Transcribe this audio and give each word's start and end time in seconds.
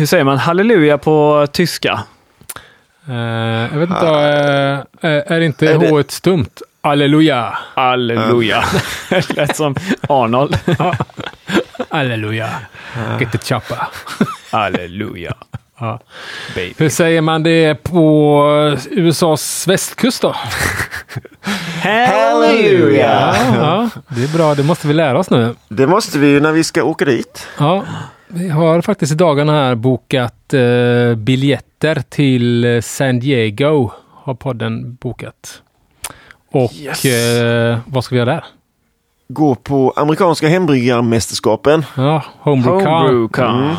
Hur 0.00 0.06
säger 0.06 0.24
man 0.24 0.38
halleluja 0.38 0.98
på 0.98 1.46
tyska? 1.52 2.00
Eh, 3.08 3.14
jag 3.72 3.78
vet 3.78 3.90
inte, 3.90 4.06
är 5.02 5.38
det 5.40 5.46
inte 5.46 5.66
Är 5.66 5.78
det- 5.78 5.88
H 5.90 6.00
ett 6.00 6.10
stumt? 6.10 6.62
Halleluja! 6.82 7.58
Halleluja. 7.74 8.64
Det 9.10 9.36
lät 9.36 9.56
som 9.56 9.74
Arnold. 10.08 10.58
Halleluja! 11.90 12.48
Get 13.20 13.32
the 13.32 13.38
chopper. 13.38 13.78
Halleluja. 14.52 15.34
Ja. 15.80 16.00
Baby. 16.54 16.74
Hur 16.78 16.88
säger 16.88 17.20
man 17.20 17.42
det 17.42 17.74
på 17.82 18.76
USAs 18.90 19.68
västkust 19.68 20.22
då? 20.22 20.34
Halleluja! 21.82 23.34
Ja, 23.34 23.54
ja, 23.56 23.88
det 24.08 24.24
är 24.24 24.36
bra. 24.36 24.54
Det 24.54 24.62
måste 24.62 24.88
vi 24.88 24.94
lära 24.94 25.18
oss 25.18 25.30
nu. 25.30 25.54
Det 25.68 25.86
måste 25.86 26.18
vi 26.18 26.26
ju 26.26 26.40
när 26.40 26.52
vi 26.52 26.64
ska 26.64 26.82
åka 26.84 27.04
dit. 27.04 27.46
Ja, 27.58 27.84
vi 28.28 28.48
har 28.48 28.80
faktiskt 28.80 29.12
i 29.12 29.14
dagarna 29.14 29.52
här 29.52 29.74
bokat 29.74 30.54
eh, 30.54 31.14
biljetter 31.16 32.02
till 32.08 32.64
eh, 32.64 32.80
San 32.80 33.20
Diego. 33.20 33.90
Har 34.14 34.34
podden 34.34 34.94
bokat. 34.94 35.62
Och 36.52 36.72
Yes. 36.74 37.04
eh, 37.04 37.78
vad 37.86 38.04
ska 38.04 38.14
vi 38.14 38.18
göra 38.18 38.30
där? 38.32 38.44
Gå 39.28 39.54
på 39.54 39.92
amerikanska 39.96 40.48
hembryggarmästerskapen. 40.48 41.84
Ja, 41.96 42.24
Homebrew 42.40 42.84
Con. 42.84 42.92
Homebrewcon. 42.92 43.62
Mm. 43.64 43.76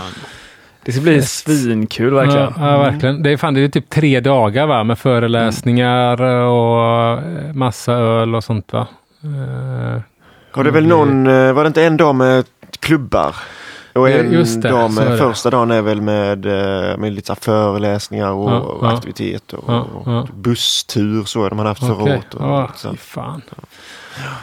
Det 0.86 0.92
ska 0.92 1.02
bli 1.02 1.22
svinkul 1.22 2.14
verkligen. 2.14 2.54
Ja, 2.58 2.72
ja, 2.72 2.78
verkligen. 2.78 3.24
Det 3.24 3.30
är, 3.32 3.38
fan, 3.38 3.54
det 3.54 3.62
är 3.62 3.68
typ 3.68 3.90
tre 3.90 4.20
dagar 4.20 4.68
va? 4.68 4.84
med 4.84 5.00
föreläsningar 5.00 6.22
och 6.22 7.12
eh, 7.20 7.54
massa 7.54 7.94
öl 7.94 8.36
och 8.36 8.44
sånt 8.44 8.74
va? 8.74 8.88
Eh, 9.24 10.02
Har 10.52 10.64
det 10.64 10.72
väl 10.72 10.88
någon, 10.88 11.28
eh, 11.28 11.54
var 11.54 11.64
det 11.64 11.68
inte 11.68 11.84
en 11.84 11.98
dag 11.98 12.16
med 12.16 12.46
klubbar? 12.80 13.36
Och 13.94 14.10
en 14.10 14.32
just 14.32 14.62
det, 14.62 14.70
dag 14.70 14.94
med, 14.94 15.18
första 15.20 15.50
dagen 15.50 15.72
är 15.72 15.82
väl 15.82 16.02
med, 16.02 16.46
eh, 16.46 16.98
med 16.98 17.14
lite 17.14 17.36
föreläsningar 17.36 18.32
och, 18.32 18.52
Ja, 18.52 18.60
och 18.60 18.86
ja. 18.86 18.94
aktiviteter. 18.94 19.58
Och, 19.58 19.64
Ja, 19.74 19.88
ja. 20.06 20.20
och 20.22 20.28
busstur 20.36 21.24
så 21.24 21.42
har 21.44 21.66
haft 21.66 21.80
förra 21.88 21.94
Okej. 22.04 22.14
året. 22.14 22.34
Och, 22.34 22.92
fy 22.92 22.98
fan. 22.98 23.42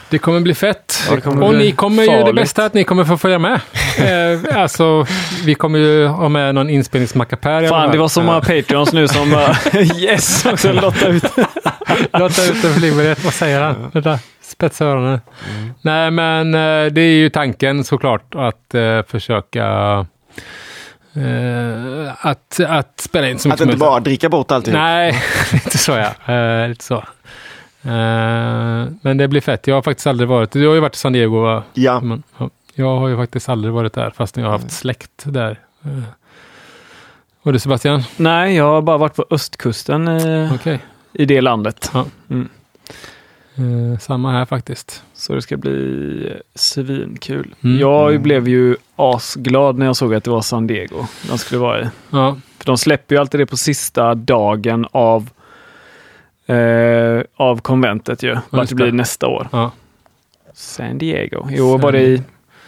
Det 0.09 0.19
kommer 0.19 0.41
bli 0.41 0.55
fett. 0.55 1.03
Ja, 1.11 1.21
kommer 1.21 1.43
och 1.43 1.51
bli 1.51 1.59
ni 1.59 1.73
kommer 1.73 2.03
ju, 2.03 2.11
det 2.11 2.21
farligt. 2.21 2.37
bästa 2.37 2.63
är 2.63 2.67
att 2.67 2.75
ni 2.75 2.85
kommer 2.85 3.05
få 3.05 3.17
följa 3.17 3.39
med. 3.39 3.61
eh, 3.99 4.61
alltså, 4.63 5.07
vi 5.45 5.55
kommer 5.55 5.79
ju 5.79 6.07
ha 6.07 6.29
med 6.29 6.55
någon 6.55 6.71
inspelningsmackapär 6.71 7.69
Fan, 7.69 7.93
det 7.93 7.99
var 7.99 8.09
så 8.09 8.23
många 8.23 8.41
Patreons 8.41 8.93
nu 8.93 9.09
som 9.09 9.31
bara 9.31 9.57
yes, 9.97 10.47
också 10.47 10.73
lotta 10.73 11.09
ut. 11.09 11.25
Låta 12.13 12.45
ut 12.45 12.65
en 12.65 12.75
flygbiljett. 12.75 13.25
Vad 13.25 13.35
säger 13.35 13.61
han? 13.61 13.91
Vänta, 13.93 14.19
spetsa 14.43 14.85
öronen. 14.85 15.21
Nej, 15.83 16.11
men 16.11 16.55
eh, 16.55 16.93
det 16.93 17.01
är 17.01 17.15
ju 17.15 17.31
tanken 17.31 17.85
såklart 17.85 18.35
att 18.35 18.75
eh, 18.75 19.03
försöka 19.09 19.67
eh, 21.15 22.27
att, 22.27 22.61
att 22.69 23.01
spela 23.01 23.29
in 23.29 23.39
så 23.39 23.49
mycket 23.49 23.61
Att 23.61 23.67
inte 23.67 23.79
bara 23.79 24.01
dricka 24.01 24.29
bort 24.29 24.51
allting. 24.51 24.75
Nej, 24.75 25.23
inte 25.53 25.79
så 25.79 25.93
ja. 25.93 26.35
Eh, 26.35 26.69
lite 26.69 26.85
så. 26.85 27.05
Eh, 27.89 28.89
men 29.03 29.17
det 29.17 29.29
blir 29.29 29.41
fett. 29.41 29.67
Jag 29.67 29.75
har 29.75 29.83
faktiskt 29.83 30.07
aldrig 30.07 30.29
varit. 30.29 30.51
Du 30.51 30.67
har 30.67 30.75
ju 30.75 30.81
varit 30.81 30.95
i 30.95 30.99
San 30.99 31.13
Diego 31.13 31.41
va? 31.41 31.63
Ja, 31.75 32.01
Men, 32.01 32.23
ja, 32.39 32.51
jag 32.75 32.97
har 32.97 33.09
ju 33.09 33.17
faktiskt 33.17 33.49
aldrig 33.49 33.75
varit 33.75 33.93
där 33.93 34.11
fast 34.11 34.37
jag 34.37 34.45
har 34.45 34.53
haft 34.53 34.71
släkt 34.71 35.23
där. 35.25 35.61
Eh, 35.85 36.03
och 37.43 37.53
du 37.53 37.59
Sebastian? 37.59 38.03
Nej, 38.17 38.57
jag 38.57 38.65
har 38.65 38.83
bara 38.83 38.99
varit 38.99 39.15
på 39.15 39.27
östkusten 39.31 40.09
eh, 40.09 40.55
Okej. 40.55 40.79
i 41.13 41.25
det 41.25 41.41
landet. 41.41 41.93
Eh, 43.59 43.99
samma 44.01 44.33
här 44.33 44.45
faktiskt. 44.45 45.03
Så 45.15 45.35
det 45.35 45.43
ska 45.43 45.57
bli 45.57 46.33
svinkul. 46.55 47.55
Mm. 47.65 47.79
Jag 47.79 48.23
blev 48.23 48.49
ju 48.49 48.77
asglad 48.97 49.79
när 49.79 49.87
jag 49.87 49.97
såg 49.97 50.15
att 50.15 50.25
det 50.25 50.31
var 50.31 50.43
San 50.43 50.67
Diego 50.67 51.07
de 51.29 51.39
skulle 51.39 51.61
vara 51.61 51.83
i. 51.83 51.85
Ja, 52.11 52.37
För 52.59 52.67
de 52.67 52.79
släpper 52.79 53.15
ju 53.15 53.21
alltid 53.21 53.41
det 53.41 53.47
på 53.47 53.57
sista 53.57 54.15
dagen 54.15 54.87
av, 54.91 55.31
eh, 56.49 57.23
av 57.37 57.61
konventet 57.61 58.23
ju. 58.23 58.37
Vart 58.51 58.69
det 58.69 58.75
blir 58.75 58.93
nästa 58.93 59.27
år. 59.27 59.49
ja. 59.53 59.71
San 60.55 60.99
Diego. 60.99 61.51
I 61.51 61.61
år 61.61 61.79
var 61.79 61.93
det 61.93 62.03
i 62.03 62.23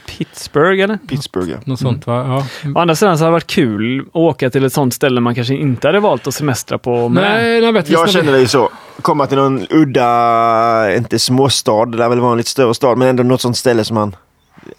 Pittsburgh 0.07 0.83
eller? 0.83 0.99
Pittsburgh 1.09 1.51
ja. 1.51 1.57
något 1.65 1.81
sånt 1.81 2.07
va? 2.07 2.45
Ja. 2.65 2.71
Å 2.75 2.79
andra 2.79 2.95
sidan 2.95 3.19
så 3.19 3.25
hade 3.25 3.31
det 3.31 3.33
varit 3.33 3.47
kul 3.47 4.01
att 4.01 4.17
åka 4.17 4.51
till 4.51 4.65
ett 4.65 4.73
sånt 4.73 4.95
ställe 4.95 5.21
man 5.21 5.35
kanske 5.35 5.55
inte 5.55 5.89
hade 5.89 6.01
valt 6.01 6.27
att 6.27 6.35
semestra 6.35 6.79
på 6.79 7.09
med. 7.09 7.23
Nej, 7.23 7.65
jag 7.65 7.73
vet 7.73 7.89
Jag 7.89 8.11
känner 8.11 8.33
det 8.33 8.49
så. 8.49 8.71
Komma 9.03 9.27
till 9.27 9.37
någon 9.39 9.67
udda, 9.71 10.97
inte 10.97 11.19
småstad, 11.19 11.87
det 11.87 11.97
där 11.97 12.09
väl 12.09 12.21
vara 12.21 12.33
en 12.33 12.39
lite 12.39 12.51
större 12.51 12.75
stad, 12.75 12.99
men 12.99 13.09
ändå 13.09 13.23
något 13.23 13.41
sånt 13.41 13.57
ställe 13.57 13.85
som 13.85 13.95
man 13.95 14.17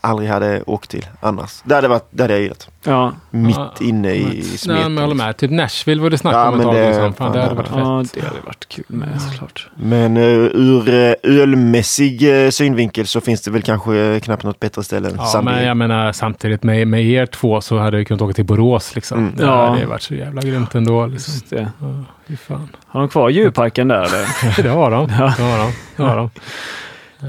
aldrig 0.02 0.30
hade 0.30 0.62
åkt 0.66 0.90
till 0.90 1.06
annars. 1.22 1.62
Det 1.64 1.76
hade, 1.76 1.88
varit, 1.88 2.08
det 2.10 2.24
hade 2.24 2.34
jag 2.34 2.42
gillat. 2.44 2.68
Ja, 2.84 3.14
Mitt 3.32 3.56
Ja, 3.58 3.74
inne 3.82 4.14
i 4.16 4.24
Nej, 4.26 4.42
smeten. 4.44 4.84
men 4.84 4.94
jag 4.96 5.02
håller 5.10 5.26
med. 5.26 5.38
Typ 5.38 5.52
Nashville 5.52 6.02
var 6.02 6.10
det 6.10 6.18
snack 6.18 6.34
Ja, 6.36 6.48
om 6.48 6.54
ett 6.54 6.58
men 6.58 6.66
tag. 6.66 6.76
det- 6.76 6.88
liksom. 6.88 7.14
Fan, 7.14 7.32
det 7.32 7.42
hade 7.42 7.56
varit 7.56 7.70
ja, 7.76 8.04
fett. 8.04 8.14
det 8.14 8.28
hade 8.28 8.42
varit 8.46 8.68
kul 8.70 8.86
med 8.88 9.22
såklart. 9.22 9.68
Men 9.76 10.18
eh, 10.18 10.24
ur 10.54 10.90
uh, 10.90 11.14
ölmässig 11.24 12.24
uh, 12.30 12.50
synvinkel 12.50 13.08
så 13.08 13.22
finns 13.22 13.42
det 13.42 13.52
väl 13.52 13.62
kanske 13.62 14.20
knappt 14.24 14.44
något 14.44 14.60
bättre 14.60 14.84
ställe 14.84 15.10
än 15.10 15.16
Ja, 15.18 15.26
San 15.26 15.46
men 15.46 15.64
jag 15.66 15.78
menar 15.78 16.12
samtidigt 16.12 16.64
med, 16.64 16.88
med 16.88 17.06
er 17.06 17.26
två 17.26 17.62
så 17.62 17.78
hade 17.78 17.98
jag 17.98 18.08
kunnat 18.08 18.22
åka 18.22 18.34
till 18.34 18.46
Borås 18.46 18.96
liksom. 18.96 19.18
Mm. 19.20 19.34
Det 19.36 19.44
Ja. 19.44 19.70
hade 19.70 19.86
varit 19.86 20.02
så 20.02 20.16
jävla 20.16 20.42
grymt 20.42 20.76
ändå. 20.76 21.06
Liksom. 21.06 21.34
Just 21.34 21.50
det. 21.50 21.72
Ja, 21.80 22.36
fan. 22.48 22.70
Har 22.88 23.00
de 23.00 23.10
kvar 23.10 23.30
djurparken 23.30 23.88
där 23.88 24.02
eller? 24.04 24.62
Det 24.64 24.70
har 24.70 24.92
de. 24.92 25.08
Det 25.08 25.14
har 25.14 25.58
de. 25.58 25.72
Det 25.98 26.04
har 26.04 26.18
de. 26.18 26.30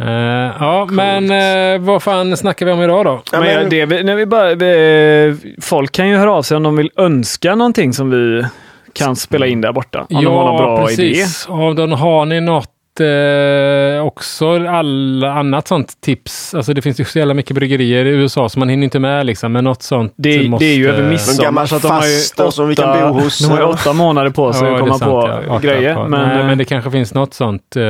Eh, 0.01 0.53
ja, 0.61 0.89
men 0.91 1.31
uh, 1.31 1.87
vad 1.87 2.03
fan 2.03 2.37
snackar 2.37 2.67
vi 2.67 2.73
om 2.73 2.83
idag 2.83 3.05
då? 3.05 3.23
Ja, 3.33 3.41
men 3.41 3.69
det, 3.69 3.87
vi- 3.87 4.03
när 4.05 4.17
vi 4.17 4.27
bara, 4.27 4.55
vi, 4.55 5.37
folk 5.63 5.93
kan 5.93 6.09
ju 6.09 6.17
höra 6.17 6.33
av 6.33 6.43
sig 6.43 6.57
om 6.57 6.63
de 6.63 6.77
vill 6.77 6.91
önska 6.97 7.55
någonting 7.55 7.93
som 7.93 8.11
vi 8.11 8.45
kan 8.93 9.17
spela 9.17 9.47
in 9.47 9.61
där 9.61 9.73
borta. 9.73 10.07
Om 10.11 10.25
de 10.25 10.27
har 10.35 10.45
någon 10.45 10.57
bra 10.57 10.91
idé. 10.91 11.25
Om 11.49 11.75
de, 11.77 11.93
har 11.93 12.25
ni 12.25 12.41
något 12.41 12.69
eh, 13.01 14.07
också, 14.07 14.67
all 14.69 15.25
annat 15.25 15.69
sånt 15.69 16.01
tips? 16.01 16.55
Alltså 16.55 16.75
det 16.75 16.83
finns 16.83 17.01
ju 17.01 17.05
så 17.05 17.19
jävla 17.19 17.35
mycket 17.35 17.57
bryggerier 17.57 18.05
i 18.05 18.09
USA 18.09 18.49
så 18.49 18.59
man 18.59 18.69
hinner 18.69 18.85
inte 18.85 18.99
med 18.99 19.27
liksom. 19.27 19.53
Men 19.53 19.65
något 19.65 19.83
sånt 19.83 20.15
Det, 20.17 20.49
måste... 20.49 20.65
det 20.65 20.71
är 20.71 20.77
ju 20.77 20.89
över 20.91 21.03
midsommar 21.03 21.45
gammal 21.45 21.69
så 21.69 21.77
att 21.77 21.83
de 21.83 21.91
har 21.91 22.07
ju 22.07 22.19
faster 22.19 22.51
som 22.51 22.69
vi 22.69 22.77
kan 22.77 22.91
åtta, 22.91 23.09
bo 23.13 23.21
hos. 23.21 23.39
de 23.39 23.51
har 23.51 23.59
ju 23.59 23.65
åtta 23.65 23.93
månader 23.93 24.31
på 24.31 24.53
sig 24.53 24.69
Ja, 24.69 24.75
att 24.75 24.81
komma 24.81 24.99
sant, 24.99 25.11
på 25.11 25.41
ja. 25.49 25.59
Grejer. 25.59 25.95
på. 25.95 26.09
Men, 26.09 26.29
Nej, 26.29 26.41
eh, 26.41 26.47
men 26.47 26.59
det 26.59 26.65
kanske 26.65 26.91
finns 26.91 27.15
något 27.15 27.35
sånt 27.35 27.77
eh, 27.77 27.83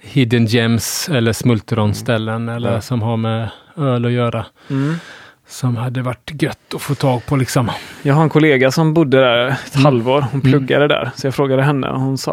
hidden 0.00 0.46
gems 0.46 1.08
eller 1.08 1.32
smultronställen 1.32 2.48
eller 2.48 2.72
Ja. 2.72 2.80
som 2.80 3.02
har 3.02 3.16
med 3.16 3.50
öl 3.76 4.04
att 4.04 4.12
göra. 4.12 4.46
mm. 4.70 4.94
Som 5.48 5.76
hade 5.76 6.02
varit 6.02 6.42
gött 6.42 6.74
att 6.74 6.82
få 6.82 6.94
tag 6.94 7.26
på 7.26 7.36
liksom. 7.36 7.70
Jag 8.02 8.14
har 8.14 8.22
en 8.22 8.28
kollega 8.28 8.70
som 8.70 8.94
bodde 8.94 9.20
där 9.20 9.46
ett 9.48 9.74
Mm. 9.74 9.84
halvår. 9.84 10.24
Hon 10.32 10.40
pluggade 10.40 10.88
där. 10.88 11.10
Så 11.16 11.26
jag 11.26 11.34
frågade 11.34 11.62
henne. 11.62 11.88
Hon 11.88 12.18
sa, 12.18 12.32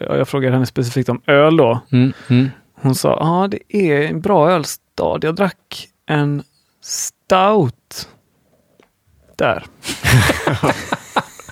ja, 0.00 0.16
jag 0.16 0.28
frågade 0.28 0.52
henne 0.54 0.66
specifikt 0.66 1.08
om 1.08 1.20
öl 1.26 1.56
då. 1.56 1.80
Mm, 1.92 2.12
mm. 2.28 2.50
Hon 2.80 2.94
sa, 2.94 3.08
ja 3.20 3.48
det 3.50 3.76
är 3.90 4.08
en 4.08 4.20
bra 4.20 4.50
ölstad. 4.50 5.18
Jag 5.22 5.34
drack 5.34 5.88
en 6.06 6.42
stout 6.82 8.08
där. 9.38 9.64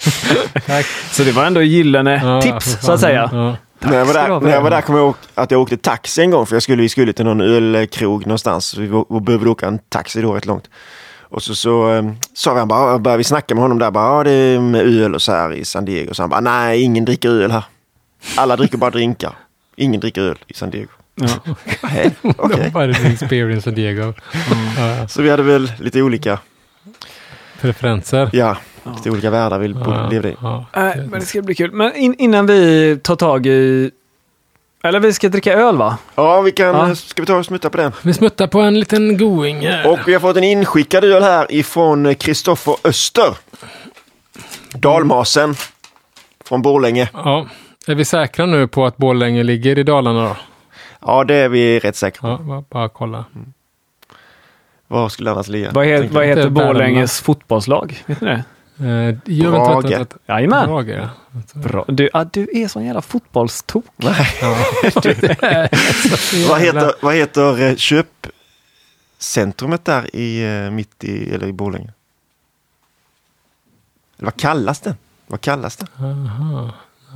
Så 1.12 1.22
det 1.22 1.32
var 1.32 1.44
ändå 1.44 1.62
gyllene 1.62 2.20
Ja, 2.24 2.42
tips 2.42 2.86
så 2.86 2.92
att 2.92 3.00
säga. 3.00 3.30
Ja. 3.32 3.56
När 3.84 3.98
jag 3.98 4.04
var 4.06 4.14
där, 4.14 4.40
när 4.40 4.50
jag 4.50 4.62
var 4.62 4.70
där 4.70 4.80
kom 4.80 4.94
jag 4.96 5.04
ihåg 5.04 5.14
att 5.34 5.50
jag 5.50 5.60
åkte 5.60 5.76
taxi 5.76 6.22
en 6.22 6.30
gång 6.30 6.46
för 6.46 6.56
jag 6.56 6.62
skulle, 6.62 6.82
vi 6.82 6.88
skulle 6.88 7.12
till 7.12 7.24
någon 7.24 7.40
ölkrog 7.40 8.26
någonstans. 8.26 8.76
Vi 8.76 8.86
var- 8.86 9.20
behövde 9.20 9.50
åka 9.50 9.66
en 9.66 9.78
taxi 9.88 10.22
då 10.22 10.32
rätt 10.34 10.46
långt. 10.46 10.70
Och 11.20 11.42
så, 11.42 11.54
så 11.54 11.88
um, 11.90 12.16
sa 12.34 12.52
vi, 12.52 12.58
han 12.58 12.68
bara, 12.68 12.98
började 12.98 13.18
vi 13.18 13.24
snacka 13.24 13.54
med 13.54 13.62
honom 13.62 13.78
där, 13.78 13.90
bara, 13.90 14.16
ja 14.18 14.24
det 14.24 14.30
är 14.30 14.60
med 14.60 14.80
öl 14.80 15.14
och 15.14 15.22
så 15.22 15.32
här 15.32 15.52
i 15.52 15.64
San 15.64 15.84
Diego. 15.84 16.14
Så 16.14 16.22
han 16.22 16.30
bara, 16.30 16.40
nej 16.40 16.82
ingen 16.82 17.04
dricker 17.04 17.28
öl 17.30 17.50
här. 17.50 17.64
Alla 18.36 18.56
dricker 18.56 18.78
bara 18.78 18.90
drinkar. 18.90 19.32
Ingen 19.76 20.00
dricker 20.00 20.22
öl 20.22 20.38
i 20.46 20.54
San 20.54 20.70
Diego. 20.70 20.88
Ja. 21.14 21.28
Nej, 21.82 22.10
okej. 22.22 22.58
Det 22.64 22.70
var 22.74 22.82
en 22.82 23.06
experience 23.12 23.62
San 23.64 23.74
Diego. 23.74 24.12
Ja, 24.78 25.08
Så 25.08 25.22
vi 25.22 25.30
hade 25.30 25.42
väl 25.42 25.72
lite 25.78 26.02
olika, 26.02 26.38
preferenser. 27.60 28.30
ja, 28.32 28.56
lite 28.96 29.10
olika 29.10 29.30
världar 29.30 29.58
vi 29.58 29.74
Ja, 29.84 30.08
levde 30.10 30.28
i. 30.30 30.36
ja. 30.42 30.64
Nej, 30.76 30.96
men 31.10 31.20
det 31.20 31.26
ska 31.26 31.42
bli 31.42 31.54
kul. 31.54 31.72
Men 31.72 31.96
in, 31.96 32.14
innan 32.18 32.46
vi 32.46 32.98
tar 33.02 33.16
tag 33.16 33.46
i... 33.46 33.90
Eller 34.84 35.00
vi 35.00 35.12
ska 35.12 35.28
dricka 35.28 35.52
öl 35.52 35.76
va? 35.76 35.98
Ja, 36.14 36.40
vi 36.40 36.52
kan, 36.52 36.66
Ja. 36.66 36.94
ska 36.94 37.22
vi 37.22 37.26
ta 37.26 37.36
och 37.36 37.46
smutta 37.46 37.70
på 37.70 37.76
den? 37.76 37.92
Vi 38.02 38.12
smuttar 38.12 38.46
på 38.46 38.60
en 38.60 38.80
liten 38.80 39.16
going. 39.16 39.66
här. 39.66 39.90
Och 39.92 39.98
vi 40.06 40.12
har 40.12 40.20
fått 40.20 40.36
en 40.36 40.44
inskickad 40.44 41.04
öl 41.04 41.22
här 41.22 41.46
ifrån 41.50 42.14
Kristoffer 42.14 42.76
Öster. 42.84 43.36
Dalmasen. 44.74 45.54
Från 46.44 46.62
Borlänge. 46.62 47.08
Ja. 47.12 47.46
Är 47.86 47.94
vi 47.94 48.04
säkra 48.04 48.46
nu 48.46 48.66
på 48.68 48.86
att 48.86 48.96
Borlänge 48.96 49.42
ligger 49.42 49.78
i 49.78 49.82
Dalarna 49.82 50.24
då? 50.24 50.36
Ja, 51.00 51.24
det 51.24 51.34
är 51.34 51.48
vi 51.48 51.78
rätt 51.78 51.96
säkra 51.96 52.20
på. 52.20 52.28
Ja, 52.28 52.38
bara, 52.48 52.64
bara 52.70 52.88
kolla. 52.88 53.24
Var 54.88 55.08
skulle 55.08 55.30
det 55.30 55.34
annars 55.34 55.48
ligga? 55.48 55.70
Vad, 55.72 55.86
he, 55.86 56.08
vad 56.12 56.26
heter. 56.26 56.48
Borlänges 56.50 57.20
fotbollslag? 57.20 58.02
Vet 58.06 58.20
ni 58.20 58.26
det? 58.28 58.44
Eh, 58.82 59.50
vänta, 59.50 59.80
Brage. 59.80 59.90
vänta. 59.90 60.16
Jajamän. 60.26 60.68
Brage, 60.68 60.88
ja. 60.88 61.08
Bra. 61.54 61.84
Du, 61.88 62.10
ah, 62.12 62.24
du 62.24 62.48
är 62.52 62.68
sån 62.68 62.84
jävla 62.84 63.02
fotbollstok. 63.02 63.84
Ja. 63.96 64.08
Vad 66.48 66.60
heter, 66.60 66.92
vad 67.02 67.14
heter 67.14 67.62
eh, 67.62 67.76
köpcentrumet 67.76 69.84
där 69.84 70.16
i, 70.16 70.44
eh, 70.44 70.70
mitt 70.70 71.04
i, 71.04 71.34
eller 71.34 71.46
i 71.46 71.52
Borlänge? 71.52 71.92
Vad 74.16 74.36
kallas 74.36 74.80
den? 74.80 74.94
Vad 75.26 75.40
kallas 75.40 75.76
den? 75.76 75.88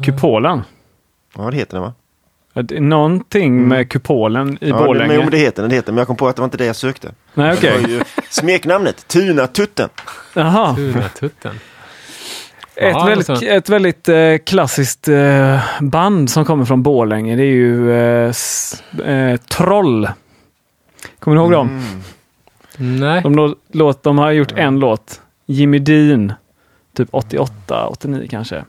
Kupolen. 0.04 0.62
Ja, 1.36 1.50
det 1.50 1.56
heter 1.56 1.72
den 1.72 1.82
va? 1.82 1.94
Ja, 2.56 2.80
Någonting 2.80 3.68
med 3.68 3.88
kupolen 3.90 4.58
i 4.60 4.64
Mm. 4.66 4.68
Ja, 4.68 4.76
det, 4.80 4.86
Borlänge. 4.86 5.14
jo, 5.14 5.20
men 5.20 5.30
det 5.30 5.36
heter 5.38 5.62
den, 5.62 5.70
det 5.70 5.76
heter. 5.76 5.92
Men 5.92 5.98
jag 5.98 6.06
kom 6.06 6.16
på 6.16 6.28
att 6.28 6.36
det 6.36 6.42
var 6.42 6.44
inte 6.44 6.56
det 6.56 6.64
jag 6.66 6.76
sökte. 6.76 7.12
Nej, 7.34 7.52
okej. 7.52 7.72
Det 7.76 7.82
var 7.82 7.88
ju 7.88 8.00
smeknamnet 8.30 9.08
Tunatutten. 9.08 9.88
Jaha. 10.34 10.74
Tunatutten. 10.74 11.54
Ett 12.76 12.92
Ja, 12.92 13.04
väldigt, 13.04 13.30
alltså. 13.30 13.46
ett 13.46 13.68
väldigt 13.68 14.08
eh, 14.08 14.36
klassiskt 14.46 15.08
eh, 15.08 15.58
band 15.80 16.30
som 16.30 16.44
kommer 16.44 16.64
från 16.64 16.82
Borlänge. 16.82 17.36
Det 17.36 17.42
är 17.42 17.46
ju 17.46 17.92
eh, 17.92 18.28
s, 18.30 18.82
eh, 19.04 19.36
Troll. 19.36 20.08
Kommer 21.18 21.36
ni 21.36 21.42
ihåg 21.42 21.52
dem? 21.52 21.68
Mm. 22.78 23.00
Nej. 23.00 23.22
De, 23.22 23.34
lå- 23.38 23.54
låt, 23.72 24.02
de 24.02 24.18
har 24.18 24.30
gjort 24.30 24.52
en 24.52 24.78
låt. 24.78 25.20
Jimmy 25.46 25.78
Dean. 25.78 26.32
Typ 26.96 27.08
88, 27.10 27.86
89 27.86 28.26
kanske. 28.30 28.64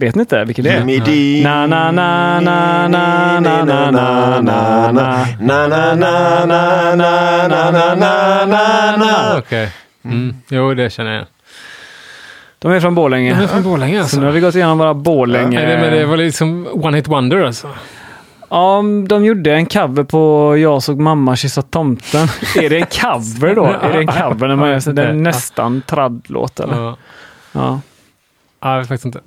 Vet 0.00 0.14
ni 0.14 0.20
inte 0.20 0.44
vilken 0.44 0.64
det 0.64 0.70
är? 0.70 1.04
Dean. 1.04 1.42
Na, 1.42 1.66
na, 1.66 1.90
na, 1.92 2.40
na, 2.40 2.88
na, 2.88 3.40
na, 3.40 3.64
na, 3.64 3.90
na, 3.90 4.40
na, 4.40 4.92
na. 4.92 5.26
Na, 5.40 5.68
na, 5.68 5.94
na, 5.94 6.46
na, 6.46 6.96
na, 6.96 7.48
na, 7.48 7.70
na, 7.70 7.94
na, 7.94 8.46
na, 8.46 8.96
na. 8.96 9.38
Okej. 9.38 9.72
Mm. 10.04 10.34
Jo, 10.48 10.74
det 10.74 10.90
känner 10.90 11.12
jag. 11.12 11.26
De 12.58 12.72
är 12.72 12.80
från 12.80 12.94
Borlänge. 12.94 13.34
De 13.34 13.42
är 13.42 13.46
från 13.46 13.62
Borlänge 13.62 14.00
alltså. 14.00 14.14
Så 14.16 14.20
nu 14.20 14.26
har 14.26 14.32
vi 14.32 14.40
gått 14.40 14.54
igenom 14.54 14.78
våra 14.78 14.94
Borlänge. 14.94 15.66
Det, 15.66 15.78
men 15.80 15.92
det 15.92 16.06
var 16.06 16.16
liksom 16.16 16.68
one 16.72 16.96
hit 16.96 17.08
wonder 17.08 17.44
alltså. 17.44 17.68
Ja, 18.50 18.82
de 19.08 19.24
gjorde 19.24 19.54
en 19.54 19.66
cover 19.66 20.04
på 20.04 20.54
Jag 20.58 20.82
såg 20.82 20.98
mamma 21.00 21.36
kyssa 21.36 21.62
tomten. 21.62 22.28
är 22.56 22.70
det 22.70 22.76
en 22.78 22.86
cover 22.86 23.54
då? 23.54 23.64
är 23.64 23.92
det 23.92 23.98
en 23.98 24.06
cover 24.06 24.48
när 24.48 24.56
man 24.56 24.70
gör 24.70 24.80
så? 24.80 24.92
Det 24.92 25.02
är 25.02 25.12
nästan 25.12 25.82
traddlåt 25.86 26.60
eller? 26.60 26.76
Ja. 26.76 26.96
Ja. 27.52 27.80
Ja, 28.60 28.72
jag 28.72 28.78
vet 28.78 28.88
faktiskt 28.88 29.04
inte. 29.06 29.20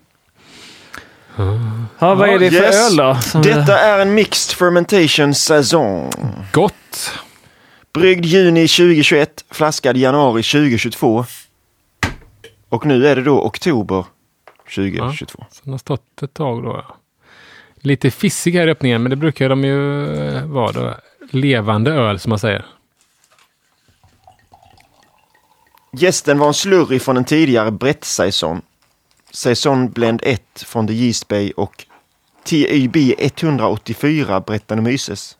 Ja, 1.99 2.15
vad 2.15 2.29
är 2.29 2.39
det 2.39 2.51
för 2.51 2.57
Yes. 2.63 2.91
öl 2.91 2.95
då? 2.97 3.15
Som 3.21 3.41
Detta 3.41 3.79
är 3.79 3.99
en 3.99 4.13
mixed 4.13 4.57
fermentation 4.57 5.33
säsong. 5.35 6.11
Gott! 6.53 7.11
Bryggd 7.93 8.25
juni 8.25 8.67
2021, 8.67 9.45
flaskad 9.51 9.97
januari 9.97 10.43
2022. 10.43 11.25
Och 12.69 12.85
nu 12.85 13.07
är 13.07 13.15
det 13.15 13.21
då 13.21 13.41
oktober 13.43 14.05
2022. 14.75 15.45
Så 15.51 15.61
den 15.63 15.73
har 15.73 15.77
stått 15.77 16.23
ett 16.23 16.33
tag 16.33 16.63
då. 16.63 16.83
Ja. 16.87 16.95
Lite 17.75 18.11
fissig 18.11 18.51
här 18.53 18.67
i 18.67 18.71
öppningen, 18.71 19.03
men 19.03 19.09
det 19.09 19.15
brukar 19.15 19.49
de 19.49 19.63
ju 19.63 20.05
eh, 20.15 20.45
vara 20.45 20.71
då. 20.71 20.93
Levande 21.31 21.91
öl 21.91 22.19
som 22.19 22.29
man 22.29 22.39
säger. 22.39 22.65
Gästen 25.93 26.39
var 26.39 26.47
en 26.47 26.53
slurry 26.53 26.99
från 26.99 27.17
en 27.17 27.25
tidigare 27.25 27.71
Brett-saison. 27.71 28.55
Saison 28.55 28.61
Blend 29.93 30.21
1 30.23 30.41
från 30.55 30.87
The 30.87 30.93
Yeast 30.93 31.27
Bay 31.27 31.51
och 31.51 31.85
TYB 32.43 32.95
184 33.17 34.39
Brettanomyces. 34.41 35.37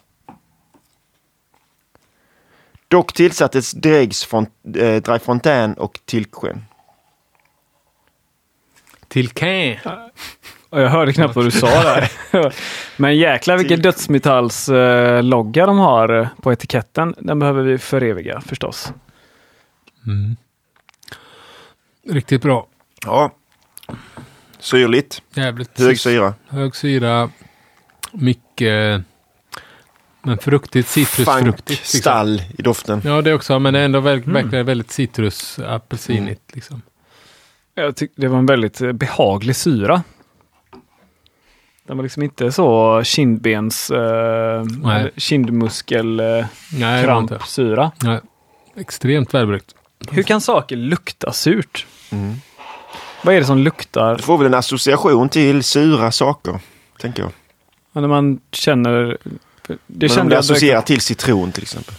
Dock 2.87 3.13
tillsattes 3.13 3.71
dregs 3.71 4.25
från 4.25 4.45
eh, 4.77 5.01
Dry 5.01 5.19
Fontaine 5.19 5.73
och 5.73 5.99
Tilksjön. 6.05 6.65
Och 10.69 10.81
jag 10.81 10.89
hörde 10.89 11.13
knappt 11.13 11.35
vad 11.35 11.45
du 11.45 11.51
sa 11.51 11.67
där. 11.67 12.11
Men 12.97 13.17
jäklar 13.17 13.57
vilken 13.57 13.81
dödsmetallslogga 13.81 15.65
de 15.65 15.77
har 15.77 16.29
på 16.41 16.53
etiketten. 16.53 17.15
Den 17.17 17.39
behöver 17.39 17.63
vi 17.63 17.77
föreviga 17.77 18.41
förstås. 18.41 18.93
Mm. 20.07 20.35
Riktigt 22.07 22.41
bra. 22.41 22.67
Ja. 23.05 23.31
Syrligt. 24.59 25.21
Jävligt 25.33 25.79
Hög 25.79 25.99
syra. 25.99 26.33
hög 26.47 26.75
syra. 26.75 27.29
Mycket... 28.11 29.03
Men 30.23 30.37
fruktigt, 30.37 30.89
citrusfruktigt. 30.89 31.45
Funk, 31.45 31.69
liksom. 31.69 31.99
stall 31.99 32.41
i 32.57 32.61
doften. 32.61 33.01
Ja, 33.05 33.21
det 33.21 33.33
också. 33.33 33.59
Men 33.59 33.73
det 33.73 33.79
är 33.79 33.85
ändå 33.85 33.99
väl, 33.99 34.21
verkligen 34.23 34.65
väldigt 34.65 34.91
citrus, 34.91 35.59
apelsinigt. 35.59 36.55
Liksom. 36.55 36.81
Jag 37.75 37.95
tyckte 37.95 38.21
det 38.21 38.27
var 38.27 38.37
en 38.37 38.45
väldigt 38.45 38.81
eh, 38.81 38.91
behaglig 38.91 39.55
syra. 39.55 40.03
Den 41.87 41.97
var 41.97 42.03
liksom 42.03 42.23
inte 42.23 42.51
så 42.51 43.01
kindbens, 43.03 43.91
eh, 43.91 44.63
Nej. 44.63 44.99
eller 44.99 45.11
kindmuskel, 45.17 46.19
eh, 46.19 46.45
Nej. 46.73 47.05
Nej. 48.03 48.19
Extremt 48.75 49.33
välbryggt. 49.33 49.75
Hur 50.11 50.23
kan 50.23 50.41
saker 50.41 50.75
lukta 50.75 51.33
surt? 51.33 51.85
Mm. 52.09 52.35
Vad 53.23 53.35
är 53.35 53.39
det 53.39 53.45
som 53.45 53.57
luktar 53.57 54.15
Du 54.15 54.23
får 54.23 54.37
väl 54.37 54.47
en 54.47 54.53
association 54.53 55.29
till 55.29 55.63
sura 55.63 56.11
saker, 56.11 56.59
tänker 56.99 57.23
jag. 57.23 57.31
när 58.01 58.07
man 58.07 58.39
känner... 58.51 59.17
Det 59.67 59.77
Men 59.87 59.93
om 59.97 59.97
det 59.97 60.05
jag 60.15 60.25
direkt. 60.25 60.39
associerar 60.39 60.81
till 60.81 61.01
citron 61.01 61.51
till 61.51 61.63
exempel. 61.63 61.95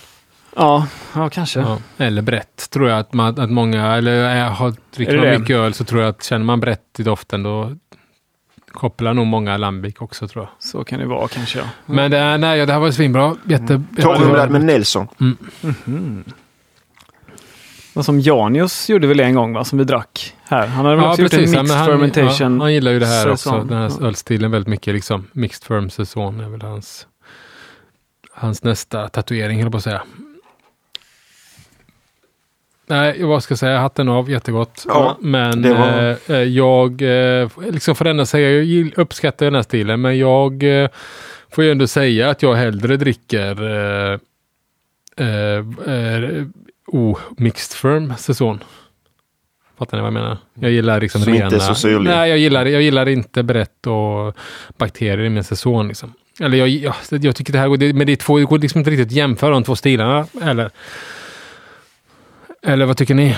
Ja, 0.57 0.87
ja 1.15 1.31
kanske. 1.31 1.61
Ja. 1.61 1.79
Eller 1.97 2.23
brett, 2.23 2.71
tror 2.71 2.89
jag 2.89 2.99
att, 2.99 3.13
man, 3.13 3.41
att 3.41 3.51
många, 3.51 3.97
eller 3.97 4.37
äh, 4.37 4.53
har, 4.53 4.75
dricker 4.95 5.19
man 5.19 5.41
mycket 5.41 5.57
öl 5.57 5.75
så 5.75 5.85
tror 5.85 6.01
jag 6.03 6.11
att 6.11 6.25
känner 6.25 6.45
man 6.45 6.61
brett 6.61 7.01
i 7.01 7.03
doften 7.03 7.43
då 7.43 7.77
kopplar 8.73 9.15
nog 9.15 9.27
många 9.27 9.57
Lambic 9.57 9.95
också 9.99 10.29
tror 10.29 10.45
jag. 10.45 10.71
Så 10.71 10.85
kan 10.85 10.99
det 10.99 11.07
vara 11.07 11.29
kanske. 11.29 11.59
Ja. 11.59 11.65
Men 11.87 12.11
det, 12.11 12.39
nej, 12.39 12.59
ja, 12.59 12.67
det 12.67 12.73
här 12.73 12.81
var 12.81 12.91
svinbra. 12.91 13.37
Jätte... 13.45 13.83
Torrhumlad 14.01 14.51
med 14.51 14.65
Nelson. 14.65 15.09
Vad 17.95 18.05
som 18.05 18.21
Janius 18.21 18.89
gjorde 18.91 19.07
väl 19.07 19.21
en 19.21 19.35
gång 19.35 19.53
va, 19.53 19.65
som 19.65 19.79
vi 19.79 19.85
drack 19.85 20.35
här. 20.45 20.67
Han 20.67 20.85
hade 20.87 20.97
väl 20.97 21.05
Ja, 21.05 21.11
också 21.11 21.23
precis. 21.23 21.39
gjort 21.39 21.49
en 21.57 21.63
mixed 21.63 21.77
han, 21.77 21.87
fermentation. 21.87 22.57
ja, 22.59 22.65
han 22.65 22.73
gillar 22.75 22.93
ju 22.93 22.99
det 22.99 23.07
här 23.07 23.31
säsong. 23.37 23.55
också. 23.57 23.69
Den 23.69 23.79
här 23.79 23.91
Ja. 24.01 24.07
ölstilen 24.07 24.51
väldigt 24.51 24.69
mycket. 24.69 24.95
Liksom. 24.95 25.27
Mixed 25.33 25.65
firm 25.67 25.91
säsong 25.91 26.41
är 26.41 26.49
väl 26.49 26.63
hans, 26.63 27.07
hans 28.33 28.63
nästa 28.65 29.09
tatuering, 29.09 29.57
höll 29.57 29.65
jag 29.65 29.73
på 29.73 29.79
att 29.79 29.85
säga. 29.85 30.03
Nej, 32.87 33.23
vad 33.25 33.43
ska 33.43 33.53
jag 33.53 33.59
säga? 33.59 33.79
Hatten 33.79 34.09
av, 34.09 34.31
jättegott. 34.31 34.85
Ja, 34.89 35.17
men 35.21 35.63
var- 35.63 36.11
eh, 36.11 36.17
eh, 36.29 36.37
jag, 36.43 37.03
eh, 37.43 37.49
liksom 37.71 37.95
får 37.95 38.07
ändå 38.07 38.27
säga, 38.27 38.63
jag 38.63 38.93
uppskattar 38.99 39.47
den 39.47 39.55
här 39.55 39.63
stilen, 39.63 40.01
men 40.01 40.19
jag 40.19 40.83
eh, 40.83 40.89
får 41.51 41.65
ju 41.65 41.71
ändå 41.73 41.87
säga 41.87 42.31
att 42.31 42.43
jag 42.43 42.55
hellre 42.55 42.97
dricker 42.97 43.55
eh, 46.93 46.99
eh, 46.99 47.05
eh, 47.05 47.11
oh, 47.11 47.19
mixed 47.37 47.77
firm 47.77 48.15
säsong. 48.17 48.59
Fattar 49.79 49.97
ni 49.97 50.01
vad 50.01 50.07
jag 50.07 50.13
menar? 50.13 50.39
Jag 50.55 50.71
gillar 50.71 51.01
liksom 51.01 51.21
Som 51.21 51.33
rena... 51.33 51.45
inte 51.45 51.57
är 51.57 51.61
så 51.61 51.75
syrlig. 51.75 52.11
Nej, 52.11 52.31
jag 52.31 52.39
gillar, 52.39 52.67
jag 52.67 52.83
gillar 52.83 53.09
inte 53.09 53.43
brett 53.43 53.87
och 53.87 54.37
bakterier 54.79 55.21
i 55.21 55.31
min 55.31 55.45
säsong. 55.45 55.89
Liksom. 55.89 56.13
Eller 56.41 56.59
jag, 56.59 56.69
jag, 56.69 56.95
jag 57.11 57.37
tycker 57.37 57.53
det 57.53 57.59
här 57.59 57.69
går, 57.69 57.93
men 57.93 58.07
det 58.07 58.13
är 58.13 58.17
två, 58.17 58.39
det 58.39 58.45
går 58.45 58.59
liksom 58.59 58.79
inte 58.79 58.91
riktigt 58.91 59.07
att 59.07 59.13
jämföra 59.13 59.51
de 59.51 59.65
två 59.65 59.77
stilarna. 59.77 60.27
Eller, 60.43 60.71
eller 62.63 62.87
vad 62.87 62.97
tycker 62.97 63.15
ni? 63.15 63.37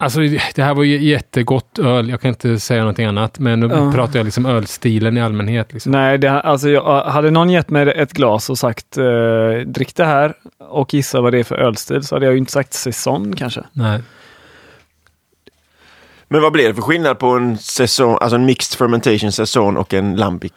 Alltså 0.00 0.20
det 0.54 0.62
här 0.62 0.74
var 0.74 0.84
ju 0.84 1.02
jättegott 1.04 1.78
öl, 1.78 2.08
jag 2.10 2.20
kan 2.20 2.28
inte 2.28 2.58
säga 2.58 2.80
någonting 2.80 3.06
annat. 3.06 3.38
Men 3.38 3.60
nu 3.60 3.66
Ja. 3.66 3.92
pratar 3.94 4.18
jag 4.18 4.24
liksom 4.24 4.46
ölstilen 4.46 5.16
i 5.16 5.22
allmänhet. 5.22 5.72
Liksom. 5.72 5.92
Nej, 5.92 6.18
det, 6.18 6.30
alltså 6.30 6.68
jag, 6.68 7.04
hade 7.04 7.30
någon 7.30 7.50
gett 7.50 7.70
mig 7.70 7.92
ett 7.96 8.12
glas 8.12 8.50
och 8.50 8.58
sagt 8.58 8.98
eh, 8.98 9.04
drick 9.66 9.94
det 9.96 10.04
här 10.04 10.34
och 10.58 10.94
gissa 10.94 11.20
vad 11.20 11.32
det 11.32 11.38
är 11.38 11.44
för 11.44 11.56
ölstil 11.56 12.02
så 12.02 12.14
hade 12.14 12.26
jag 12.26 12.32
ju 12.32 12.38
inte 12.38 12.52
sagt 12.52 12.72
säsong 12.72 13.32
kanske. 13.36 13.62
Nej. 13.72 14.00
Men 16.28 16.42
vad 16.42 16.52
blir 16.52 16.68
det 16.68 16.74
för 16.74 16.82
skillnad 16.82 17.18
på 17.18 17.26
en 17.26 17.58
säsong, 17.58 18.18
alltså 18.20 18.36
en 18.36 18.44
mixed 18.46 18.78
fermentation 18.78 19.32
säsong 19.32 19.76
och 19.76 19.94
en 19.94 20.16
lambic? 20.16 20.52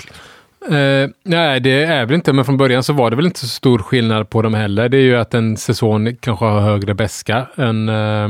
Eh, 0.71 1.09
nej, 1.23 1.59
det 1.59 1.83
är 1.83 2.05
väl 2.05 2.15
inte, 2.15 2.33
men 2.33 2.45
från 2.45 2.57
början 2.57 2.83
så 2.83 2.93
var 2.93 3.09
det 3.09 3.15
väl 3.15 3.25
inte 3.25 3.39
så 3.39 3.47
stor 3.47 3.79
skillnad 3.79 4.29
på 4.29 4.41
dem 4.41 4.53
heller. 4.53 4.89
Det 4.89 4.97
är 4.97 5.01
ju 5.01 5.15
att 5.15 5.33
en 5.33 5.57
säsong 5.57 6.15
kanske 6.19 6.45
har 6.45 6.59
högre 6.61 6.93
beska 6.93 7.45
än 7.57 7.89
eh, 7.89 8.27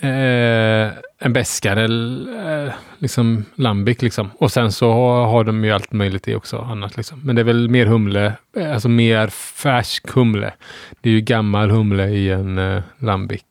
eh, 0.00 0.92
en 1.18 1.32
beskare, 1.32 1.84
eh, 1.84 2.72
liksom 2.98 3.44
lambic 3.54 4.02
liksom. 4.02 4.30
Och 4.38 4.52
sen 4.52 4.72
så 4.72 4.92
har, 4.92 5.26
har 5.26 5.44
de 5.44 5.64
ju 5.64 5.70
allt 5.72 5.92
möjligt 5.92 6.28
i 6.28 6.34
också 6.34 6.58
annat 6.58 6.96
liksom. 6.96 7.20
Men 7.24 7.36
det 7.36 7.42
är 7.42 7.44
väl 7.44 7.68
mer 7.68 7.86
humle, 7.86 8.32
eh, 8.56 8.72
alltså 8.72 8.88
mer 8.88 9.28
färsk 9.28 10.10
humle. 10.10 10.52
Det 11.00 11.08
är 11.08 11.12
ju 11.12 11.20
gammal 11.20 11.70
humle 11.70 12.08
i 12.08 12.30
en 12.30 12.58
eh, 12.58 12.82
lambic 12.98 13.42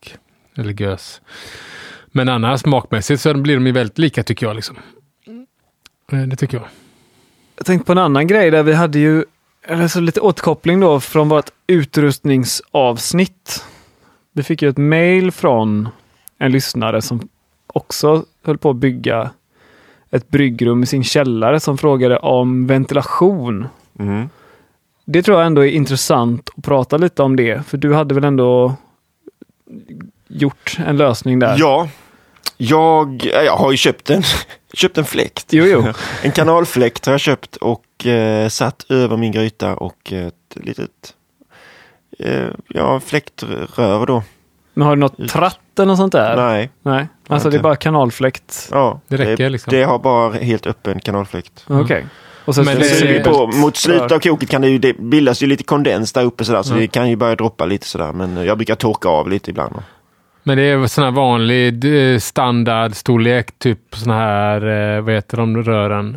eller 0.58 0.82
gös. 0.82 1.22
Men 2.12 2.30
annars 2.30 2.60
smakmässigt 2.62 3.22
så 3.22 3.34
blir 3.34 3.56
de 3.56 3.66
ju 3.68 3.72
väldigt 3.72 3.98
lika 3.98 4.24
tycker 4.24 4.46
jag 4.46 4.56
liksom. 4.56 4.78
Eh, 6.12 6.20
Det 6.20 6.36
tycker 6.36 6.58
jag. 6.58 6.68
Jag 7.58 7.66
tänkte 7.66 7.86
på 7.86 7.92
en 7.92 7.98
annan 7.98 8.28
grej 8.28 8.52
där 8.52 8.64
vi 8.64 8.74
hade 8.74 9.00
ju 9.00 9.24
alltså 9.70 10.00
lite 10.00 10.22
återkoppling 10.22 10.80
då 10.80 11.00
från 11.00 11.30
vårt 11.30 11.50
utrustningsavsnitt. 11.68 13.64
Vi 14.34 14.44
fick 14.44 14.62
ju 14.62 14.70
ett 14.70 14.78
mail 14.78 15.32
från 15.32 15.90
en 16.38 16.52
lyssnare 16.52 17.02
som 17.02 17.30
också 17.68 18.26
höll 18.44 18.58
på 18.58 18.70
att 18.70 18.76
bygga 18.76 19.30
ett 20.12 20.30
bryggrum 20.30 20.84
i 20.84 20.86
sin 20.86 21.04
källare 21.04 21.60
som 21.60 21.78
frågade 21.78 22.18
om 22.18 22.68
ventilation. 22.68 23.68
Mm. 24.00 24.30
Det 25.06 25.24
tror 25.24 25.38
jag 25.38 25.46
ändå 25.48 25.66
är 25.66 25.70
intressant 25.70 26.50
att 26.58 26.64
prata 26.64 26.98
lite 26.98 27.24
om 27.24 27.36
det, 27.36 27.68
för 27.68 27.78
du 27.78 27.94
hade 27.94 28.16
väl 28.16 28.24
ändå 28.24 28.76
gjort 30.28 30.78
en 30.86 30.98
lösning 30.98 31.40
där? 31.40 31.56
Ja, 31.60 31.90
Jag, 32.58 33.30
jag 33.46 33.58
har 33.58 33.72
ju 33.72 33.78
köpt 33.78 34.10
en, 34.10 34.24
köpt 34.74 34.98
en 34.98 35.06
fläkt. 35.06 35.54
Jo, 35.54 35.66
jo. 35.66 35.94
En 36.24 36.32
kanalfläkt 36.32 37.06
har 37.06 37.14
jag 37.14 37.20
köpt 37.20 37.56
och 37.56 38.06
eh, 38.06 38.48
satt 38.50 38.86
över 38.90 39.18
min 39.18 39.32
gryta 39.32 39.76
och 39.76 40.14
ett 40.14 40.34
litet 40.54 41.14
eh, 42.20 42.48
ja, 42.68 43.00
fläktrör 43.00 44.06
då. 44.06 44.24
Men 44.76 44.88
har 44.88 44.96
du 44.96 45.00
något 45.00 45.30
tratt 45.30 45.60
eller 45.80 45.86
något 45.88 45.98
sånt 45.98 46.12
där? 46.12 46.36
Nej, 46.36 46.70
Nej. 46.84 47.08
Alltså 47.28 47.50
det 47.50 47.58
är 47.58 47.62
bara 47.62 47.76
kanalfläkt? 47.76 48.70
ja, 48.72 49.00
Det 49.08 49.18
räcker 49.18 49.50
liksom. 49.50 49.72
Det 49.72 49.84
har 49.84 50.00
bara 50.00 50.32
helt 50.34 50.68
öppen 50.68 51.00
kanalfläkt. 51.00 51.66
Okej. 51.68 52.06
Och 52.46 52.56
sen 52.56 52.66
Men 52.66 52.84
så 52.84 53.06
det- 53.06 53.14
det- 53.14 53.24
på, 53.24 53.48
mot 53.48 53.76
slutet 53.78 54.12
av 54.12 54.20
koket 54.20 54.50
kan 54.50 54.62
det 54.62 54.70
ju, 54.70 54.78
det 54.78 54.98
bildas 55.00 55.44
ju 55.44 55.48
lite 55.48 55.64
kondens 55.64 56.14
där 56.14 56.24
uppe 56.24 56.46
sådär, 56.46 56.62
så 56.62 56.70
Mm. 56.74 56.82
det 56.82 56.88
kan 56.88 57.10
ju 57.10 57.16
börja 57.16 57.36
droppa 57.36 57.66
lite 57.66 57.88
sådär. 57.88 58.12
Men 58.14 58.46
jag 58.46 58.58
brukar 58.58 58.76
torka 58.76 59.10
av 59.10 59.30
lite 59.30 59.50
ibland. 59.50 59.74
då. 59.76 59.84
Men 60.44 60.58
det 60.58 60.64
är 60.64 60.88
sån 60.88 61.04
här 61.04 61.12
vanlig 61.12 62.12
eh, 62.14 62.20
standardstorlek, 62.20 63.60
typ 63.60 63.80
sån 63.92 64.12
här, 64.14 64.96
eh, 64.98 65.02
vad 65.02 65.14
heter 65.14 65.38
de 65.38 65.64
rören? 65.64 66.16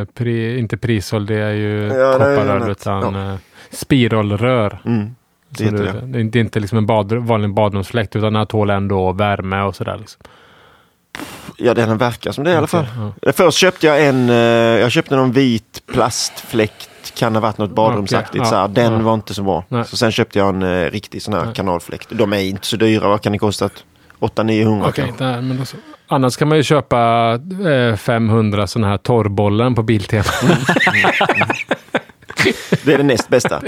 Eh, 0.00 0.04
pri, 0.04 0.58
inte 0.58 0.76
prisol, 0.76 1.26
det 1.26 1.34
är 1.36 1.50
ju 1.52 1.88
det 1.88 1.94
är 1.94 2.12
kopparrör, 2.12 2.70
utan 2.70 3.14
eh, 3.30 3.34
spiralrör. 3.70 4.78
Mm, 4.84 5.14
det 5.50 5.64
heter 5.64 5.76
det, 5.78 5.92
det. 5.92 6.22
det 6.22 6.38
är 6.38 6.40
inte- 6.40 6.60
liksom 6.60 6.78
en 6.78 6.86
bad, 6.86 7.12
vanlig 7.12 7.54
badrumsfläkt, 7.54 8.16
utan 8.16 8.32
den 8.32 8.46
tål 8.46 8.70
ändå 8.70 9.12
värme 9.12 9.62
och 9.62 9.76
sådär. 9.76 9.96
Liksom. 9.98 10.22
Ja, 11.56 11.74
den 11.74 11.98
verkar 11.98 12.32
som 12.32 12.44
det 12.44 12.50
i 12.50 12.56
alla 12.56 12.66
fall. 12.66 12.86
Ja. 13.22 13.32
Först 13.32 13.58
köpte 13.58 13.86
jag 13.86 14.06
en, 14.06 14.30
eh, 14.30 14.36
jag 14.36 14.90
köpte 14.92 15.16
någon 15.16 15.32
vit 15.32 15.82
plastfläkt. 15.92 17.14
Kan 17.14 17.34
ha 17.34 17.40
varit 17.40 17.58
något 17.58 17.70
badrumsaktigt. 17.74 18.44
Okej, 18.46 18.58
ja. 18.58 18.68
Den 18.68 18.92
ja. 18.92 18.98
var 18.98 19.14
inte 19.14 19.34
så 19.34 19.42
bra. 19.42 19.64
Nej. 19.68 19.84
Så 19.84 19.96
sen 19.96 20.12
köpte 20.12 20.38
jag 20.38 20.48
en 20.48 20.62
eh, 20.62 20.90
riktig 20.90 21.22
sån 21.22 21.34
här 21.34 21.44
Nej. 21.44 21.54
kanalfläkt. 21.54 22.08
De 22.10 22.32
är 22.32 22.38
inte 22.40 22.66
så 22.66 22.76
dyra. 22.76 23.08
Vad 23.08 23.22
kan 23.22 23.32
det 23.32 23.38
kosta? 23.38 23.68
800-900 24.20 24.88
Okej, 24.88 25.04
kanske. 25.18 25.24
men. 25.40 25.66
Annars 26.06 26.36
kan 26.36 26.48
man 26.48 26.56
ju 26.56 26.62
köpa 26.62 27.32
eh, 27.90 27.96
500 27.96 28.66
sådana 28.66 28.88
här 28.88 28.98
torrbollen 28.98 29.74
på 29.74 29.82
Biltema. 29.82 30.24
Det 32.84 32.92
är 32.94 32.98
det 32.98 33.04
näst 33.04 33.28
bästa. 33.28 33.62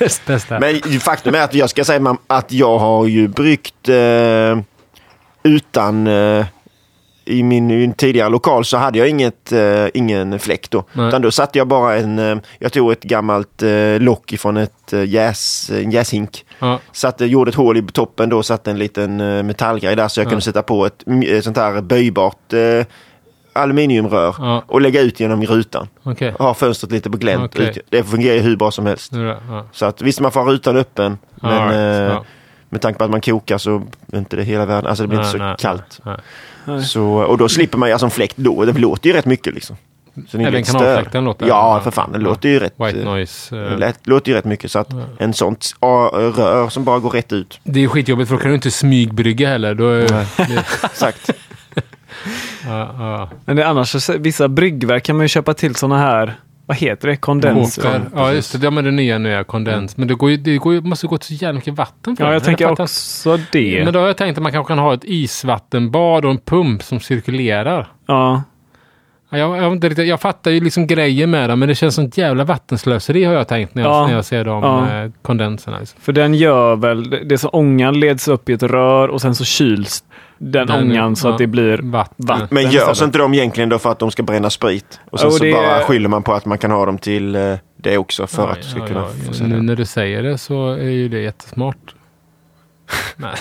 Näst 0.00 0.26
bästa. 0.26 0.58
Men 0.60 0.80
faktum 1.00 1.34
är 1.34 1.40
att 1.42 1.54
jag 1.54 1.70
ska 1.70 1.84
säga 1.84 2.16
att 2.26 2.52
jag 2.52 2.78
har 2.78 3.06
ju 3.06 3.28
bryggt 3.28 3.88
eh, 3.88 4.58
utan 5.42 6.06
eh, 6.06 6.46
i 7.24 7.42
min, 7.42 7.92
tidigare 7.92 8.28
lokal 8.28 8.64
så 8.64 8.76
hade 8.76 8.98
jag 8.98 9.08
inget, 9.08 9.52
eh, 9.52 9.86
ingen 9.94 10.38
fläkt 10.38 10.70
då. 10.70 10.84
Nej. 10.92 11.08
Utan 11.08 11.22
då 11.22 11.30
satte 11.30 11.58
jag 11.58 11.68
bara 11.68 11.96
en, 11.96 12.18
eh, 12.18 12.36
jag 12.58 12.72
tog 12.72 12.92
ett 12.92 13.02
gammalt 13.02 13.62
eh, 13.62 13.98
lock 14.00 14.32
ifrån 14.32 14.56
ett 14.56 14.92
eh, 14.92 15.04
jäs, 15.08 15.70
en 15.70 15.90
jäshink. 15.90 16.44
ja, 16.58 16.80
Satte, 16.92 17.26
gjorde 17.26 17.48
ett 17.48 17.54
hål 17.54 17.76
i 17.76 17.82
toppen 17.82 18.28
då, 18.28 18.42
satte 18.42 18.70
en 18.70 18.78
liten 18.78 19.16
metallgrej 19.46 19.96
där 19.96 20.08
så 20.08 20.20
jag 20.20 20.26
Ja. 20.26 20.30
kunde 20.30 20.42
sätta 20.44 20.62
på 20.62 20.86
ett 20.86 21.02
eh, 21.28 21.40
sånt 21.40 21.56
här 21.56 21.80
böjbart 21.80 22.52
aluminiumrör 23.52 24.34
ja, 24.38 24.64
och 24.66 24.80
lägga 24.80 25.00
ut 25.00 25.20
genom 25.20 25.42
rutan. 25.44 25.88
Och 26.02 26.44
ha 26.44 26.54
fönstret 26.54 26.92
lite 26.92 27.10
på 27.10 27.16
glänt. 27.16 27.56
Ut. 27.56 27.78
Det 27.88 28.02
fungerar 28.04 28.34
ju 28.34 28.40
hur 28.40 28.56
bra 28.56 28.70
som 28.70 28.86
helst. 28.86 29.12
Ja. 29.12 29.66
Så 29.72 29.86
att 29.86 30.02
visst, 30.02 30.20
man 30.20 30.32
får 30.32 30.40
ha 30.40 30.50
rutan 30.52 30.76
öppen. 30.76 31.18
Men 31.34 31.50
right, 31.68 31.72
eh, 31.72 31.80
ja. 32.14 32.24
med 32.68 32.80
tanke 32.80 32.98
på 32.98 33.04
att 33.04 33.10
man 33.10 33.20
kokar 33.20 33.58
så 33.58 33.82
är 34.12 34.18
inte 34.18 34.36
det 34.36 34.42
hela 34.42 34.66
världen. 34.66 34.86
Alltså 34.90 35.04
det 35.04 35.08
blir 35.08 35.18
inte 35.18 35.30
så 35.30 35.38
Nej, 35.38 35.46
nej, 35.46 35.56
kallt. 35.60 36.00
nej. 36.04 36.16
Nej. 36.64 36.82
Så, 36.84 37.04
och 37.04 37.38
då 37.38 37.48
slipper 37.48 37.78
man 37.78 37.88
ju 37.88 37.92
alltså 37.92 38.06
en 38.06 38.10
fläkt 38.10 38.36
då. 38.36 38.64
Det 38.64 38.72
låter 38.78 39.08
ju 39.08 39.12
rätt 39.16 39.26
mycket 39.26 39.54
liksom. 39.54 39.76
Så 40.28 40.36
det 40.36 40.42
är 40.44 40.48
Även 40.48 40.62
kanalfläkten 40.64 41.24
låter- 41.24 41.46
Ja, 41.46 41.80
för 41.84 41.90
fan. 41.90 42.12
Det 42.12 42.18
Ja. 42.18 42.22
låter 42.24 42.48
ju 42.48 42.58
rätt. 42.58 42.74
White 42.76 42.98
eh, 42.98 43.04
noise. 43.04 43.56
Det 43.56 43.76
lät- 43.76 44.06
låter 44.06 44.30
ju 44.32 44.36
rätt 44.38 44.44
mycket. 44.44 44.70
Så 44.70 44.78
att 44.78 44.88
en 45.18 45.34
sånt 45.34 45.74
rör 45.80 46.68
som 46.68 46.84
bara 46.84 46.98
går 46.98 47.10
rätt 47.10 47.32
ut. 47.32 47.60
Det 47.64 47.84
är 47.84 47.88
skitjobbigt 47.88 48.28
för 48.28 48.36
då 48.36 48.42
kan 48.42 48.48
du 48.50 48.54
inte 48.54 48.70
smygbrygga 48.70 49.48
heller. 49.48 49.74
Då 49.74 49.90
Exakt. 50.84 51.30
Ja, 52.66 52.94
ja. 52.98 53.28
Men 53.44 53.56
det, 53.56 53.62
är 53.62 53.66
annars, 53.66 54.08
vissa 54.10 54.48
bryggverk 54.48 55.02
kan 55.04 55.16
man 55.16 55.24
ju 55.24 55.28
köpa 55.28 55.54
till 55.54 55.74
sådana 55.74 55.98
här, 55.98 56.34
vad 56.66 56.76
heter 56.76 57.08
det, 57.08 57.16
kondens? 57.16 57.76
Koker. 57.76 58.00
Ja, 58.14 58.32
just 58.32 58.60
det. 58.60 58.64
Ja, 58.64 58.70
men 58.70 58.84
det 58.84 58.90
nya 58.90 59.18
nya 59.18 59.44
kondens. 59.44 59.96
Men 59.96 60.08
det, 60.08 60.14
går 60.14 60.30
ju, 60.30 60.36
det 60.36 60.56
går 60.56 60.74
ju, 60.74 60.80
måste 60.80 61.06
gå 61.06 61.18
till 61.18 61.38
så 61.38 61.44
jävla 61.44 61.56
mycket 61.58 61.74
vatten 61.74 62.16
för 62.16 62.24
Ja, 62.24 62.32
jag 62.32 62.44
tänker 62.44 62.68
fattar- 62.68 62.82
också 62.84 63.38
det. 63.52 63.84
Men 63.84 63.92
då 63.94 64.00
har 64.00 64.06
jag 64.06 64.16
tänkt 64.16 64.36
att 64.38 64.42
man 64.42 64.52
kanske 64.52 64.70
kan 64.70 64.78
ha 64.78 64.94
ett 64.94 65.04
isvattenbad 65.04 66.24
och 66.24 66.30
en 66.30 66.38
pump 66.38 66.82
som 66.82 67.00
cirkulerar. 67.00 67.88
Ja, 68.06 68.42
Ja, 69.34 69.38
Jag, 69.38 69.56
jag, 69.56 69.72
inte 69.72 69.88
riktigt, 69.88 70.08
jag 70.08 70.20
fattar 70.20 70.50
ju 70.50 70.60
liksom 70.60 70.86
grejer 70.86 71.26
med 71.26 71.50
dem, 71.50 71.58
men 71.58 71.68
det 71.68 71.74
känns 71.74 71.94
som 71.94 72.04
ett 72.04 72.18
jävla 72.18 72.44
vattenslöseri 72.44 73.24
har 73.24 73.34
jag 73.34 73.48
tänkt 73.48 73.74
när 73.74 73.82
jag, 73.82 73.92
Ja. 73.92 74.06
när 74.06 74.14
jag 74.14 74.24
ser 74.24 74.44
de 74.44 74.62
Ja. 74.62 75.02
eh, 75.04 75.10
kondenserna. 75.22 75.78
Liksom. 75.78 76.00
för 76.00 76.12
den 76.12 76.34
gör 76.34 76.76
väl, 76.76 77.10
det 77.10 77.24
det 77.24 77.38
så 77.38 77.48
ångan 77.48 78.00
leds 78.00 78.28
upp 78.28 78.48
i 78.48 78.52
ett 78.52 78.62
rör 78.62 79.08
och 79.08 79.20
sen 79.20 79.34
så 79.34 79.44
kyls 79.44 80.04
den, 80.50 80.66
Den- 80.66 80.70
ångan 80.90 81.16
så 81.16 81.28
ja. 81.28 81.32
att 81.32 81.38
det 81.38 81.46
blir 81.46 81.78
Vatten. 81.82 82.26
vatten. 82.26 82.48
Men 82.50 82.70
görs 82.70 83.02
inte 83.02 83.18
de 83.18 83.34
egentligen 83.34 83.68
då 83.68 83.78
för 83.78 83.92
att 83.92 83.98
de 83.98 84.10
ska 84.10 84.22
bränna 84.22 84.50
sprit? 84.50 85.00
Och 85.10 85.20
sen 85.20 85.28
Jo, 85.32 85.36
så 85.38 85.44
det- 85.44 85.52
bara 85.52 85.80
skyller 85.84 86.08
man 86.08 86.22
på 86.22 86.32
att 86.34 86.44
man 86.44 86.58
kan 86.58 86.70
ha 86.70 86.86
dem 86.86 86.98
till 86.98 87.34
eh, 87.36 87.54
det 87.76 87.98
också 87.98 88.26
för 88.26 88.42
Ja, 88.42 88.52
att 88.52 88.62
du 88.62 88.68
ska 88.68 88.78
ja, 88.78 88.86
kunna 88.86 89.06
få 89.06 89.12
Nu 89.28 89.32
sälja. 89.34 89.56
när 89.62 89.76
du 89.76 89.84
säger 89.84 90.22
det 90.22 90.38
så 90.38 90.70
är 90.72 90.90
ju 90.90 91.08
det 91.08 91.20
jättesmart. 91.20 91.94
Nej. 93.16 93.34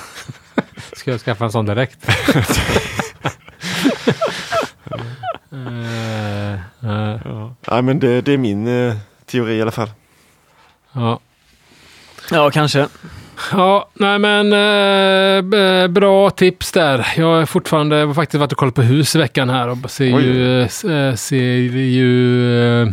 Ska 0.93 1.11
jag 1.11 1.19
skaffa 1.19 1.45
en 1.45 1.51
sån 1.51 1.65
direkt? 1.65 2.07
Eh, 5.53 6.53
eh, 6.53 7.19
Ja, 7.67 7.81
men 7.81 7.99
det, 7.99 8.21
det 8.21 8.33
är 8.33 8.37
min 8.37 8.67
eh, 8.67 8.95
teori 9.25 9.53
i 9.55 9.61
alla 9.61 9.71
fall. 9.71 9.89
ja. 10.93 11.19
Ja, 12.31 12.51
kanske. 12.51 12.87
Ja, 13.51 13.89
nej 13.93 14.19
men 14.19 14.53
eh, 15.83 15.87
bra 15.87 16.29
tips 16.29 16.71
där. 16.71 17.07
Jag 17.17 17.25
har 17.25 17.45
fortfarande 17.45 18.13
faktiskt 18.13 18.39
varit 18.39 18.51
och 18.51 18.57
kollat 18.57 18.75
på 18.75 18.81
hus 18.81 19.15
i 19.15 19.17
veckan 19.19 19.49
här 19.49 19.67
och 19.69 19.91
ser 19.91 20.15
Oj. 20.15 20.23
ju, 20.23 20.61
eh, 20.61 21.07
eh, 21.07 21.15
ser 21.15 21.37
ju 21.77 22.81
eh, 22.81 22.87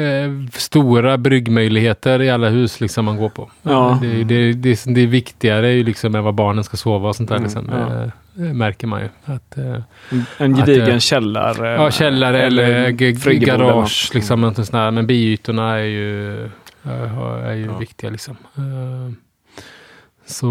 eh, 0.00 0.30
stora 0.52 1.18
bryggmöjligheter 1.18 2.22
i 2.22 2.30
alla 2.30 2.48
hus 2.48 2.80
liksom 2.80 3.04
man 3.04 3.16
går 3.16 3.28
på. 3.28 3.50
Ja. 3.62 3.98
Det, 4.02 4.24
det, 4.24 4.52
det, 4.52 4.84
det 4.86 5.00
är 5.00 5.06
viktigare 5.06 5.72
ju 5.72 5.84
liksom 5.84 6.14
än 6.14 6.24
vad 6.24 6.34
barnen 6.34 6.64
ska 6.64 6.76
sova 6.76 7.08
och 7.08 7.16
sånt 7.16 7.28
där. 7.28 7.36
Mm, 7.36 7.44
liksom. 7.44 7.68
ja. 7.72 8.10
Det 8.36 8.54
märker 8.54 8.86
man 8.86 9.00
ju. 9.00 9.08
Att, 9.24 9.56
En 10.38 10.54
Att, 10.54 10.58
gedigen 10.60 10.90
eh, 10.90 10.98
källare. 10.98 11.68
ja, 11.74 11.90
källare 11.90 12.42
eller, 12.42 12.62
eller 12.62 13.32
garage 13.34 14.10
liksom. 14.14 14.54
sånt 14.54 14.72
där. 14.72 14.90
Men 14.90 15.06
biytorna 15.06 15.74
är 15.78 15.84
ju, 15.84 16.34
är 16.84 17.54
ju 17.54 17.66
Ja. 17.66 17.78
viktiga 17.78 18.10
liksom. 18.10 18.36
Så 20.26 20.46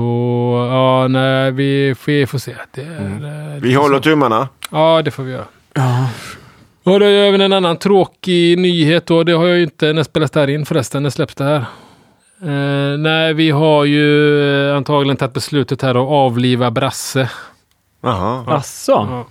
ja, 0.71 1.07
nej, 1.07 1.51
vi, 1.51 1.95
vi 2.05 2.25
får 2.27 2.37
se. 2.37 2.55
Det 2.71 2.81
Mm. 2.81 3.23
eh, 3.25 3.61
Vi 3.61 3.73
håller 3.73 3.97
så. 3.97 4.03
tummarna. 4.03 4.47
Ja, 4.71 5.01
det 5.01 5.11
får 5.11 5.23
vi 5.23 5.31
göra. 5.31 5.45
Ja. 5.73 6.09
Och 6.83 6.99
det 6.99 7.05
är 7.05 7.27
även 7.27 7.41
en 7.41 7.53
annan 7.53 7.77
tråkig 7.77 8.57
nyhet 8.57 9.05
då. 9.05 9.23
Det 9.23 9.31
har 9.33 9.45
jag 9.47 9.57
ju 9.57 9.63
inte, 9.63 9.93
när 9.93 10.03
spelas 10.03 10.31
det 10.31 10.39
här 10.39 10.49
in 10.49 10.65
förresten? 10.65 11.03
När 11.03 11.09
släpps 11.09 11.35
det 11.35 11.43
här? 11.43 11.65
Eh, 12.41 12.97
nej, 12.97 13.33
vi 13.33 13.49
har 13.51 13.85
ju 13.85 14.41
eh, 14.69 14.75
antagligen 14.77 15.17
tagit 15.17 15.33
beslutet 15.33 15.81
här 15.81 15.89
att 15.95 16.07
avliva 16.09 16.71
Brasse. 16.71 17.29
Jaha. 18.01 18.43
Asså? 18.47 19.25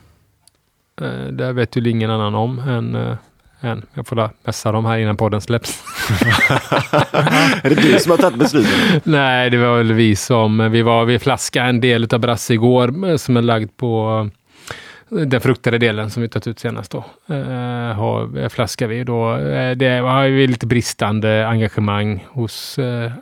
Ja. 1.00 1.06
Eh, 1.06 1.26
det 1.26 1.52
vet 1.52 1.76
ju 1.76 1.90
ingen 1.90 2.10
annan 2.10 2.34
om 2.34 2.58
än, 2.58 3.16
än 3.62 3.82
jag 3.94 4.06
får 4.06 4.16
la 4.16 4.30
mässa 4.44 4.72
dem 4.72 4.84
här 4.84 4.98
innan 4.98 5.16
podden 5.16 5.40
släpps. 5.40 5.82
Är 7.62 7.68
det 7.68 7.74
du 7.74 7.98
som 7.98 8.10
har 8.10 8.18
tagit 8.18 8.38
beslutet? 8.38 9.06
Nej, 9.06 9.50
det 9.50 9.56
var 9.56 9.76
väl 9.76 9.92
vi 9.92 10.16
som... 10.16 10.70
Vi 10.72 10.82
var 10.82 11.04
vi 11.04 11.18
flaskade 11.18 11.68
en 11.68 11.80
del 11.80 12.08
av 12.12 12.20
Brasse 12.20 12.54
igår 12.54 13.08
eh, 13.08 13.16
som 13.16 13.36
är 13.36 13.42
lagd 13.42 13.76
på 13.76 14.30
eh, 15.10 15.16
den 15.16 15.40
fruktade 15.40 15.78
delen 15.78 16.10
som 16.10 16.22
vi 16.22 16.28
tagit 16.28 16.46
ut 16.46 16.58
senast 16.58 16.92
då. 16.92 17.04
Eh, 17.34 17.94
har, 17.94 18.38
eh, 18.38 18.48
flaskar 18.48 18.86
vi 18.86 19.04
då. 19.04 19.36
Eh, 19.36 19.76
det 19.76 19.98
har 19.98 20.24
ju 20.24 20.46
lite 20.46 20.66
bristande 20.66 21.48
engagemang 21.48 22.26
hos, 22.30 22.78
eh, 22.78 23.12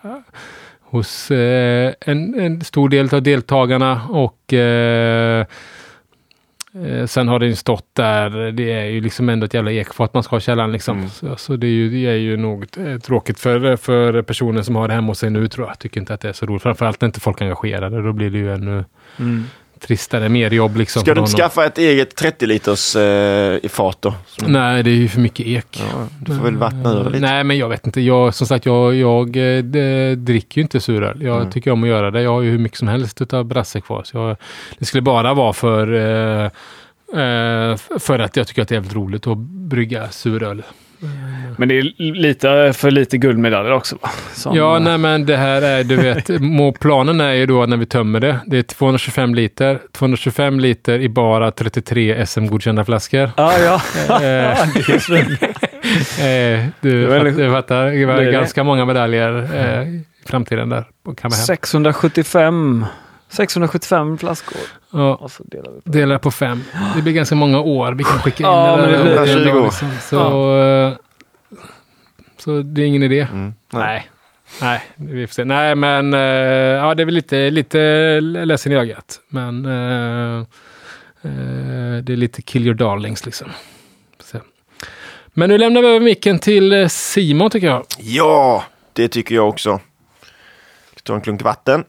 hos 0.80 1.30
en, 1.30 2.40
en 2.40 2.61
stor 2.61 2.88
del 2.88 3.14
av 3.14 3.23
deltagarna 3.23 4.02
och 4.09 4.54
sen 7.06 7.28
har 7.28 7.40
ju 7.40 7.56
stått 7.56 7.86
där, 7.92 8.52
det 8.52 8.72
är 8.72 8.84
ju 8.84 9.00
liksom 9.00 9.28
ändå 9.28 9.46
ett 9.46 9.54
jävla 9.54 9.72
ekfat 9.72 10.14
man 10.14 10.22
ska 10.22 10.36
ha 10.36 10.40
källaren 10.40 10.72
liksom. 10.72 10.98
Mm. 10.98 11.10
Så, 11.10 11.36
så 11.36 11.56
det 11.56 11.66
är 11.66 11.70
ju, 11.70 11.90
det 11.90 12.06
är 12.06 12.14
ju 12.16 12.36
något 12.36 12.76
eh, 12.76 12.98
tråkigt 12.98 13.40
för, 13.40 13.76
för 13.76 14.22
personen 14.22 14.64
som 14.64 14.76
har 14.76 14.88
det 14.88 14.94
hemma 14.94 15.06
hos 15.06 15.18
sig 15.18 15.30
nu 15.30 15.48
tror 15.48 15.66
jag. 15.66 15.78
Tycker 15.78 16.00
inte 16.00 16.14
att 16.14 16.20
det 16.20 16.28
är 16.28 16.32
så 16.32 16.46
roligt. 16.46 16.62
Framförallt 16.62 17.00
när 17.00 17.06
inte 17.06 17.20
folk 17.20 17.40
är 17.40 17.44
engagerade. 17.44 18.02
Då 18.02 18.12
blir 18.12 18.30
det 18.30 18.38
ju 18.38 18.52
ännu 18.52 18.84
Mm. 19.18 19.44
Tristare, 19.80 20.28
mer 20.28 20.50
jobb 20.50 20.76
liksom. 20.76 21.02
Ska 21.02 21.14
du 21.14 21.20
inte 21.20 21.32
skaffa 21.37 21.66
ett 21.66 21.78
eget 21.78 22.16
30 22.16 22.46
liters 22.46 22.96
eh, 22.96 23.58
i 23.62 23.68
fat 23.68 23.96
då? 24.00 24.14
Som- 24.26 24.52
Nej, 24.52 24.82
det 24.82 24.90
är 24.90 24.94
ju 24.94 25.08
för 25.08 25.20
mycket 25.20 25.46
ek. 25.46 25.82
Ja, 25.92 26.06
du 26.20 26.37
får 26.37 26.44
väl 26.44 26.56
vattna 26.56 26.92
ur 26.92 27.04
lite. 27.10 27.18
Nej, 27.26 27.44
men 27.44 27.58
jag 27.58 27.68
vet 27.68 27.87
inte. 27.87 28.00
Jag, 28.00 28.34
som 28.34 28.46
sagt, 28.46 28.66
jag, 28.66 28.94
jag 28.94 29.37
eh, 29.37 29.62
dricker 30.16 30.58
ju 30.58 30.62
inte 30.62 30.80
suröl. 30.80 31.22
Jag 31.22 31.37
Mm. 31.37 31.50
tycker 31.50 31.70
om 31.70 31.82
att 31.82 31.88
göra 31.88 32.10
det. 32.10 32.22
Jag 32.22 32.30
har 32.30 32.40
ju 32.42 32.50
hur 32.50 32.58
mycket 32.58 32.78
som 32.78 32.88
helst 32.88 33.22
utav 33.22 33.44
brasse 33.44 33.80
kvar. 33.80 34.02
Så 34.04 34.16
jag, 34.16 34.37
det 34.78 34.84
skulle 34.84 35.02
bara 35.02 35.34
vara 35.34 35.52
för, 35.52 35.94
eh, 35.94 36.44
eh, 37.22 37.76
för 37.99 38.18
att 38.18 38.37
jag 38.37 38.46
tycker 38.46 38.62
att 38.62 38.68
det 38.68 38.72
är 38.72 38.76
jävligt 38.76 38.94
roligt 38.94 39.26
att 39.26 39.38
brygga 39.38 40.08
suröl 40.10 40.62
Men 41.57 41.69
det 41.69 41.78
är 41.78 42.12
lite 42.12 42.73
för 42.73 42.90
lite 42.90 43.19
guldmedaljer 43.19 43.73
också. 43.73 43.97
Va? 44.02 44.11
Som, 44.35 44.57
Ja, 44.57 44.76
eh, 44.76 44.83
nej 44.83 44.99
men 44.99 45.26
det 45.26 45.37
här 45.37 45.62
är, 45.62 45.85
du 45.85 45.97
vet, 45.97 46.30
planen 46.80 47.21
är 47.21 47.33
ju 47.33 47.47
då 47.47 47.66
när 47.66 47.76
vi 47.76 47.87
tömmer 47.87 48.21
det, 48.21 48.38
det 48.47 48.59
är 48.59 48.62
225 48.62 49.35
liter, 49.35 49.78
225 49.92 50.61
liter 50.61 50.99
i 50.99 51.09
bara 51.09 51.50
33 51.50 52.26
SM-godkända 52.26 52.85
flaskor. 52.85 53.30
Ja, 53.37 53.59
ja. 53.59 53.80
Eh, 54.23 54.61
eh, 56.26 56.66
du, 56.80 57.09
fatt, 57.09 57.37
du 57.37 57.50
fattar, 57.52 57.90
det 57.90 58.07
var 58.07 58.33
ganska 58.33 58.64
många 58.64 58.85
medaljer 58.85 59.49
eh, 59.54 59.88
i 59.88 60.04
framtiden 60.26 60.69
där. 60.69 60.85
på 61.04 61.14
Kamma 61.14 61.35
hem. 61.35 61.45
675, 61.45 62.87
675 63.30 64.18
flaskor. 64.18 64.58
Ja, 64.90 65.14
Och 65.14 65.30
så 65.30 65.42
delar 65.44 65.72
vi 65.72 65.80
på. 65.80 65.90
delar 65.90 66.18
på 66.18 66.30
fem. 66.30 66.64
Det 66.96 67.02
blir 67.02 67.12
ganska 67.12 67.34
många 67.34 67.60
år 67.60 67.92
vi 67.92 68.04
kan 68.04 68.18
skicka 68.18 68.42
in 68.44 68.50
Ja, 68.50 68.76
det 68.76 68.82
men 68.82 68.90
där. 68.90 68.99
det 68.99 69.02
blir- 69.02 69.10
under 69.18 69.32
en 69.32 69.38
20 69.38 69.44
dag, 69.52 69.56
år. 69.60 69.64
liksom. 69.64 69.90
Så, 70.00 70.56
eh, 70.58 70.92
så 72.38 72.62
det 72.62 72.82
är 72.82 72.87
ingen 72.87 73.02
idé. 73.02 73.20
Mm. 73.32 73.54
Nej. 73.72 74.10
Nej, 74.60 74.80
vi 74.96 75.26
får 75.26 75.34
se. 75.34 75.44
Nej, 75.44 75.75
men 75.75 76.14
eh, 76.14 76.20
ja, 76.20 76.94
det 76.94 77.02
är 77.02 77.04
väl 77.04 77.14
lite, 77.14 77.50
lite 77.50 78.20
ledsen 78.20 78.72
i 78.72 78.76
ögat. 78.76 79.20
Men 79.28 79.64
eh, 79.64 80.38
eh, 81.22 82.02
det 82.02 82.12
är 82.12 82.16
lite 82.16 82.42
kill 82.42 82.66
your 82.66 82.75
darlings 82.75 83.25
liksom. 83.26 83.49
Se. 84.20 84.38
Men 85.26 85.49
nu 85.50 85.58
lämnar 85.58 85.82
vi 85.82 85.88
över 85.88 86.00
micken 86.00 86.38
till 86.38 86.90
Simon 86.90 87.50
tycker 87.50 87.66
jag. 87.66 87.84
Ja, 87.99 88.64
det 88.92 89.08
tycker 89.08 89.34
jag 89.34 89.49
också. 89.49 89.80
Ta 91.02 91.14
en 91.14 91.20
klunk 91.20 91.42
vatten. 91.42 91.84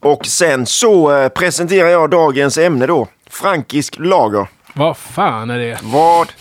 Och 0.00 0.26
sen 0.26 0.66
så 0.66 1.16
eh, 1.16 1.28
presenterar 1.28 1.88
jag 1.88 2.10
dagens 2.10 2.58
ämne 2.58 2.86
då. 2.86 3.08
Frankisk 3.30 3.94
lager. 3.98 4.46
Vad 4.74 4.96
fan 4.96 5.50
är 5.50 5.58
det? 5.58 5.78
Vad 5.82 6.32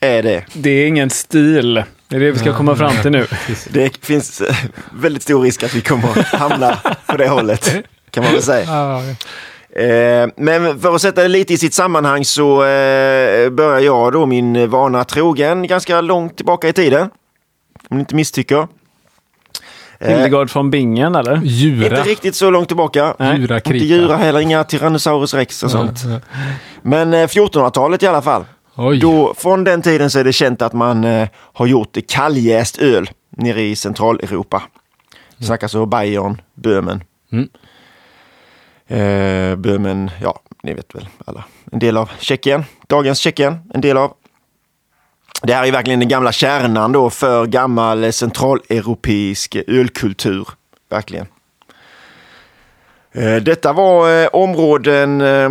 är 0.00 0.22
det? 0.22 0.44
Det 0.52 0.70
är 0.70 0.86
ingen 0.86 1.10
stil. 1.10 1.74
Det 2.08 2.16
är 2.16 2.20
det 2.20 2.30
vi 2.30 2.38
ska 2.38 2.56
komma 2.56 2.76
fram 2.76 2.92
till 3.02 3.10
nu. 3.10 3.26
Det 3.70 4.04
finns 4.06 4.40
eh, 4.40 4.56
väldigt 4.92 5.22
stor 5.22 5.42
risk 5.42 5.62
att 5.62 5.74
vi 5.74 5.80
kommer 5.80 6.18
att 6.18 6.26
hamna 6.26 6.78
på 7.06 7.16
det 7.16 7.28
hållet. 7.28 7.74
Kan 8.10 8.24
man 8.24 8.32
väl 8.32 8.42
säga. 8.42 8.98
Eh, 9.76 10.28
men 10.36 10.80
för 10.80 10.94
att 10.94 11.02
sätta 11.02 11.22
det 11.22 11.28
lite 11.28 11.52
i 11.52 11.58
sitt 11.58 11.74
sammanhang 11.74 12.24
så 12.24 12.58
börjar 13.52 13.78
jag 13.78 14.12
då 14.12 14.26
min 14.26 14.70
vana 14.70 15.04
trogen 15.04 15.66
ganska 15.66 16.00
långt 16.00 16.36
tillbaka 16.36 16.68
i 16.68 16.72
tiden. 16.72 17.10
Om 17.88 17.96
ni 17.96 18.00
inte 18.00 18.14
misstycker. 18.14 18.68
Eh, 20.02 20.10
Hildegard 20.10 20.50
från 20.50 20.70
Bingen 20.70 21.14
eller? 21.14 21.40
Djura. 21.44 21.98
inte 21.98 22.10
riktigt 22.10 22.34
så 22.34 22.50
långt 22.50 22.68
tillbaka. 22.68 23.14
Djura 23.36 23.56
Inte 23.56 23.70
djura 23.70 24.16
heller, 24.16 24.40
inga 24.40 24.64
Tyrannosaurus 24.64 25.34
rex 25.34 25.62
och 25.62 25.70
sånt. 25.70 25.98
Men 26.82 27.14
eh, 27.14 27.26
1400-talet 27.26 28.02
i 28.02 28.06
alla 28.06 28.22
fall. 28.22 28.44
Oj. 28.76 28.98
Då, 28.98 29.34
från 29.36 29.64
den 29.64 29.82
tiden 29.82 30.10
så 30.10 30.18
är 30.18 30.24
det 30.24 30.32
känt 30.32 30.62
att 30.62 30.72
man 30.72 31.04
eh, 31.04 31.28
har 31.34 31.66
gjort 31.66 31.96
kalljäst 32.08 32.78
öl 32.78 33.10
nere 33.30 33.62
i 33.62 33.76
Centraleuropa. 33.76 34.62
Vi 35.36 35.46
snackar 35.46 35.68
så 35.68 35.86
Bayern, 35.86 36.40
Böhmen. 36.54 37.04
Mm. 37.32 37.48
Eh, 38.86 39.56
Böhmen, 39.56 40.10
ja, 40.22 40.40
ni 40.62 40.74
vet 40.74 40.94
väl 40.94 41.08
alla. 41.24 41.44
En 41.72 41.78
del 41.78 41.96
av 41.96 42.10
Tjeckien, 42.18 42.64
dagens 42.86 43.18
Tjeckien, 43.18 43.58
en 43.74 43.80
del 43.80 43.96
av. 43.96 44.12
Det 45.44 45.54
här 45.54 45.66
är 45.66 45.72
verkligen 45.72 46.00
den 46.00 46.08
gamla 46.08 46.32
kärnan 46.32 46.92
då 46.92 47.10
för 47.10 47.46
gammal 47.46 48.12
centraleuropeisk 48.12 49.56
ölkultur. 49.66 50.48
Verkligen. 50.90 51.26
Eh, 53.12 53.36
detta 53.36 53.72
var 53.72 54.22
eh, 54.22 54.28
områden 54.32 55.20
eh, 55.20 55.50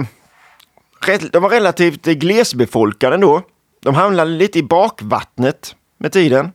de 1.31 1.43
var 1.43 1.49
relativt 1.49 2.05
glesbefolkade 2.05 3.17
då. 3.17 3.41
De 3.83 3.95
hamnade 3.95 4.31
lite 4.31 4.59
i 4.59 4.63
bakvattnet 4.63 5.75
med 5.97 6.11
tiden. 6.11 6.51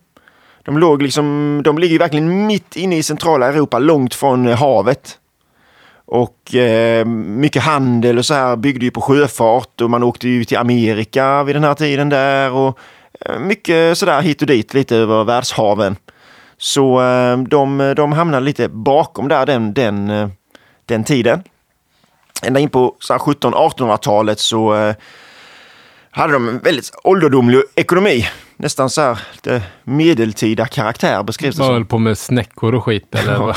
De, 0.65 0.79
låg 0.79 1.03
liksom, 1.03 1.61
de 1.65 1.79
ligger 1.79 1.99
verkligen 1.99 2.47
mitt 2.47 2.77
inne 2.77 2.97
i 2.97 3.03
centrala 3.03 3.49
Europa, 3.49 3.79
långt 3.79 4.15
från 4.15 4.47
havet. 4.47 5.19
Och 6.05 6.55
eh, 6.55 7.05
mycket 7.05 7.63
handel 7.63 8.19
och 8.19 8.27
så 8.27 8.35
här 8.35 8.57
byggde 8.57 8.85
ju 8.85 8.91
på 8.91 9.01
sjöfart 9.01 9.81
och 9.81 9.91
man 9.91 10.03
åkte 10.03 10.29
ju 10.29 10.45
till 10.45 10.59
Amerika 10.59 11.43
vid 11.43 11.57
den 11.57 11.65
här 11.65 11.75
tiden 11.75 12.09
där 12.09 12.53
och 12.53 12.79
Eh, 13.21 13.39
mycket 13.39 13.99
sådär 13.99 14.21
hit 14.21 14.41
och 14.41 14.47
dit 14.47 14.75
lite 14.75 14.97
över 14.97 15.25
världshaven. 15.25 15.97
Så 16.59 17.03
eh, 17.03 17.39
de, 17.39 17.95
de 17.97 18.13
hamnade 18.13 18.45
lite 18.45 18.69
bakom 18.69 19.29
där 19.29 19.47
den, 19.47 19.75
den, 19.75 20.11
eh, 20.11 20.29
den 20.85 21.05
tiden 21.05 21.43
ända 22.43 22.61
in 22.61 22.69
på 22.69 22.97
1700-1800-talet 23.01 24.39
så 24.39 24.95
hade 26.11 26.33
de 26.33 26.49
en 26.49 26.59
väldigt 26.59 26.91
ålderdomlig 27.05 27.63
ekonomi. 27.75 28.27
Nästan 28.59 28.91
så 28.91 29.01
här 29.01 29.19
lite 29.33 29.63
medeltida 29.85 30.67
karaktär 30.67 31.23
beskrivs 31.23 31.57
det 31.57 31.61
Bara 31.63 31.73
höll 31.73 31.81
som. 31.81 31.87
på 31.87 31.99
med 31.99 32.19
snäckor 32.19 32.75
och 32.75 32.85
skit 32.85 33.15
eller 33.15 33.33
Ja. 33.33 33.55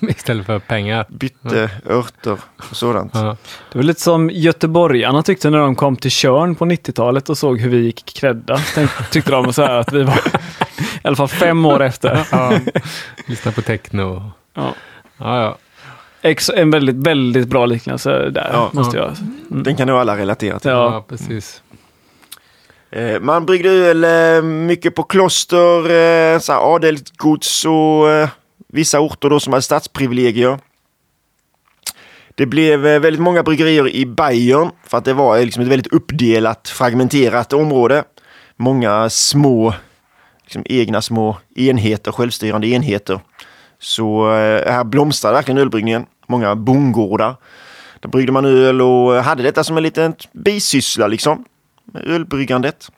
istället 0.08 0.46
för 0.46 0.58
pengar. 0.58 1.06
Bytte 1.08 1.70
örter 1.90 2.38
och 2.70 2.76
sådant. 2.76 3.12
Ja. 3.14 3.36
Det 3.72 3.78
var 3.78 3.82
lite 3.82 4.00
som 4.00 4.30
göteborgarna 4.30 5.22
tyckte 5.22 5.50
när 5.50 5.58
de 5.58 5.74
kom 5.76 5.96
till 5.96 6.10
Tjörn 6.10 6.54
på 6.54 6.64
90-talet 6.64 7.28
och 7.30 7.38
såg 7.38 7.58
hur 7.60 7.68
vi 7.70 7.76
gick 7.78 8.04
klädda. 8.14 8.60
Tänk, 8.74 8.90
tyckte 9.10 9.30
de 9.30 9.52
så 9.52 9.62
här 9.62 9.78
att 9.78 9.92
vi 9.92 10.02
var 10.02 10.14
i 10.78 11.06
alla 11.06 11.16
fall 11.16 11.28
fem 11.28 11.66
år 11.66 11.82
efter. 11.82 12.26
Ja. 12.32 12.52
Lyssna 13.26 13.52
på 13.52 13.62
techno. 13.62 14.30
Ja. 14.54 14.74
Ja, 15.18 15.42
ja. 15.42 15.56
Ex, 16.22 16.50
en 16.54 16.70
väldigt, 16.70 16.96
väldigt 16.96 17.48
bra 17.48 17.66
liknelse 17.66 18.30
där, 18.30 18.50
Ja. 18.52 18.70
måste 18.72 18.96
jag 18.96 19.12
Den 19.48 19.76
kan 19.76 19.88
nog 19.88 19.98
alla 19.98 20.16
relatera 20.16 20.58
till. 20.58 20.70
Ja. 20.70 20.92
ja 20.92 21.04
precis. 21.08 21.62
Eh, 22.92 23.20
man 23.20 23.46
bryggde 23.46 23.68
öl 23.70 24.04
eh, 24.04 24.42
mycket 24.42 24.94
på 24.94 25.02
kloster, 25.02 25.78
eh, 25.78 26.38
så 26.38 26.52
här 26.52 26.74
adelsgods 26.74 27.64
och 27.64 28.30
vissa 28.68 29.00
orter 29.00 29.30
då 29.30 29.40
som 29.40 29.52
hade 29.52 29.62
stadsprivilegier. 29.62 30.58
Det 32.34 32.46
blev 32.46 32.80
väldigt 32.80 33.20
många 33.20 33.42
bryggerier 33.42 33.88
i 33.88 34.06
Bayern 34.06 34.70
för 34.86 34.98
att 34.98 35.04
det 35.04 35.12
var 35.12 35.38
liksom 35.38 35.62
ett 35.62 35.68
väldigt 35.68 35.92
uppdelat, 35.92 36.68
fragmenterat 36.68 37.52
område. 37.52 38.04
Många 38.56 39.10
små, 39.10 39.74
liksom 40.42 40.62
egna 40.64 41.02
små 41.02 41.36
enheter, 41.56 42.12
självstyrande 42.12 42.66
enheter. 42.66 43.20
Så 43.78 44.30
här 44.66 44.84
blomstrade 44.84 45.34
verkligen 45.34 45.58
ölbryggningen. 45.58 46.06
Många 46.26 46.56
bondgårdar. 46.56 47.36
Där 48.00 48.08
bryggde 48.08 48.32
man 48.32 48.44
öl 48.44 48.82
och 48.82 49.14
hade 49.14 49.42
detta 49.42 49.64
som 49.64 49.76
en 49.76 49.82
liten 49.82 50.14
bisyssla 50.32 51.06
liksom. 51.06 51.44
Ölbryggandet. 51.94 52.90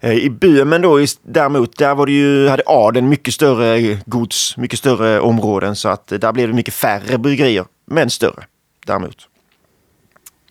Eh, 0.00 0.12
I 0.12 0.30
Böhmen 0.30 0.82
då 0.82 1.06
däremot, 1.22 1.76
där 1.76 1.94
var 1.94 2.06
det 2.06 2.12
ju, 2.12 2.48
hade 2.48 2.62
adeln 2.66 3.08
mycket 3.08 3.34
större 3.34 3.98
gods, 4.06 4.56
mycket 4.56 4.78
större 4.78 5.20
områden 5.20 5.76
så 5.76 5.88
att 5.88 6.12
eh, 6.12 6.18
där 6.18 6.32
blev 6.32 6.48
det 6.48 6.54
mycket 6.54 6.74
färre 6.74 7.18
bryggerier, 7.18 7.64
men 7.84 8.10
större 8.10 8.44
däremot. 8.86 9.28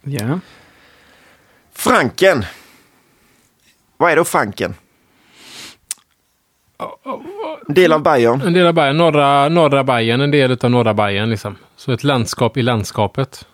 Ja. 0.02 0.40
Franken. 1.74 2.46
Vad 3.98 4.12
är 4.12 4.16
då 4.16 4.24
Franken? 4.24 4.76
En 7.68 7.74
del 7.74 7.92
av 7.92 8.04
Bayern. 8.04 8.42
En 8.42 8.54
del 8.54 8.68
av 8.68 8.74
Bayern, 8.74 8.98
norra, 8.98 9.50
norra 9.50 9.84
Bayern, 9.84 10.22
en 10.22 10.32
del 10.32 10.58
av 10.62 10.72
norra 10.72 10.94
Bayern 10.94 11.30
liksom. 11.30 11.56
Så 11.76 11.92
ett 11.92 12.04
landskap 12.04 12.58
i 12.58 12.62
landskapet. 12.62 13.48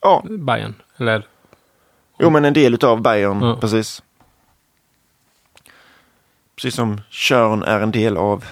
Ja, 0.00 0.24
Bayern. 0.28 0.74
Eller 0.96 1.26
jo 2.20 2.30
men 2.30 2.44
en 2.44 2.52
del 2.52 2.84
av 2.84 3.00
Bayern, 3.02 3.42
Ja. 3.42 3.56
precis. 3.60 4.02
Precis 6.56 6.74
som 6.74 7.00
Tjörn 7.10 7.62
är 7.62 7.80
en 7.80 7.90
del 7.90 8.16
av 8.16 8.44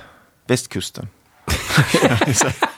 västkusten. 0.46 1.09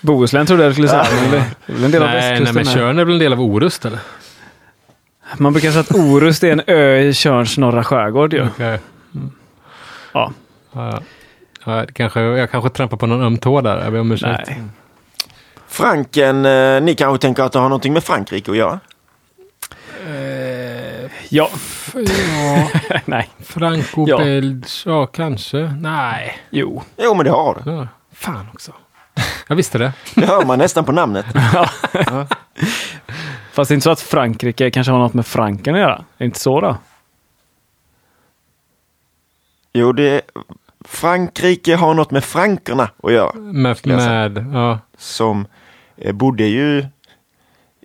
Bohuslän 0.00 0.46
trodde 0.46 0.64
jag 0.64 0.72
skulle 0.72 0.88
säga, 0.88 1.06
men 1.20 1.30
det 1.30 1.36
är 1.66 1.72
väl 1.74 1.84
en 1.84 1.90
del 1.90 2.02
av 2.02 2.08
nej, 2.08 2.20
nej, 2.20 2.30
västkusten. 2.30 2.54
men. 2.54 2.64
Tjörn 2.74 2.98
är 2.98 3.04
väl 3.04 3.14
en 3.14 3.20
del 3.20 3.32
av 3.32 3.40
Orust 3.40 3.84
eller? 3.84 3.98
Man 5.36 5.52
brukar 5.52 5.70
säga 5.70 5.80
att 5.80 5.94
Orust 5.94 6.44
är 6.44 6.52
en 6.52 6.62
ö 6.66 6.98
i 6.98 7.14
Tjörns 7.14 7.58
norra 7.58 7.84
skärgård 7.84 8.32
ju. 8.34 8.46
Okej. 8.46 8.78
Ja. 10.12 10.32
Ja, 10.72 11.00
ja, 11.64 11.72
det 11.86 11.92
kanske, 11.92 12.20
jag 12.20 12.50
kanske 12.50 12.70
trampar 12.70 12.96
på 12.96 13.06
någon 13.06 13.22
öm 13.22 13.38
tå 13.38 13.60
där. 13.60 13.82
Jag 13.84 13.92
ber 13.92 14.00
om 14.00 14.12
ursäkt. 14.12 14.48
Nej. 14.48 14.62
Franken, 15.68 16.44
eh, 16.46 16.80
ni 16.80 16.94
kanske 16.94 17.20
tänker 17.26 17.42
att 17.42 17.52
det 17.52 17.58
har 17.58 17.68
någonting 17.68 17.92
med 17.92 18.04
Frankrike 18.04 18.50
att 18.50 18.56
göra? 18.56 18.80
Ja. 21.28 21.50
Ja, 21.94 22.68
Nej. 23.04 23.30
Franco 23.44 24.06
Ja. 24.08 24.18
Belge, 24.18 24.66
ja 24.84 25.06
kanske. 25.06 25.58
Nej. 25.80 26.38
Jo. 26.50 26.82
Jo 26.96 27.14
men 27.14 27.24
det 27.24 27.30
har 27.30 27.54
det. 27.54 27.70
Ja. 27.70 27.88
Fan 28.12 28.46
också. 28.52 28.72
Jag 29.48 29.56
visste 29.56 29.78
det. 29.78 29.92
Det 30.14 30.26
hör 30.26 30.44
man 30.44 30.58
nästan 30.58 30.84
på 30.84 30.92
namnet. 30.92 31.26
Fast 33.52 33.68
det 33.68 33.72
är 33.72 33.74
inte 33.74 33.84
så 33.84 33.90
att 33.90 34.00
Frankrike 34.00 34.70
kanske 34.70 34.90
har 34.92 34.98
något 34.98 35.14
med 35.14 35.26
Franken 35.26 35.74
att 35.74 35.80
göra. 35.80 35.94
Är 35.96 36.04
det 36.18 36.24
inte 36.24 36.40
så 36.40 36.60
då? 36.60 36.76
Jo, 39.72 39.92
det 39.92 40.20
Frankrike 40.84 41.76
har 41.76 41.94
något 41.94 42.10
med 42.10 42.24
frankerna 42.24 42.90
att 43.02 43.12
göra. 43.12 43.34
Med, 43.34 43.86
med 43.86 44.46
ja. 44.54 44.78
Som 44.98 45.46
eh, 45.96 46.12
bodde 46.12 46.44
ju 46.44 46.86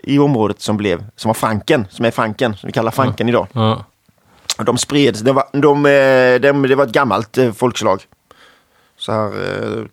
i 0.04 0.20
området 0.20 0.62
som 0.62 0.78
blev, 0.78 1.06
som 1.16 1.30
var 1.30 1.34
Franken, 1.34 1.88
som 1.90 2.06
är 2.06 2.12
Franken, 2.12 2.56
som 2.56 2.68
vi 2.68 2.74
kallar 2.74 2.92
Franken 2.92 3.30
idag. 3.30 3.48
Ja. 3.54 3.86
De 4.58 4.78
spreds, 4.78 5.20
det 5.20 5.32
var, 5.34 5.48
de, 5.52 5.86
eh, 5.86 6.42
de, 6.42 6.68
det 6.68 6.76
var 6.76 6.84
ett 6.84 6.92
gammalt 6.92 7.38
eh, 7.38 7.52
folkslag. 7.52 8.04
Så 8.98 9.12
här 9.12 9.28
eh, 9.28 9.84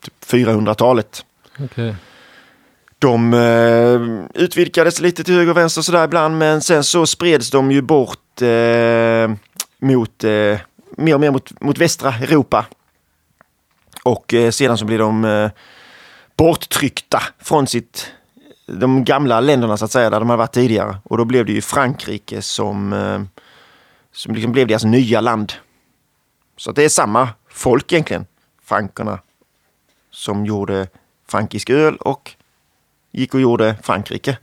typ 0.00 0.14
400-talet. 0.26 1.24
Okej. 1.64 1.94
De 2.98 3.34
eh, 3.34 4.42
utvidgades 4.42 5.00
lite 5.00 5.24
till 5.24 5.34
höger 5.34 5.50
och 5.50 5.56
vänster 5.56 5.82
sådär 5.82 6.04
ibland 6.04 6.38
men 6.38 6.60
sen 6.60 6.84
så 6.84 7.06
spreds 7.06 7.50
de 7.50 7.72
ju 7.72 7.82
bort 7.82 8.42
eh, 8.42 9.30
mot, 9.78 10.24
eh, 10.24 10.58
mer 10.96 11.14
och 11.14 11.20
mer 11.20 11.30
mot, 11.30 11.60
mot 11.60 11.78
västra 11.78 12.14
Europa. 12.14 12.66
Och 14.02 14.34
sedan 14.50 14.78
så 14.78 14.84
blev 14.84 14.98
de 14.98 15.50
borttryckta 16.36 17.22
från 17.42 17.66
sitt, 17.66 18.12
de 18.66 19.04
gamla 19.04 19.40
länderna 19.40 19.76
så 19.76 19.84
att 19.84 19.92
säga 19.92 20.10
där 20.10 20.20
de 20.20 20.30
hade 20.30 20.38
varit 20.38 20.52
tidigare. 20.52 20.96
Och 21.04 21.18
då 21.18 21.24
blev 21.24 21.46
det 21.46 21.52
ju 21.52 21.60
Frankrike 21.60 22.42
som, 22.42 22.92
eh, 22.92 23.22
som 24.12 24.34
liksom 24.34 24.52
blev 24.52 24.66
deras 24.66 24.84
nya 24.84 25.20
land. 25.20 25.52
Så 26.56 26.72
det 26.72 26.84
är 26.84 26.88
samma 26.88 27.28
folk 27.48 27.92
egentligen, 27.92 28.26
frankerna, 28.64 29.18
som 30.10 30.46
gjorde 30.46 30.88
frankisk 31.28 31.70
öl 31.70 31.96
och 31.96 32.30
gick 33.12 33.34
och 33.34 33.40
gjorde 33.40 33.76
Frankrike. 33.82 34.38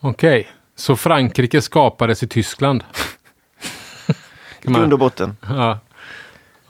Okej. 0.00 0.48
Så 0.76 0.96
Frankrike 0.96 1.62
skapades 1.62 2.22
i 2.22 2.28
Tyskland? 2.28 2.84
I 4.62 4.72
grund 4.72 4.92
och 4.92 4.98
botten. 4.98 5.36
Ja. 5.40 5.78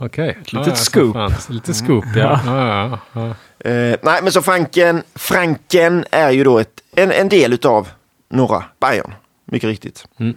Okej. 0.05 0.37
litet 0.38 0.53
ja, 0.53 0.62
ja, 0.67 0.75
scoop. 0.75 1.17
Lite 1.49 1.75
scoop, 1.75 2.05
ja. 2.17 2.40
ja. 2.47 2.90
ja, 2.93 2.99
ja. 3.12 3.71
Eh, 3.71 3.97
nej, 4.03 4.21
men 4.23 4.33
så 4.33 4.43
Franken, 4.43 5.03
Franken 5.14 6.05
är 6.11 6.31
ju 6.31 6.45
då 6.45 6.59
ett, 6.59 6.81
en, 6.97 7.12
en 7.12 7.29
del 7.29 7.53
utav 7.53 7.88
norra 8.31 8.64
Bayern. 8.81 9.14
Mycket 9.45 9.69
riktigt. 9.69 10.05
Mm. 10.19 10.37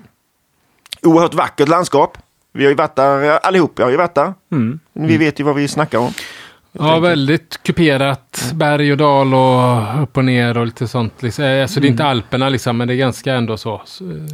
Oerhört 1.01 1.33
vackert 1.33 1.67
landskap. 1.67 2.17
Vi 2.53 2.63
har 2.63 2.69
ju 2.69 2.75
varit 2.75 2.95
där 2.95 3.39
allihop. 3.45 3.73
Jag 3.75 3.85
har 3.85 3.91
ju 3.91 3.97
varit 3.97 4.15
där. 4.15 4.33
Mm. 4.51 4.79
Vi 4.93 5.17
vet 5.17 5.39
ju 5.39 5.43
vad 5.43 5.55
vi 5.55 5.67
snackar 5.67 5.97
om. 5.97 6.11
Ja, 6.71 6.99
väldigt 6.99 7.63
kuperat. 7.63 8.51
Berg 8.53 8.91
och 8.91 8.97
dal 8.97 9.33
och 9.33 10.03
upp 10.03 10.17
och 10.17 10.25
ner 10.25 10.57
och 10.57 10.65
lite 10.65 10.87
sånt. 10.87 11.21
Liksom. 11.21 11.43
Eh, 11.43 11.61
Alltså 11.61 11.79
det 11.79 11.87
är 11.87 11.89
inte 11.89 12.05
Alperna 12.05 12.49
liksom, 12.49 12.77
men 12.77 12.87
det 12.87 12.93
är 12.93 12.97
ganska 12.97 13.33
ändå 13.33 13.57
så. 13.57 13.81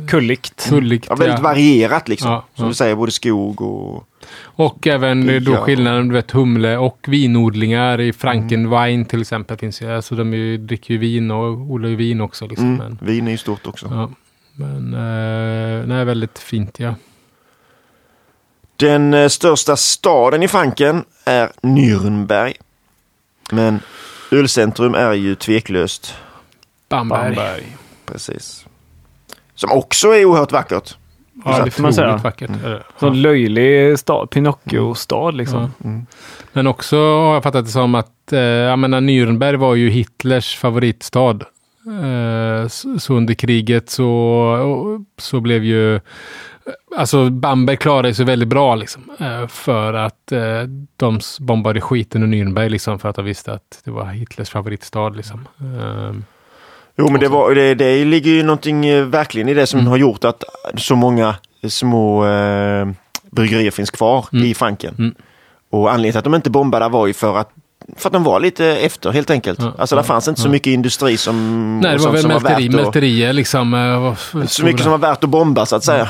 Kulligt. 0.10 0.70
Kulligt. 0.70 1.06
Ja, 1.10 1.16
väldigt 1.16 1.38
ja. 1.38 1.44
varierat 1.44 2.08
liksom. 2.08 2.32
Ja, 2.32 2.46
Som 2.56 2.66
ja. 2.66 2.70
du 2.70 2.76
säger, 2.76 2.96
både 2.96 3.12
skog 3.12 3.62
och... 3.62 4.08
Och 4.42 4.88
även 4.88 5.44
då 5.44 5.52
Ja. 5.52 5.58
skillnaden, 5.62 6.08
du 6.08 6.14
vet 6.14 6.32
humle 6.32 6.78
och 6.78 6.98
vinodlingar 7.08 8.02
i 8.02 8.14
Frankenwein 8.14 9.06
till 9.06 9.22
exempel 9.22 9.58
finns 9.58 9.82
ju. 9.82 9.92
Alltså 9.96 10.16
de 10.16 10.34
är 10.34 10.38
ju, 10.38 10.58
dricker 10.58 10.94
ju 10.94 10.98
vin 10.98 11.32
och 11.32 11.44
odlar 11.48 11.90
ju 11.90 11.96
vin 11.96 12.22
också. 12.22 12.48
Liksom. 12.48 12.66
Mm, 12.74 12.78
Men, 12.78 12.98
vin 13.02 13.28
är 13.28 13.32
ju 13.32 13.38
stort 13.38 13.68
också. 13.68 13.88
ja. 13.92 14.10
men 14.56 14.94
eh, 14.94 15.86
nej, 15.88 16.06
väldigt 16.06 16.40
fint 16.40 16.80
ja. 16.80 16.96
Den 18.78 19.14
eh, 19.14 19.28
största 19.28 19.76
staden 19.76 20.44
i 20.44 20.48
Franken 20.48 21.04
är 21.26 21.50
Nürnberg. 21.62 22.54
Men 23.52 23.80
ölcentrum 24.32 24.96
är 24.96 25.14
ju 25.14 25.36
tveklöst. 25.36 26.14
Bamberg. 26.90 27.36
Bamberg. 27.36 27.78
Precis. 28.06 28.66
Som 29.56 29.72
också 29.72 30.08
är 30.16 30.26
oerhört 30.26 30.52
vackert. 30.52 30.98
Ja, 31.46 31.66
det 31.66 31.72
får 31.72 31.84
man 31.84 31.94
säga. 31.94 32.18
vackert. 32.18 32.52
det. 32.64 32.84
Sån 33.00 33.22
löjlig 33.22 34.00
stad. 34.00 34.30
Pinocchio-stad 34.30 35.36
liksom. 35.36 35.72
Ja. 35.78 35.90
Men 36.54 36.68
också 36.68 36.98
har 36.98 37.34
jag 37.34 37.44
fattat 37.44 37.66
det 37.66 37.72
som 37.72 37.96
att 37.96 38.34
eh, 38.34 38.40
jag 38.40 38.80
menar, 38.80 39.02
Nürnberg 39.02 39.58
var 39.58 39.76
ju 39.76 39.90
Hitlers 39.90 40.58
favoritstad. 40.58 41.46
Eh, 41.86 42.68
så, 43.00 43.14
under 43.14 43.34
kriget 43.34 43.90
så, 43.90 45.04
så 45.18 45.40
blev 45.40 45.64
ju 45.64 46.00
Alltså 46.98 47.30
Bamberg 47.30 47.78
klarade 47.78 48.14
sig 48.14 48.26
väldigt 48.26 48.50
bra 48.50 48.76
liksom. 48.76 49.12
Eh, 49.20 49.48
för 49.48 49.94
att 49.94 50.32
eh, 50.32 50.62
de 50.96 51.20
bombade 51.40 51.82
skiten 51.82 52.24
ur 52.24 52.28
Nürnberg 52.28 52.70
liksom. 52.70 53.00
För 53.00 53.10
att 53.10 53.16
de 53.16 53.26
visste 53.26 53.54
att 53.54 53.82
det 53.84 53.92
var 53.92 54.06
Hitlers 54.06 54.50
favoritstad 54.50 55.10
liksom. 55.10 55.48
Eh, 55.60 56.14
Jo, 56.98 57.10
men 57.12 57.20
det, 57.20 57.28
var, 57.28 57.56
det, 57.56 57.76
det 57.76 58.06
ligger 58.06 58.32
ju 58.32 58.44
någonting 58.44 58.86
eh, 58.86 59.04
verkligen 59.06 59.50
i 59.50 59.54
det 59.54 59.68
som 59.68 59.88
har 59.88 59.98
gjort 59.98 60.24
att 60.24 60.44
så 60.78 60.96
många 60.96 61.36
små 61.68 62.26
eh, 62.26 62.88
bryggerier 63.32 63.72
finns 63.72 63.92
kvar 63.92 64.26
Mm. 64.34 64.46
i 64.46 64.54
Franken. 64.54 64.96
Mm. 65.00 65.16
Och 65.70 65.92
anledningen 65.92 66.12
till 66.12 66.18
att 66.18 66.24
de 66.24 66.36
inte 66.36 66.50
bombade 66.50 66.90
var 66.90 67.08
ju 67.08 67.14
för 67.14 67.38
att, 67.38 67.50
för 67.98 68.10
att 68.10 68.14
de 68.14 68.24
var 68.24 68.40
lite 68.40 68.66
efter 68.66 69.12
helt 69.12 69.30
enkelt. 69.30 69.60
Ja, 69.62 69.74
alltså 69.78 69.96
det 69.96 70.00
ja, 70.00 70.04
fanns 70.04 70.28
inte 70.28 70.42
så 70.42 70.48
ja. 70.48 70.52
mycket 70.52 70.72
industri 70.72 71.18
som... 71.18 71.80
nej, 71.80 71.98
det 71.98 72.04
var 72.04 72.12
väl 72.12 72.22
som 72.22 72.30
mälteri, 72.30 72.68
att- 72.68 72.76
mälterier 72.76 73.34
liksom. 73.34 73.74
eh, 73.74 74.00
var 74.00 74.42
inte 74.42 74.54
så 74.54 74.66
mycket 74.66 74.82
som 74.82 74.92
var 74.92 74.98
värt 74.98 75.24
att 75.24 75.30
bomba 75.30 75.66
så 75.66 75.76
att 75.76 75.84
säga. 75.84 76.10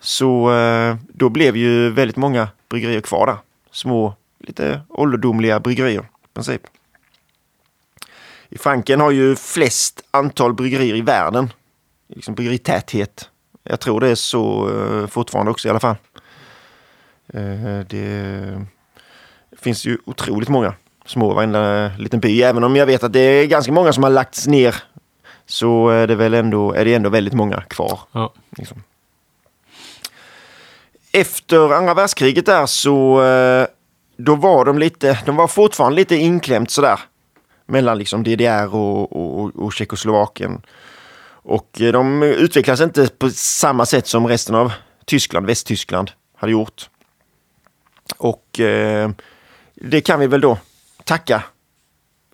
Så 0.00 0.52
eh, 0.54 0.96
då 1.14 1.28
blev 1.28 1.56
ju 1.56 1.90
väldigt 1.90 2.16
många 2.16 2.48
bryggerier 2.70 3.00
kvar 3.00 3.26
där. 3.26 3.36
Små, 3.72 4.14
lite 4.46 4.80
ålderdomliga 4.88 5.60
bryggerier 5.60 6.00
i 6.00 6.34
princip. 6.34 6.62
I 8.52 8.58
Franken 8.58 9.00
har 9.00 9.10
ju 9.10 9.36
flest 9.36 10.02
antal 10.10 10.54
bryggerier 10.54 10.94
i 10.94 11.00
världen. 11.00 11.52
Liksom 12.08 12.34
bryggeritäthet. 12.34 13.28
Jag 13.62 13.80
tror 13.80 14.00
det 14.00 14.08
är 14.08 14.14
så 14.14 14.70
eh, 14.70 15.06
fortfarande 15.06 15.50
också 15.50 15.68
i 15.68 15.70
alla 15.70 15.80
fall. 15.80 15.96
Eh, 17.34 17.78
det 17.88 18.66
finns 19.60 19.84
ju 19.84 19.98
otroligt 20.04 20.48
många 20.48 20.74
små 21.06 21.34
varenda 21.34 21.90
liten 21.98 22.20
by. 22.20 22.42
Även 22.42 22.64
om 22.64 22.76
jag 22.76 22.86
vet 22.86 23.04
att 23.04 23.12
det 23.12 23.20
är 23.20 23.46
ganska 23.46 23.72
många 23.72 23.92
som 23.92 24.02
har 24.02 24.10
lagts 24.10 24.46
ner 24.46 24.74
så 25.46 25.88
är 25.88 26.06
det 26.06 26.14
väl 26.14 26.34
ändå, 26.34 26.72
är 26.72 26.84
det 26.84 26.94
ändå 26.94 27.10
väldigt 27.10 27.34
många 27.34 27.60
kvar. 27.60 28.00
Ja. 28.12 28.32
Liksom. 28.56 28.82
Efter 31.12 31.72
andra 31.72 31.94
världskriget 31.94 32.46
där 32.46 32.66
så 32.66 33.22
eh, 33.22 33.66
då 34.16 34.34
var 34.34 34.64
de 34.64 34.78
lite, 34.78 35.18
de 35.26 35.36
var 35.36 35.48
fortfarande 35.48 35.96
lite 35.96 36.16
inklämt 36.16 36.70
sådär 36.70 37.00
mellan 37.72 37.98
liksom 37.98 38.22
DDR 38.22 38.74
och, 38.74 39.12
och, 39.12 39.56
och 39.56 39.72
Tjeckoslovakien. 39.72 40.62
Och 41.44 41.80
eh, 41.80 41.92
de 41.92 42.22
utvecklades 42.22 42.80
inte 42.80 43.08
på 43.18 43.30
samma 43.30 43.86
sätt 43.86 44.06
som 44.06 44.28
resten 44.28 44.54
av 44.54 44.72
Tyskland, 45.04 45.46
Västtyskland 45.46 46.10
hade 46.36 46.52
gjort. 46.52 46.90
Och 48.16 48.60
eh, 48.60 49.10
det 49.74 50.00
kan 50.00 50.20
vi 50.20 50.26
väl 50.26 50.40
då 50.40 50.58
tacka 51.04 51.44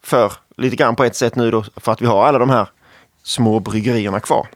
för 0.02 0.32
lite 0.56 0.76
grann 0.76 0.96
på 0.96 1.04
ett 1.04 1.16
sätt 1.16 1.36
nu 1.36 1.50
då 1.50 1.64
för 1.76 1.92
att 1.92 2.02
vi 2.02 2.06
har 2.06 2.26
alla 2.26 2.38
de 2.38 2.50
här 2.50 2.68
små 3.22 3.60
bryggerierna 3.60 4.20
kvar. 4.20 4.48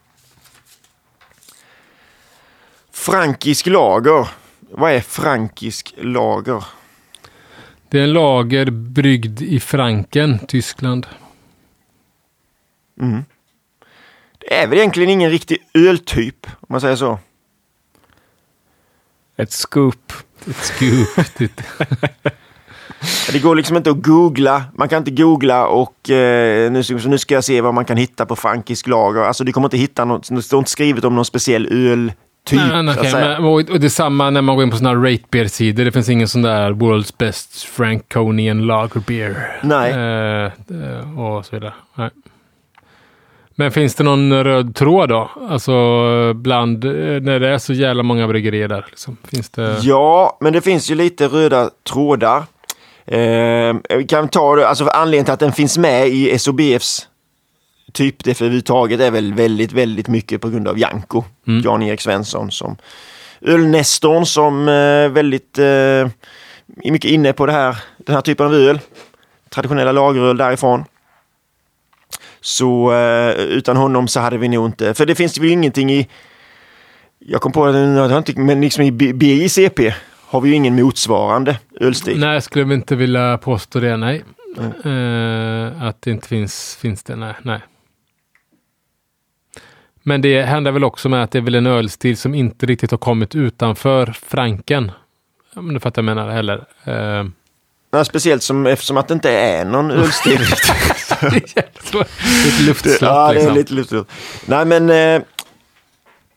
Frankisk 2.92 3.66
lager. 3.66 4.28
Vad 4.60 4.92
är 4.92 5.00
frankisk 5.00 5.94
lager? 5.96 6.64
Det 7.92 7.98
är 8.00 8.04
en 8.04 8.12
lager 8.12 8.70
bryggd 8.70 9.42
i 9.42 9.60
Franken, 9.60 10.38
Tyskland. 10.38 11.06
Mm. 13.00 13.24
Det 14.38 14.54
är 14.54 14.66
väl 14.66 14.78
egentligen 14.78 15.10
ingen 15.10 15.30
riktig 15.30 15.58
öltyp 15.74 16.46
om 16.46 16.66
man 16.68 16.80
säger 16.80 16.96
så. 16.96 17.18
Ett 19.36 19.52
scoop. 19.52 20.12
Ett 20.50 20.56
scoop. 20.56 21.08
Det- 23.32 23.38
går 23.42 23.54
liksom 23.56 23.76
inte 23.76 23.90
att 23.90 24.02
googla. 24.02 24.64
Man 24.74 24.88
kan 24.88 24.98
inte 24.98 25.10
googla 25.10 25.66
och 25.66 26.10
eh, 26.10 26.72
nu, 26.72 26.82
så 26.84 26.94
nu 27.08 27.18
ska 27.18 27.34
jag 27.34 27.44
se 27.44 27.60
vad 27.60 27.74
man 27.74 27.84
kan 27.84 27.96
hitta 27.96 28.26
på 28.26 28.36
frankisk 28.36 28.86
lager. 28.86 29.20
Alltså 29.20 29.44
du 29.44 29.52
kommer 29.52 29.66
inte 29.66 29.78
hitta 29.78 30.04
något, 30.04 30.28
det 30.28 30.42
står 30.42 30.58
inte 30.58 30.70
skrivet 30.70 31.04
om 31.04 31.14
någon 31.16 31.24
speciell 31.24 31.66
öltyp. 32.50 32.84
Nej, 32.84 32.94
okej, 32.98 33.10
säga. 33.10 33.28
men, 33.28 33.44
och, 33.44 33.52
och 33.52 33.80
det 33.80 33.86
är 33.86 33.88
samma 33.88 34.30
när 34.30 34.42
man 34.42 34.56
går 34.56 34.64
in 34.64 34.70
på 34.70 34.76
sådana 34.76 35.00
här 35.00 35.12
rate 35.12 35.24
beer-sidor. 35.30 35.84
Det 35.84 35.92
finns 35.92 36.08
ingen 36.08 36.28
sån 36.28 36.42
där 36.42 36.72
World's 36.72 37.14
Best 37.18 37.62
Franconian 37.62 38.66
Lager 38.66 39.00
Beer. 39.06 39.60
Nej. 39.62 39.92
Eh, 39.92 40.44
eh, 40.44 41.20
och 41.20 41.46
så 41.46 41.56
vidare. 41.56 41.72
Nej. 41.94 42.10
Men 43.54 43.70
finns 43.72 43.94
det 43.94 44.04
någon 44.04 44.44
röd 44.44 44.74
tråd 44.74 45.08
då? 45.08 45.30
Alltså 45.48 45.72
bland, 46.34 46.84
eh, 46.84 46.90
när 47.20 47.40
det 47.40 47.48
är 47.48 47.58
så 47.58 47.72
jävla 47.72 48.02
många 48.02 48.28
bryggerier 48.28 48.68
där. 48.68 48.86
Liksom. 48.88 49.16
Finns 49.24 49.50
det... 49.50 49.78
Ja, 49.82 50.38
men 50.40 50.52
det 50.52 50.60
finns 50.60 50.90
ju 50.90 50.94
lite 50.94 51.26
röda 51.26 51.70
trådar. 51.92 52.42
Eh, 53.06 53.74
vi 53.96 54.04
kan 54.08 54.28
ta 54.28 54.56
det, 54.56 54.68
alltså 54.68 54.86
anledningen 54.86 55.24
till 55.24 55.34
att 55.34 55.40
den 55.40 55.52
finns 55.52 55.78
med 55.78 56.08
i 56.08 56.38
SOBFs 56.38 57.08
typ 57.92 58.24
det 58.24 58.34
för 58.34 58.44
överhuvudtaget 58.44 59.00
är 59.00 59.10
väl 59.10 59.34
väldigt, 59.34 59.72
väldigt 59.72 60.08
mycket 60.08 60.40
på 60.40 60.48
grund 60.48 60.68
av 60.68 60.78
Janko. 60.78 61.24
Mm. 61.46 61.62
Jan-Erik 61.64 62.00
Svensson 62.00 62.50
som 62.50 62.76
ölnestorn 63.40 64.26
som 64.26 64.68
eh, 64.68 65.08
väldigt 65.08 65.58
eh, 65.58 66.08
mycket 66.66 67.10
inne 67.10 67.32
på 67.32 67.46
det 67.46 67.52
här, 67.52 67.76
den 67.96 68.14
här 68.14 68.22
typen 68.22 68.46
av 68.46 68.54
öl. 68.54 68.80
Traditionella 69.48 69.92
lageröl 69.92 70.36
därifrån. 70.36 70.84
Så 72.40 72.92
eh, 72.92 73.30
utan 73.30 73.76
honom 73.76 74.08
så 74.08 74.20
hade 74.20 74.38
vi 74.38 74.48
nog 74.48 74.66
inte, 74.66 74.94
för 74.94 75.06
det 75.06 75.14
finns 75.14 75.38
ju 75.38 75.48
ingenting 75.48 75.92
i 75.92 76.08
jag 77.26 77.40
kom 77.40 77.52
på 77.52 77.66
det 77.66 77.86
nu, 77.86 78.34
men 78.36 78.60
liksom 78.60 78.84
i 78.84 78.92
BICP 78.92 79.94
har 80.26 80.40
vi 80.40 80.48
ju 80.48 80.54
ingen 80.54 80.74
motsvarande 80.74 81.58
ölstil. 81.80 82.20
Nej, 82.20 82.34
jag 82.34 82.42
skulle 82.42 82.74
inte 82.74 82.96
vilja 82.96 83.38
påstå 83.38 83.80
det, 83.80 83.96
nej. 83.96 84.24
Eh, 84.84 85.82
att 85.82 86.02
det 86.02 86.10
inte 86.10 86.28
finns, 86.28 86.78
finns 86.80 87.02
det, 87.02 87.16
nej. 87.16 87.34
nej. 87.42 87.60
Men 90.02 90.22
det 90.22 90.42
händer 90.42 90.72
väl 90.72 90.84
också 90.84 91.08
med 91.08 91.22
att 91.24 91.30
det 91.30 91.38
är 91.38 91.42
väl 91.42 91.54
en 91.54 91.66
ölstil 91.66 92.16
som 92.16 92.34
inte 92.34 92.66
riktigt 92.66 92.90
har 92.90 92.98
kommit 92.98 93.34
utanför 93.34 94.14
Franken. 94.26 94.90
Om 95.54 95.74
du 95.74 95.80
fattar 95.80 96.02
vad 96.02 96.10
jag 96.10 96.16
menar 96.16 96.30
heller. 96.32 96.64
Eh, 96.84 97.24
Ja, 97.94 98.04
speciellt 98.04 98.42
som, 98.42 98.66
eftersom 98.66 98.96
att 98.96 99.08
det 99.08 99.14
inte 99.14 99.30
är 99.30 99.64
någon 99.64 99.90
ölstil. 100.00 100.40
lite 102.44 102.62
luftslott 102.66 103.00
ja, 103.00 103.26
det 103.26 103.30
är 103.30 103.34
liksom. 103.34 103.54
lite 103.54 103.74
lustigt. 103.74 104.06
Nej, 104.46 104.64
men 104.64 104.90
eh, 104.90 105.22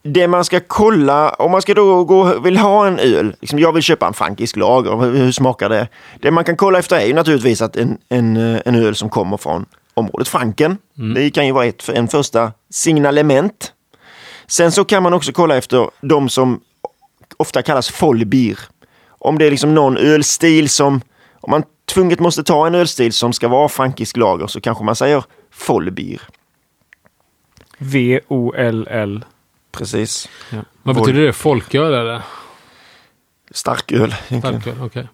det 0.04 0.28
man 0.28 0.46
ska 0.46 0.60
kolla, 0.68 1.30
om 1.30 1.52
man 1.52 1.62
ska 1.62 1.74
då 1.74 2.04
gå, 2.04 2.40
vill 2.40 2.58
ha 2.58 2.88
en 2.88 3.00
öl, 3.00 3.36
liksom 3.42 3.60
jag 3.60 3.74
vill 3.74 3.84
köpa 3.84 4.08
en 4.08 4.14
frankisk 4.14 4.56
lager, 4.56 4.98
hur, 4.98 5.18
hur 5.18 5.32
smakar 5.32 5.70
det? 5.70 5.88
Det 6.20 6.32
man 6.32 6.44
kan 6.44 6.58
kolla 6.58 6.80
efter 6.80 6.96
är 6.96 7.06
ju 7.06 7.14
naturligtvis 7.14 7.62
att 7.62 7.76
en, 7.76 7.98
en, 8.10 8.38
eh, 8.38 8.62
en 8.66 8.76
öl 8.76 8.96
som 8.96 9.10
kommer 9.10 9.38
från 9.38 9.66
området 9.96 10.28
Franken. 10.28 10.78
Det 11.16 11.30
kan 11.30 11.46
ju 11.46 11.52
vara 11.52 11.66
ett, 11.66 11.90
en 11.90 12.08
första 12.08 12.52
signalement. 12.70 13.74
Sen 14.48 14.72
så 14.72 14.86
kan 14.86 15.04
man 15.04 15.14
också 15.14 15.32
kolla 15.32 15.58
efter 15.58 15.90
de 16.02 16.30
som 16.30 16.62
ofta 17.38 17.62
kallas 17.62 18.02
Vollbier. 18.02 18.60
Om 19.08 19.38
det 19.38 19.46
är 19.46 19.52
liksom 19.52 19.74
någon 19.74 19.98
ölstil 19.98 20.70
som, 20.70 21.02
om 21.42 21.52
man 21.52 21.64
tvunget 21.86 22.20
måste 22.20 22.44
ta 22.44 22.68
en 22.68 22.76
ölstil 22.76 23.14
som 23.14 23.34
ska 23.34 23.48
vara 23.48 23.70
frankisk 23.70 24.18
lager 24.18 24.48
så 24.48 24.62
kanske 24.62 24.84
man 24.84 24.96
säger 24.96 25.24
Vollbier. 25.68 26.22
V-O-L-L. 27.78 29.26
Precis. 29.72 30.30
Vad 30.84 30.96
betyder 30.96 31.22
det? 31.22 31.34
Folköl 31.34 31.94
eller? 31.94 32.22
Starköl 33.52 34.16
egentligen. 34.30 34.62
Starköl, 34.62 34.84
okej. 34.86 35.08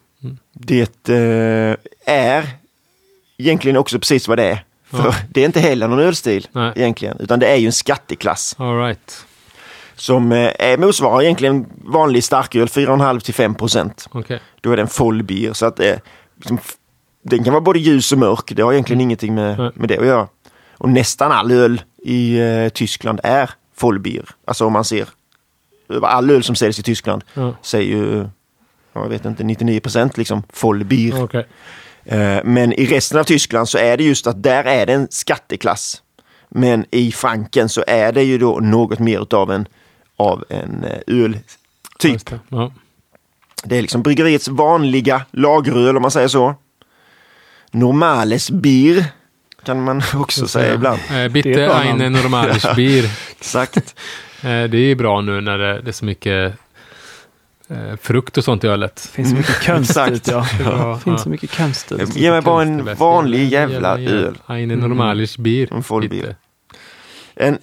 Det 0.54 1.10
eh, 1.10 1.76
är 2.06 2.50
egentligen 3.38 3.78
också 3.78 4.00
precis 4.00 4.28
vad 4.28 4.38
det 4.38 4.44
är. 4.44 4.66
För 4.92 5.06
Ja. 5.06 5.16
det 5.30 5.42
är 5.42 5.46
inte 5.46 5.60
heller 5.60 5.88
någon 5.88 6.00
ölstil 6.00 6.48
Nej. 6.52 6.74
egentligen, 6.76 7.18
utan 7.20 7.40
det 7.40 7.48
är 7.48 7.56
ju 7.56 7.66
en 7.66 7.72
skatteklass 7.72 8.56
All 8.58 8.78
right. 8.80 9.26
som 9.96 10.32
eh, 10.32 10.52
är, 10.60 10.78
motsvarar 10.78 11.22
egentligen 11.22 11.66
vanlig 11.86 12.24
starköl 12.24 12.68
4,5 12.68 13.20
till 13.20 13.34
5 13.34 13.56
procent. 13.56 14.08
Okej. 14.12 14.40
Då 14.62 14.72
är 14.72 14.76
det 14.76 14.82
en 14.82 14.90
Vollbier. 14.98 15.54
Så 15.54 15.66
att 15.66 15.76
det, 15.78 16.00
liksom, 16.38 16.60
den 17.24 17.44
kan 17.44 17.54
vara 17.54 17.62
både 17.62 17.80
ljus 17.80 18.12
och 18.12 18.18
mörk. 18.18 18.52
Det 18.56 18.62
har 18.62 18.74
egentligen 18.74 19.02
ingenting 19.02 19.36
med, 19.36 19.58
Nej. 19.60 19.72
med 19.76 19.90
det 19.90 19.98
att 19.98 20.06
göra. 20.06 20.28
Och 20.78 20.90
nästan 20.90 21.32
all 21.32 21.52
öl 21.52 21.82
i 22.04 22.40
eh, 22.40 22.70
Tyskland 22.70 23.20
är 23.24 23.50
Vollbier. 23.80 24.26
Alltså 24.48 24.66
om 24.66 24.74
man 24.74 24.86
ser 24.86 25.08
all 26.04 26.30
öl 26.30 26.44
som 26.44 26.56
säljs 26.56 26.80
i 26.80 26.84
Tyskland 26.84 27.24
Ja. 27.34 27.56
säger 27.62 27.96
ju, 27.98 28.18
ja, 28.94 29.02
jag 29.02 29.10
vet 29.10 29.26
inte, 29.26 29.44
99 29.44 29.80
procent 29.80 30.18
liksom 30.18 30.44
Vollbier. 30.62 31.24
Okej. 31.24 31.48
Eh, 32.06 32.40
Men 32.44 32.74
i 32.74 32.86
resten 32.86 33.20
av 33.20 33.24
Tyskland 33.24 33.70
så 33.70 33.78
är 33.78 33.98
det 33.98 34.04
just 34.04 34.28
att 34.28 34.44
där 34.44 34.64
är 34.64 34.86
det 34.86 34.94
en 34.94 35.08
skatteklass. 35.12 36.02
Men 36.50 36.86
i 36.92 37.12
Franken 37.12 37.70
så 37.70 37.84
är 37.88 38.12
det 38.12 38.24
ju 38.24 38.38
då 38.38 38.60
något 38.62 39.00
mer 39.00 39.22
utav 39.22 39.52
en, 39.52 39.66
av 40.18 40.44
en 40.50 40.84
eh, 40.84 41.00
öltyp. 41.08 42.26
Det. 42.30 42.40
Ja. 42.50 42.72
Det 43.64 43.78
är 43.78 43.82
liksom 43.82 44.02
bryggeriets 44.04 44.48
vanliga 44.48 45.22
lageröl 45.32 45.96
om 45.96 46.02
man 46.02 46.12
säger 46.12 46.28
så. 46.28 46.56
Normales 47.72 48.52
bier 48.52 49.06
kan 49.64 49.84
man 49.84 50.02
också 50.16 50.48
säga 50.48 50.74
ibland. 50.74 51.00
Eh, 51.12 51.28
bitte 51.28 51.50
eine 51.50 51.94
namn. 51.98 52.14
normalisch 52.14 52.66
Bier. 52.76 53.10
Exakt. 53.32 53.78
Eh, 54.42 54.42
det 54.44 54.78
är 54.78 54.88
ju 54.88 54.96
bra 54.96 55.22
nu 55.22 55.42
när 55.42 55.58
det, 55.58 55.82
det 55.82 55.90
är 55.90 55.94
så 55.94 56.06
mycket 56.06 56.54
eh, 57.72 57.96
frukt 58.02 58.38
och 58.38 58.44
sånt 58.44 58.64
i 58.64 58.68
ölet. 58.68 59.00
finns 59.14 59.30
så 59.30 59.36
mycket 59.36 59.66
konstigt. 59.66 60.28
Exakt. 60.28 60.60
Ja. 60.60 61.00
Finns 61.00 61.22
så 61.22 61.30
mycket 61.30 61.58
konstigt. 61.58 62.16
Ge 62.16 62.32
mig 62.32 62.42
bara 62.42 62.62
en 62.64 62.96
vanlig 62.96 63.48
jävla 63.52 63.98
öl. 64.00 64.38
Eine 64.50 64.76
normalisch 64.76 65.40
Bier. 65.40 65.70
En. 65.72 66.36
En, 67.36 67.58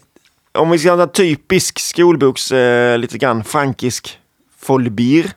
om 0.52 0.70
vi 0.70 0.78
ska 0.78 0.92
ha 0.94 1.02
en 1.02 1.08
typisk 1.08 1.78
skolboks, 1.78 2.52
eh, 2.52 2.98
lite 2.98 3.18
grann 3.18 3.44
frankisk 3.44 4.18
folbier, 4.58 5.30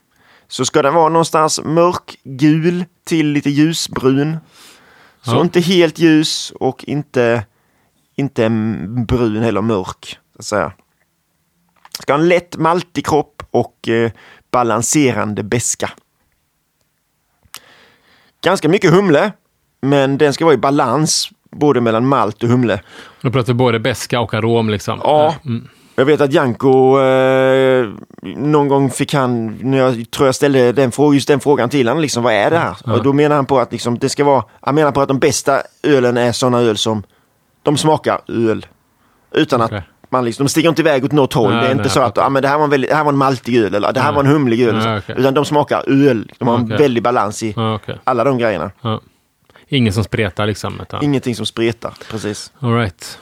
så 0.48 0.66
ska 0.66 0.82
den 0.82 0.94
vara 0.94 1.10
någonstans 1.10 1.60
mörkgul 1.64 2.86
till 3.04 3.28
lite 3.28 3.50
ljusbrun. 3.50 4.38
Så 5.22 5.32
Ja. 5.36 5.42
inte 5.42 5.60
helt 5.60 6.00
ljus 6.00 6.54
och 6.56 6.84
inte, 6.88 7.46
inte 8.16 8.50
brun 9.08 9.44
eller 9.44 9.62
mörk. 9.62 10.18
Så 10.36 10.40
att 10.40 10.46
säga. 10.46 10.72
Ska 12.00 12.14
ha 12.14 12.20
en 12.20 12.30
lätt 12.30 12.58
maltig 12.58 13.06
kropp 13.06 13.44
och 13.52 13.90
eh, 13.90 14.12
balanserande 14.52 15.44
beska. 15.44 15.90
Ganska 18.44 18.70
mycket 18.70 18.92
humle, 18.92 19.32
men 19.82 20.18
den 20.18 20.34
ska 20.34 20.46
vara 20.46 20.56
i 20.56 20.58
balans 20.58 21.30
både 21.52 21.82
mellan 21.82 22.08
malt 22.08 22.44
och 22.44 22.50
humle. 22.50 22.82
Då 23.22 23.32
pratar 23.32 23.54
både 23.54 23.80
beska 23.80 24.20
och 24.20 24.34
arom 24.34 24.70
liksom. 24.70 25.00
Ja. 25.04 25.36
Mm. 25.46 25.68
Jag 25.96 26.06
vet 26.06 26.22
att 26.22 26.34
Janko, 26.34 27.00
eh, 27.00 27.90
någon 28.22 28.68
gång 28.68 28.90
fick 28.90 29.14
han, 29.14 29.58
när 29.62 29.78
jag 29.78 30.12
tror 30.12 30.28
jag 30.28 30.36
ställde 30.36 30.72
den, 30.72 30.92
just 31.14 31.28
den 31.28 31.40
frågan 31.40 31.70
till 31.70 31.88
honom, 31.88 32.02
liksom, 32.02 32.24
vad 32.24 32.34
är 32.34 32.50
det 32.50 32.58
här? 32.58 32.76
Ja. 32.86 32.94
Och 32.94 33.04
då 33.04 33.14
menar 33.14 33.36
han 33.36 33.46
på 33.46 33.60
att 33.60 33.72
liksom, 33.72 34.00
det 34.00 34.10
ska 34.10 34.24
vara, 34.24 34.44
han 34.62 34.76
menar 34.76 34.92
på 34.92 35.02
att 35.02 35.08
de 35.08 35.20
bästa 35.20 35.62
ölen 35.84 36.18
är 36.18 36.32
sådana 36.32 36.60
öl 36.60 36.78
som, 36.78 37.04
de 37.64 37.78
smakar 37.78 38.22
öl. 38.28 38.66
Utan 39.32 39.62
Okej. 39.62 39.78
att 39.78 39.84
man 40.12 40.26
liksom, 40.26 40.46
de 40.46 40.50
sticker 40.50 40.70
inte 40.70 40.82
iväg 40.82 41.06
åt 41.06 41.12
något 41.12 41.34
håll. 41.34 41.52
Nej, 41.54 41.62
det 41.62 41.68
är 41.68 41.72
inte 41.76 41.90
så 41.90 42.02
att, 42.02 42.18
ah, 42.18 42.30
men 42.30 42.42
det 42.42 42.48
här 42.48 42.58
var 42.58 42.64
en, 42.64 42.70
väldigt, 42.70 42.90
det 42.90 42.96
här 42.96 43.04
var 43.04 43.12
en 43.12 43.18
maltig 43.18 43.58
öl, 43.58 43.76
eller 43.76 43.94
det 43.94 44.00
här 44.00 44.12
Nej. 44.12 44.16
var 44.16 44.24
en 44.24 44.30
humlig 44.32 44.62
öl. 44.62 44.74
Nej, 44.76 44.84
så. 44.84 44.98
okej. 44.98 45.16
Utan 45.20 45.34
de 45.34 45.46
smakar 45.46 45.84
öl. 46.10 46.32
De 46.38 46.48
har 46.48 46.56
en 46.58 46.66
Okej. 46.66 46.78
väldig 46.78 47.04
balans 47.04 47.44
i 47.44 47.54
okej. 47.58 47.98
alla 48.04 48.24
de 48.24 48.38
grejerna. 48.38 48.72
Ja. 48.82 49.02
Ingen 49.68 49.94
som 49.94 50.04
spretar 50.04 50.46
liksom. 50.46 50.80
Utan. 50.82 51.04
Ingenting 51.04 51.36
som 51.36 51.46
spretar, 51.46 51.94
precis. 52.12 52.52
All 52.60 52.74
right. 52.78 53.20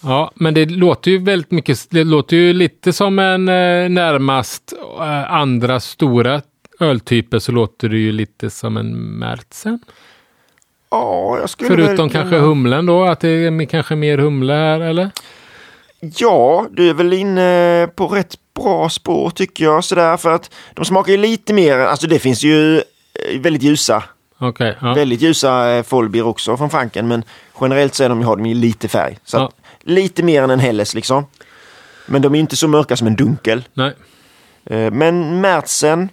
Ja, 0.00 0.32
men 0.34 0.54
det 0.54 0.66
låter 0.66 1.10
ju 1.10 1.18
väldigt 1.18 1.50
mycket, 1.50 1.86
det 1.90 2.04
låter 2.04 2.36
ju 2.36 2.52
lite 2.52 2.92
som 2.92 3.18
en 3.18 3.48
eh, 3.48 3.88
närmast 3.88 4.72
eh, 5.00 5.32
andra 5.32 5.80
stora 5.80 6.40
öltyper 6.80 7.38
så 7.38 7.52
låter 7.52 7.88
det 7.88 7.98
ju 7.98 8.12
lite 8.12 8.50
som 8.50 8.76
en 8.76 8.92
Märtsen. 9.18 9.78
Ja, 10.90 11.38
jag 11.40 11.50
skulle 11.50 11.70
väl 11.70 11.76
Förutom 11.86 12.08
kunna- 12.08 12.22
kanske 12.22 12.38
humlen 12.38 12.86
då, 12.86 13.04
att 13.04 13.20
det 13.20 13.28
är 13.28 13.64
kanske 13.66 13.96
mer 13.96 14.18
humle 14.18 14.52
här 14.52 14.80
eller? 14.80 15.10
Ja, 16.00 16.66
du 16.70 16.88
är 16.90 16.94
väl 16.94 17.12
inne 17.12 17.88
på 17.96 18.06
rätt 18.08 18.34
bra 18.54 18.88
spår 18.88 19.30
tycker 19.30 19.64
jag. 19.64 19.84
Sådär, 19.84 20.16
för 20.16 20.30
att 20.32 20.50
de 20.74 20.84
smakar 20.84 21.12
ju 21.12 21.18
lite 21.18 21.52
mer, 21.54 21.78
alltså 21.78 22.06
det 22.06 22.18
finns 22.18 22.42
ju 22.44 22.76
eh, 22.78 23.40
väldigt 23.40 23.62
ljusa, 23.62 24.02
Okej, 24.38 24.76
ja. 24.80 24.94
väldigt 24.94 25.20
ljusa 25.20 25.70
eh, 25.70 25.82
Folbier 25.82 26.26
också 26.26 26.56
från 26.56 26.70
Franken. 26.70 27.08
Men 27.08 27.24
generellt 27.60 27.94
så 27.94 28.04
är 28.04 28.08
de, 28.08 28.22
har 28.22 28.36
de 28.36 28.46
ju 28.46 28.54
lite 28.54 28.88
färg. 28.88 29.18
Så 29.24 29.36
Ja. 29.36 29.50
lite 29.82 30.22
mer 30.22 30.42
än 30.42 30.50
en 30.50 30.60
Helles 30.60 30.94
liksom. 30.94 31.26
Men 32.06 32.22
de 32.22 32.34
är 32.34 32.38
inte 32.40 32.56
så 32.56 32.68
mörka 32.68 32.96
som 32.96 33.06
en 33.06 33.16
dunkel. 33.16 33.64
Nej. 33.74 33.92
Eh, 34.66 34.90
Men 34.90 35.40
Märtsen, 35.40 36.08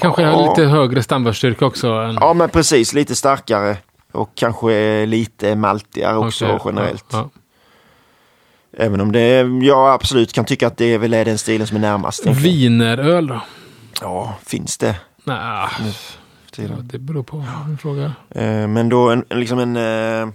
Kanske 0.00 0.22
Ja. 0.22 0.48
lite 0.50 0.64
högre 0.68 1.02
stamvärdsstyrka 1.02 1.66
också. 1.66 1.88
Än... 1.88 2.14
ja 2.20 2.34
men 2.34 2.48
precis, 2.48 2.92
lite 2.92 3.14
starkare. 3.14 3.76
Och 4.12 4.30
kanske 4.34 5.06
lite 5.06 5.56
maltigare 5.56 6.16
också 6.16 6.46
Okej, 6.46 6.58
generellt. 6.64 7.04
Ja, 7.12 7.30
Även 8.76 9.00
om 9.00 9.12
det, 9.12 9.40
jag 9.62 9.94
absolut 9.94 10.32
kan 10.32 10.44
tycka 10.44 10.66
att 10.66 10.76
det 10.76 10.98
väl 10.98 11.14
är 11.14 11.24
den 11.24 11.38
stilen 11.38 11.66
som 11.66 11.76
är 11.76 11.80
närmast. 11.80 12.26
Wieneröl 12.26 13.26
då? 13.26 13.40
Ja, 14.00 14.38
finns 14.46 14.78
det. 14.78 14.96
Nej, 15.24 15.68
ja, 16.56 16.66
det 16.82 16.98
beror 16.98 17.22
på 17.22 17.36
en 17.66 17.78
fråga. 17.78 18.12
Eh, 18.30 18.66
Men 18.68 18.88
då 18.88 19.10
en, 19.10 19.24
liksom 19.30 19.58
en, 19.58 19.76
eh, 19.76 20.28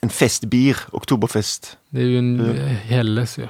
en 0.00 0.08
festbier, 0.10 0.76
Oktoberfest. 0.92 1.76
Det 1.88 2.00
är 2.00 2.04
ju 2.04 2.18
en 2.18 2.40
Mm. 2.40 2.56
Helles 2.76 3.38
ju. 3.38 3.48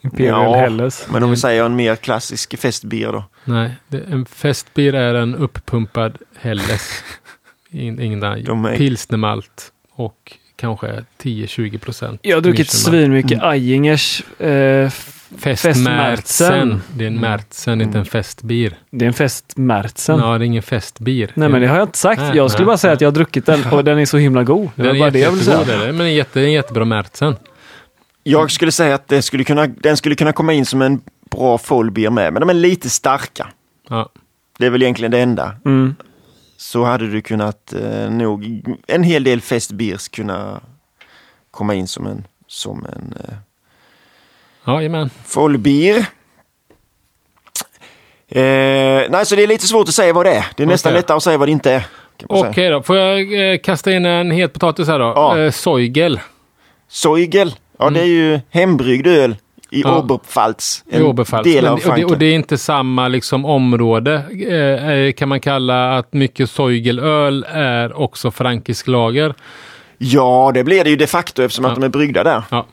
Imperial 0.00 0.42
Ja. 0.52 0.56
Helles. 0.56 1.06
Men 1.12 1.22
om 1.22 1.30
vi 1.30 1.36
säger 1.36 1.64
en 1.64 1.76
mer 1.76 1.96
klassisk 1.96 2.58
festbier 2.58 3.12
då. 3.12 3.24
Nej, 3.44 3.74
det, 3.88 4.00
en 4.00 4.26
festbier 4.26 4.92
är 4.92 5.14
en 5.14 5.34
uppumpad 5.34 6.18
Helles. 6.40 6.90
In, 7.70 8.00
ingen 8.00 8.22
annan. 8.24 8.44
De 8.44 8.64
är- 8.64 8.76
Pilsnermalt 8.76 9.72
och 9.92 10.36
kanske 10.58 11.04
10-20 11.22 11.78
procent. 11.78 12.20
Jag 12.22 12.36
har 12.36 12.40
druckit 12.40 12.70
svinmycket 12.70 13.42
Eingers 13.42 14.22
eh, 14.40 14.90
Festmärtsen. 15.38 16.82
Det 16.94 17.04
är 17.04 17.08
en 17.08 17.20
Märtsen, 17.20 17.80
inte 17.80 17.98
en 17.98 18.04
festbier. 18.04 18.76
Det 18.90 19.04
är 19.04 19.06
en 19.06 19.14
festmärtsen. 19.14 20.18
Ja, 20.18 20.38
det 20.38 20.44
är 20.44 20.46
ingen 20.46 20.62
festbier. 20.62 21.30
Nej 21.34 21.48
men 21.48 21.60
det 21.60 21.66
har 21.66 21.76
jag 21.76 21.84
inte 21.86 21.98
sagt. 21.98 22.20
Nej, 22.20 22.36
jag 22.36 22.50
skulle 22.50 22.64
nej, 22.64 22.66
bara 22.66 22.78
säga 22.78 22.90
nej. 22.90 22.94
att 22.94 23.00
jag 23.00 23.08
har 23.08 23.14
druckit 23.14 23.46
den 23.46 23.64
och 23.72 23.84
den 23.84 23.98
är 23.98 24.06
så 24.06 24.18
himla 24.18 24.44
god. 24.44 24.70
Det 24.74 24.82
Den 24.82 24.86
var 24.86 24.94
är 24.94 24.98
bara 25.00 25.10
det 25.10 25.18
jag 25.18 25.30
ville 25.30 25.44
säga. 25.44 25.60
är 25.60 25.86
det, 25.86 25.92
men 25.92 26.06
en, 26.06 26.14
jätte, 26.14 26.40
en 26.40 26.52
jättebra 26.52 26.84
Märtsen. 26.84 27.36
Jag 28.22 28.50
skulle 28.50 28.72
säga 28.72 28.94
att 28.94 29.08
det 29.08 29.22
skulle 29.22 29.44
kunna, 29.44 29.66
den 29.66 29.96
skulle 29.96 30.14
kunna 30.14 30.32
komma 30.32 30.52
in 30.52 30.66
som 30.66 30.82
en 30.82 31.00
bra 31.30 31.58
folbier 31.58 32.10
med, 32.10 32.32
men 32.32 32.40
de 32.40 32.50
är 32.50 32.54
lite 32.54 32.90
starka. 32.90 33.48
Ja. 33.88 34.08
Det 34.58 34.66
är 34.66 34.70
väl 34.70 34.82
egentligen 34.82 35.10
det 35.10 35.20
enda. 35.20 35.56
Mm. 35.64 35.94
Så 36.60 36.84
hade 36.84 37.06
du 37.10 37.22
kunnat 37.22 37.72
eh, 37.72 38.10
nog, 38.10 38.64
en 38.86 39.02
hel 39.02 39.24
del 39.24 39.40
festbiers 39.40 40.08
kunna 40.08 40.60
komma 41.50 41.74
in 41.74 41.86
som 41.86 42.06
en, 42.06 42.26
som 42.46 42.84
en 42.84 43.14
eh, 43.24 43.34
Jajamän. 44.66 45.10
Eh, 48.28 49.10
nej, 49.10 49.26
så 49.26 49.36
det 49.36 49.42
är 49.42 49.46
lite 49.46 49.66
svårt 49.66 49.88
att 49.88 49.94
säga 49.94 50.12
vad 50.12 50.26
det 50.26 50.32
är. 50.32 50.46
Det 50.56 50.62
är 50.62 50.66
nästan 50.66 50.92
lättare 50.92 51.16
att 51.16 51.22
säga 51.22 51.38
vad 51.38 51.48
det 51.48 51.52
inte 51.52 51.72
är. 51.72 51.86
Okej 52.26 52.54
säga. 52.54 52.70
då, 52.70 52.82
får 52.82 52.96
jag 52.96 53.52
eh, 53.52 53.58
kasta 53.58 53.92
in 53.92 54.06
en 54.06 54.30
het 54.30 54.52
potatis 54.52 54.88
här 54.88 54.98
då? 54.98 55.12
Ja. 55.16 55.38
Eh, 55.38 55.50
Soigel. 55.50 56.20
Soigel 56.88 57.54
Ja, 57.78 57.90
det 57.90 58.00
är 58.00 58.04
ju 58.04 58.40
hembryggd 58.50 59.06
öl 59.06 59.36
i 59.70 59.80
Ja. 59.80 59.98
Oberpfalz. 59.98 60.84
I 60.90 60.96
En 60.96 61.02
Oberpfalz. 61.02 61.44
del 61.44 61.66
av 61.66 61.72
och, 61.72 61.78
det, 61.78 61.84
Frankrike. 61.84 62.06
och 62.12 62.18
det 62.18 62.26
är 62.26 62.34
inte 62.34 62.58
samma 62.58 63.08
liksom, 63.08 63.44
område. 63.44 64.22
Eh, 64.48 64.90
eh, 64.90 65.12
kan 65.12 65.28
man 65.28 65.40
kalla 65.40 65.96
att 65.98 66.12
mycket 66.12 66.50
Soigelöl 66.50 67.46
är 67.52 67.98
också 68.00 68.30
frankisk 68.30 68.86
lager? 68.86 69.34
Ja, 69.98 70.50
det 70.54 70.64
blir 70.64 70.84
det 70.84 70.90
ju 70.90 70.96
de 70.96 71.06
facto 71.06 71.42
eftersom 71.42 71.64
Ja. 71.64 71.70
att 71.70 71.76
de 71.76 71.84
är 71.84 71.88
bryggda 71.88 72.24
där. 72.24 72.42
Ja. 72.50 72.66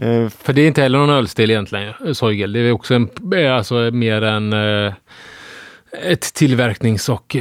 Eh, 0.00 0.28
För 0.28 0.52
det 0.52 0.62
är 0.62 0.66
inte 0.66 0.82
heller 0.82 0.98
någon 0.98 1.10
ölstil 1.10 1.50
egentligen, 1.50 2.14
Soigel. 2.14 2.52
Det 2.52 2.60
är 2.60 2.72
också 2.72 2.94
en, 2.94 3.08
eh, 3.36 3.56
alltså 3.56 3.74
mer 3.74 4.22
än 4.22 4.52
eh, 4.52 4.92
ett 6.06 6.34
tillverknings 6.34 7.08
och 7.08 7.36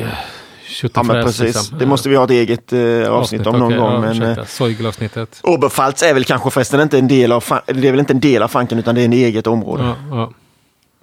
Ja, 0.93 1.03
men 1.03 1.23
precis. 1.25 1.41
liksom. 1.41 1.77
Det 1.77 1.85
måste 1.85 2.09
vi 2.09 2.15
ha 2.15 2.23
ett 2.23 2.31
eget 2.31 2.73
eh, 2.73 3.09
avsnitt 3.09 3.47
om 3.47 3.59
någon 3.59 3.63
okej, 3.67 3.77
gång. 3.77 3.93
Ja, 3.93 3.99
men, 3.99 4.21
eh, 4.21 4.29
ursäkta. 4.29 4.45
Soigel-avsnittet. 4.45 5.39
Oberpfalz 5.43 6.03
är 6.03 6.13
väl 6.13 6.23
kanske 6.23 6.49
förresten 6.51 6.81
inte 6.81 6.97
en 6.99 7.07
del 7.07 7.31
av, 7.31 7.43
det 7.65 7.87
är 7.87 7.91
väl 7.91 7.99
inte 7.99 8.13
en 8.13 8.19
del 8.19 8.43
av 8.43 8.47
Franken 8.47 8.79
utan 8.79 8.95
det 8.95 9.01
är 9.01 9.05
en 9.05 9.13
eget 9.13 9.47
område. 9.47 9.83
Ja, 9.83 9.95
Ja, 10.11 10.31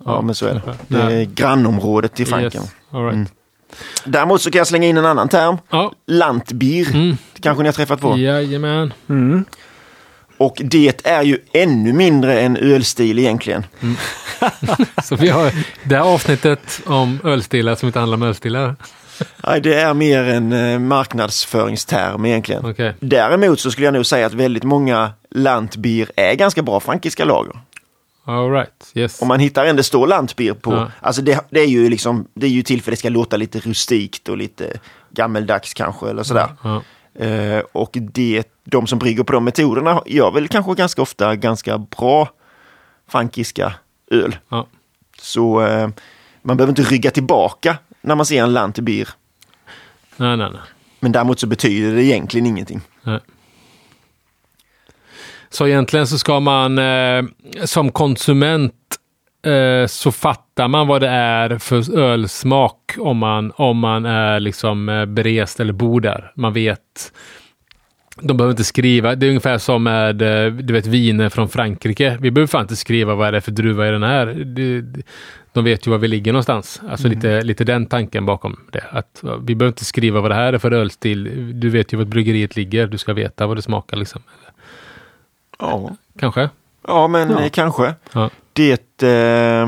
ja. 0.04 0.20
men 0.22 0.34
så 0.34 0.46
är 0.46 0.54
det. 0.54 0.62
Det 0.88 1.00
är 1.00 1.04
Nej. 1.08 1.30
grannområdet 1.34 2.14
till 2.14 2.26
Franken. 2.26 2.62
Yes. 2.62 2.74
All 2.90 3.02
right. 3.02 3.14
Mm. 3.14 3.26
Däremot 4.04 4.42
så 4.42 4.50
kan 4.50 4.58
jag 4.58 4.66
slänga 4.66 4.86
in 4.88 4.96
en 4.96 5.06
annan 5.06 5.28
term. 5.28 5.56
Ja, 5.70 5.92
Lantbier. 6.06 6.94
Mm. 6.94 7.16
Det 7.34 7.42
kanske 7.42 7.62
ni 7.62 7.68
har 7.68 7.72
träffat 7.72 8.00
på. 8.00 8.18
jajamän. 8.18 8.92
Mm. 9.08 9.44
Och 10.38 10.56
det 10.64 11.06
är 11.06 11.22
ju 11.22 11.38
ännu 11.52 11.92
mindre 11.92 12.40
än 12.40 12.56
ölstil 12.56 13.18
egentligen. 13.18 13.64
Så 15.04 15.16
vi 15.16 15.28
har 15.28 15.52
det 15.82 15.96
här 15.96 16.02
avsnittet 16.02 16.80
om 16.86 17.20
ölstilar 17.24 17.74
som 17.74 17.86
inte 17.86 17.98
handlar 17.98 18.16
om 18.16 18.22
ölstilar. 18.22 18.76
Nej, 19.46 19.60
det 19.60 19.74
är 19.74 19.94
mer 19.94 20.22
en 20.22 20.52
eh, 20.52 20.78
marknadsföringsterm 20.78 22.24
egentligen. 22.24 22.70
Okej. 22.70 22.94
Däremot 23.00 23.60
så 23.60 23.70
skulle 23.70 23.84
jag 23.84 23.94
nog 23.94 24.06
säga 24.06 24.26
att 24.26 24.34
väldigt 24.34 24.64
många 24.64 25.12
lantbier 25.30 26.10
är 26.16 26.34
ganska 26.34 26.62
bra 26.62 26.80
frankiska 26.80 27.24
lager. 27.24 27.56
All 28.24 28.50
right. 28.50 28.92
Yes. 28.94 29.22
Om 29.22 29.28
man 29.28 29.40
hittar 29.40 29.64
en 29.64 29.76
det 29.76 29.82
står 29.82 30.06
lantbier 30.06 30.54
på. 30.54 30.72
Ja. 30.72 30.90
Alltså 31.00 31.22
det, 31.22 31.40
det, 31.50 31.60
är 31.60 31.66
ju 31.66 31.88
liksom, 31.88 32.26
det 32.34 32.46
är 32.46 32.50
ju 32.50 32.62
till 32.62 32.82
för 32.82 32.92
att 32.92 32.92
det 32.92 32.98
ska 32.98 33.08
låta 33.08 33.36
lite 33.36 33.60
rustikt 33.60 34.28
och 34.28 34.36
lite 34.36 34.72
gammeldags 35.10 35.74
kanske 35.74 36.10
eller 36.10 36.22
sådär. 36.22 36.48
Ja. 36.62 36.82
Eh, 37.24 37.62
och 37.72 37.90
det, 37.92 38.44
de 38.64 38.86
som 38.86 38.98
brygger 38.98 39.24
på 39.24 39.32
de 39.32 39.44
metoderna 39.44 40.02
gör 40.06 40.30
väl 40.30 40.48
kanske 40.48 40.74
ganska 40.74 41.02
ofta 41.02 41.36
ganska 41.36 41.78
bra 41.78 42.28
frankiska 43.08 43.72
öl. 44.10 44.36
Ja. 44.48 44.66
Så 45.18 45.66
eh, 45.66 45.88
man 46.42 46.56
behöver 46.56 46.70
inte 46.70 46.94
rygga 46.94 47.10
tillbaka 47.10 47.76
när 48.06 48.14
man 48.14 48.26
ser 48.26 48.42
en 48.42 48.52
lantbier. 48.52 49.08
Nej, 50.16 50.36
nej, 50.36 50.50
nej. 50.52 50.60
Men 51.00 51.12
däremot 51.12 51.40
så 51.40 51.46
betyder 51.46 51.96
det 51.96 52.04
egentligen 52.04 52.46
ingenting. 52.46 52.80
nej. 53.02 53.20
Så 55.48 55.66
egentligen 55.66 56.06
så 56.06 56.18
ska 56.18 56.40
man 56.40 56.78
eh, 56.78 57.24
som 57.64 57.92
konsument 57.92 58.74
eh, 59.46 59.86
så 59.86 60.12
fattar 60.12 60.68
man 60.68 60.86
vad 60.86 61.00
det 61.00 61.08
är 61.08 61.58
för 61.58 61.98
ölsmak 61.98 62.94
om 62.98 63.16
man, 63.16 63.52
om 63.56 63.78
man 63.78 64.06
är 64.06 64.40
liksom 64.40 64.88
eh, 64.88 65.04
berest 65.06 65.60
eller 65.60 65.72
bor 65.72 66.00
där. 66.00 66.32
Man 66.34 66.52
vet. 66.52 67.12
De 68.20 68.36
behöver 68.36 68.52
inte 68.52 68.64
skriva. 68.64 69.14
Det 69.14 69.26
är 69.26 69.28
ungefär 69.28 69.58
som 69.58 69.82
med 69.82 70.22
eh, 70.22 70.52
du 70.52 70.72
vet, 70.72 70.86
viner 70.86 71.28
från 71.28 71.48
Frankrike. 71.48 72.18
Vi 72.20 72.30
behöver 72.30 72.48
fan 72.48 72.62
inte 72.62 72.76
skriva 72.76 73.14
vad 73.14 73.32
det 73.32 73.36
är 73.36 73.40
för 73.40 73.52
druva 73.52 73.88
i 73.88 73.90
den 73.90 74.02
här. 74.02 74.26
Det, 74.26 74.84
de 75.56 75.64
vet 75.64 75.86
ju 75.86 75.90
var 75.90 75.98
vi 75.98 76.08
ligger 76.08 76.32
någonstans. 76.32 76.80
Alltså 76.90 77.08
lite, 77.08 77.42
lite 77.42 77.64
den 77.64 77.86
tanken 77.86 78.26
bakom 78.26 78.60
det. 78.72 78.84
Att 78.90 79.22
vi 79.42 79.54
behöver 79.54 79.72
inte 79.72 79.84
skriva 79.84 80.20
vad 80.20 80.30
det 80.30 80.34
här 80.34 80.52
är 80.52 80.58
för 80.58 80.70
ölstil. 80.72 81.50
Du 81.60 81.70
vet 81.70 81.92
ju 81.92 81.96
var 81.96 82.04
bryggeriet 82.04 82.56
ligger. 82.56 82.86
Du 82.86 82.98
ska 82.98 83.12
veta 83.12 83.46
vad 83.46 83.56
det 83.56 83.62
smakar 83.62 83.96
liksom. 83.96 84.22
Ja, 85.58 85.90
Kanske? 86.18 86.50
ja 86.88 87.08
men 87.08 87.30
Ja. 87.30 87.42
eh, 87.42 87.48
kanske. 87.50 87.94
Ja. 88.12 88.30
Det, 88.52 89.02
eh, 89.02 89.66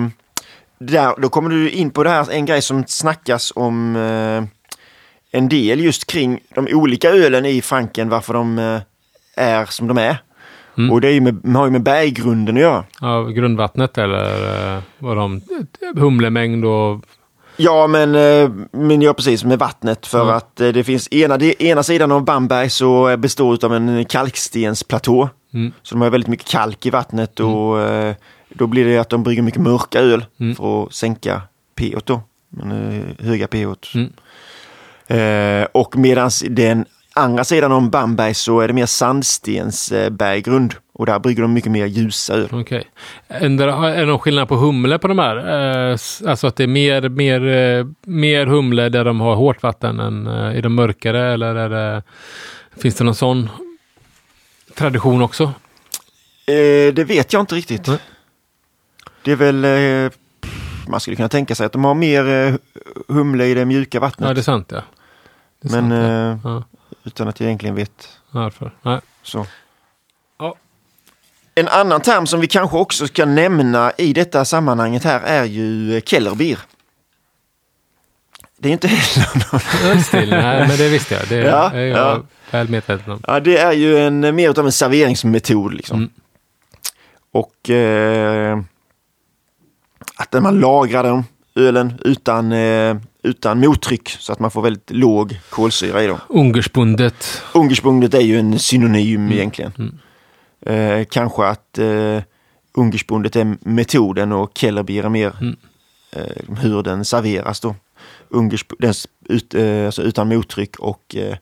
där, 0.78 1.20
då 1.20 1.28
kommer 1.28 1.50
du 1.50 1.70
in 1.70 1.90
på 1.90 2.02
det 2.04 2.10
här, 2.10 2.30
en 2.32 2.46
grej 2.46 2.62
som 2.62 2.84
snackas 2.86 3.52
om 3.56 3.96
eh, 3.96 4.44
en 5.38 5.48
del 5.48 5.80
just 5.80 6.06
kring 6.06 6.40
de 6.54 6.68
olika 6.74 7.10
ölen 7.10 7.46
i 7.46 7.62
Franken, 7.62 8.08
varför 8.08 8.34
de 8.34 8.58
eh, 8.58 8.80
är 9.36 9.64
som 9.64 9.86
de 9.88 9.98
är. 9.98 10.16
Mm. 10.78 10.90
Och 10.92 11.00
det 11.00 11.08
är 11.08 11.12
ju 11.12 11.20
med, 11.20 11.54
har 11.56 11.64
ju 11.64 11.70
med 11.70 11.82
berggrunden 11.82 12.56
att 12.56 12.62
göra. 12.62 12.84
Av 13.00 13.32
grundvattnet 13.32 13.98
eller 13.98 14.76
eh, 14.76 14.82
vad 14.98 15.16
de... 15.16 15.40
Humlemängd 15.96 16.64
och... 16.64 17.04
Ja, 17.56 17.86
men, 17.86 18.14
eh, 18.14 18.50
men 18.72 19.02
ja, 19.02 19.14
precis 19.14 19.44
med 19.44 19.58
vattnet 19.58 20.06
för 20.06 20.22
Mm. 20.22 20.34
att 20.36 20.60
eh, 20.60 20.68
det 20.68 20.84
finns 20.84 21.12
ena, 21.12 21.36
det, 21.36 21.62
ena 21.62 21.82
sidan 21.82 22.12
av 22.12 22.24
Bamberg 22.24 22.70
så 22.70 23.16
består 23.16 23.64
av 23.64 23.74
en 23.74 24.04
kalkstensplatå. 24.04 25.28
Mm. 25.54 25.72
Så 25.82 25.94
de 25.94 26.00
har 26.02 26.10
väldigt 26.10 26.28
mycket 26.28 26.48
kalk 26.48 26.86
i 26.86 26.90
vattnet 26.90 27.40
och 27.40 27.80
eh, 27.80 28.14
då 28.48 28.66
blir 28.66 28.84
det 28.84 28.98
att 28.98 29.08
de 29.08 29.22
brygger 29.22 29.42
mycket 29.42 29.60
mörka 29.62 29.98
öl 30.00 30.24
Mm. 30.40 30.54
för 30.54 30.82
att 30.84 30.92
sänka 30.94 31.42
pH 31.78 31.98
då. 32.04 32.20
Men, 32.48 33.02
höga 33.20 33.46
pH. 33.46 33.66
Mm. 33.94 34.12
Eh, 35.06 35.66
och 35.72 35.96
medan 35.96 36.30
den 36.50 36.84
andra 37.18 37.44
sidan 37.44 37.72
om 37.72 37.90
Bamberg 37.90 38.34
så 38.34 38.60
är 38.60 38.68
det 38.68 38.74
mer 38.74 38.86
sandstensberggrund 38.86 40.74
och 40.92 41.06
där 41.06 41.18
brygger 41.18 41.42
de 41.42 41.52
mycket 41.52 41.72
mer 41.72 41.86
ljusa 41.86 42.34
öl. 42.34 42.48
Ändra- 43.28 43.92
Är 43.94 44.00
det 44.00 44.06
någon 44.06 44.18
skillnad 44.18 44.48
på 44.48 44.56
humle 44.56 44.98
på 44.98 45.08
de 45.08 45.18
här? 45.18 45.36
Eh, 45.36 45.98
Alltså 46.26 46.46
att 46.46 46.56
det 46.56 46.62
är 46.62 46.66
mer, 46.66 47.08
mer, 47.08 47.46
eh, 47.46 47.86
mer 48.02 48.46
humle 48.46 48.88
där 48.88 49.04
de 49.04 49.20
har 49.20 49.34
hårt 49.34 49.62
vatten 49.62 50.00
än 50.00 50.26
eh, 50.26 50.58
i 50.58 50.60
de 50.60 50.74
mörkare? 50.74 51.32
Eller 51.32 51.54
är 51.54 51.68
det, 51.68 52.02
finns 52.76 52.94
det 52.94 53.04
någon 53.04 53.14
sån 53.14 53.50
tradition 54.74 55.22
också? 55.22 55.44
Eh, 56.46 56.94
det 56.94 57.04
vet 57.08 57.32
jag 57.32 57.42
inte 57.42 57.54
riktigt. 57.54 57.86
Nej. 57.86 57.98
Det 59.24 59.32
är 59.32 59.36
väl, 59.36 59.64
eh, 59.64 60.10
man 60.88 61.00
skulle 61.00 61.16
kunna 61.16 61.28
tänka 61.28 61.54
sig 61.54 61.66
att 61.66 61.72
de 61.72 61.84
har 61.84 61.94
mer 61.94 62.28
eh, 62.28 62.54
humle 63.08 63.44
i 63.46 63.54
det 63.54 63.64
mjuka 63.64 64.00
vattnet. 64.00 64.28
Ja, 64.28 64.34
det 64.34 64.40
är 64.40 64.42
sant 64.42 64.68
ja. 64.72 64.80
Det 65.62 65.68
är 65.74 65.82
Men 65.82 65.90
sant, 66.40 66.40
ja. 66.44 66.77
Utan 67.08 67.28
att 67.28 67.40
jag 67.40 67.46
egentligen 67.46 67.74
vet. 67.74 68.08
varför? 68.30 68.70
Nej. 68.82 69.00
Så. 69.22 69.46
Ja. 70.38 70.54
En 71.54 71.68
annan 71.68 72.00
term 72.00 72.26
som 72.26 72.40
vi 72.40 72.46
kanske 72.46 72.76
också 72.76 73.06
ska 73.06 73.24
nämna 73.24 73.92
i 73.98 74.12
detta 74.12 74.44
sammanhanget 74.44 75.04
här 75.04 75.20
är 75.20 75.44
ju 75.44 76.00
Kellerbier. 76.00 76.58
Det 78.58 78.68
är 78.68 78.72
inte 78.72 78.88
heller 78.88 79.28
någon... 79.52 79.90
Ölstil? 79.90 80.30
Nej, 80.30 80.68
men 80.68 80.76
det 80.76 80.88
visste 80.88 81.14
jag. 81.14 81.28
Det 81.28 81.36
Ja, 81.36 81.70
är 81.72 81.78
jag 81.86 81.98
ja. 81.98 82.22
väl 82.50 82.68
medveten 82.68 83.12
om. 83.12 83.22
Ja, 83.26 83.40
det 83.40 83.58
är 83.58 83.72
ju 83.72 83.98
en, 83.98 84.34
mer 84.34 84.58
av 84.58 84.66
en 84.66 84.72
serveringsmetod 84.72 85.74
liksom. 85.74 85.98
Mm. 85.98 86.10
Och 87.32 87.70
eh, 87.70 88.58
att 90.16 90.42
man 90.42 90.60
lagrar 90.60 91.02
den 91.02 91.24
ölen 91.54 92.00
utan, 92.04 92.52
eh, 92.52 92.96
utan 93.22 93.60
mottryck 93.60 94.08
så 94.08 94.32
att 94.32 94.38
man 94.38 94.50
får 94.50 94.62
väldigt 94.62 94.90
låg 94.90 95.38
kolsyra 95.50 96.02
i 96.02 96.06
dem. 96.06 96.18
Ungerspundet. 96.28 97.42
Ungerspundet 97.54 98.14
är 98.14 98.20
ju 98.20 98.38
en 98.38 98.58
synonym 98.58 99.32
egentligen. 99.32 99.72
Mm. 99.78 99.98
Eh, 101.00 101.04
kanske 101.10 101.44
att 101.46 101.78
eh, 101.78 102.22
Ungerspundet 102.74 103.36
är 103.36 103.56
metoden 103.60 104.32
och 104.32 104.50
Kellerbier 104.54 105.04
är 105.04 105.08
mer 105.08 105.32
Mm. 105.40 105.56
eh, 106.12 106.56
hur 106.60 106.82
den 106.82 107.04
serveras 107.04 107.60
då. 107.60 107.74
Ungersp- 108.30 108.74
den, 108.78 108.94
ut, 109.24 109.54
eh, 109.54 109.86
alltså 109.86 110.02
utan 110.02 110.28
mottryck 110.28 110.76
och 110.78 111.16
eh, 111.16 111.36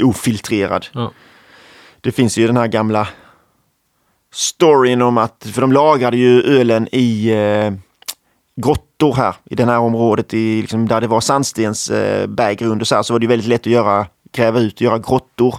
ofiltrerad. 0.00 0.86
Ja. 0.92 1.12
Det 2.00 2.12
finns 2.12 2.38
ju 2.38 2.46
den 2.46 2.56
här 2.56 2.66
gamla 2.66 3.08
storyn 4.32 5.02
om 5.02 5.18
att, 5.18 5.46
för 5.52 5.60
de 5.60 5.72
lagrade 5.72 6.16
ju 6.16 6.42
ölen 6.42 6.88
i 6.92 7.30
eh, 7.30 7.72
grottor 8.98 9.16
här 9.16 9.34
i 9.44 9.54
det 9.54 9.64
här 9.64 9.78
området 9.78 10.34
i, 10.34 10.60
liksom, 10.60 10.88
där 10.88 11.00
det 11.00 11.06
var 11.06 11.20
sandstens 11.20 11.90
eh, 11.90 12.28
och 12.80 12.86
så 12.86 12.94
här, 12.94 13.02
så 13.02 13.12
var 13.12 13.20
det 13.20 13.26
väldigt 13.26 13.48
lätt 13.48 13.60
att 13.60 13.66
göra, 13.66 14.06
gräva 14.32 14.60
ut 14.60 14.74
och 14.74 14.82
göra 14.82 14.98
grottor 14.98 15.54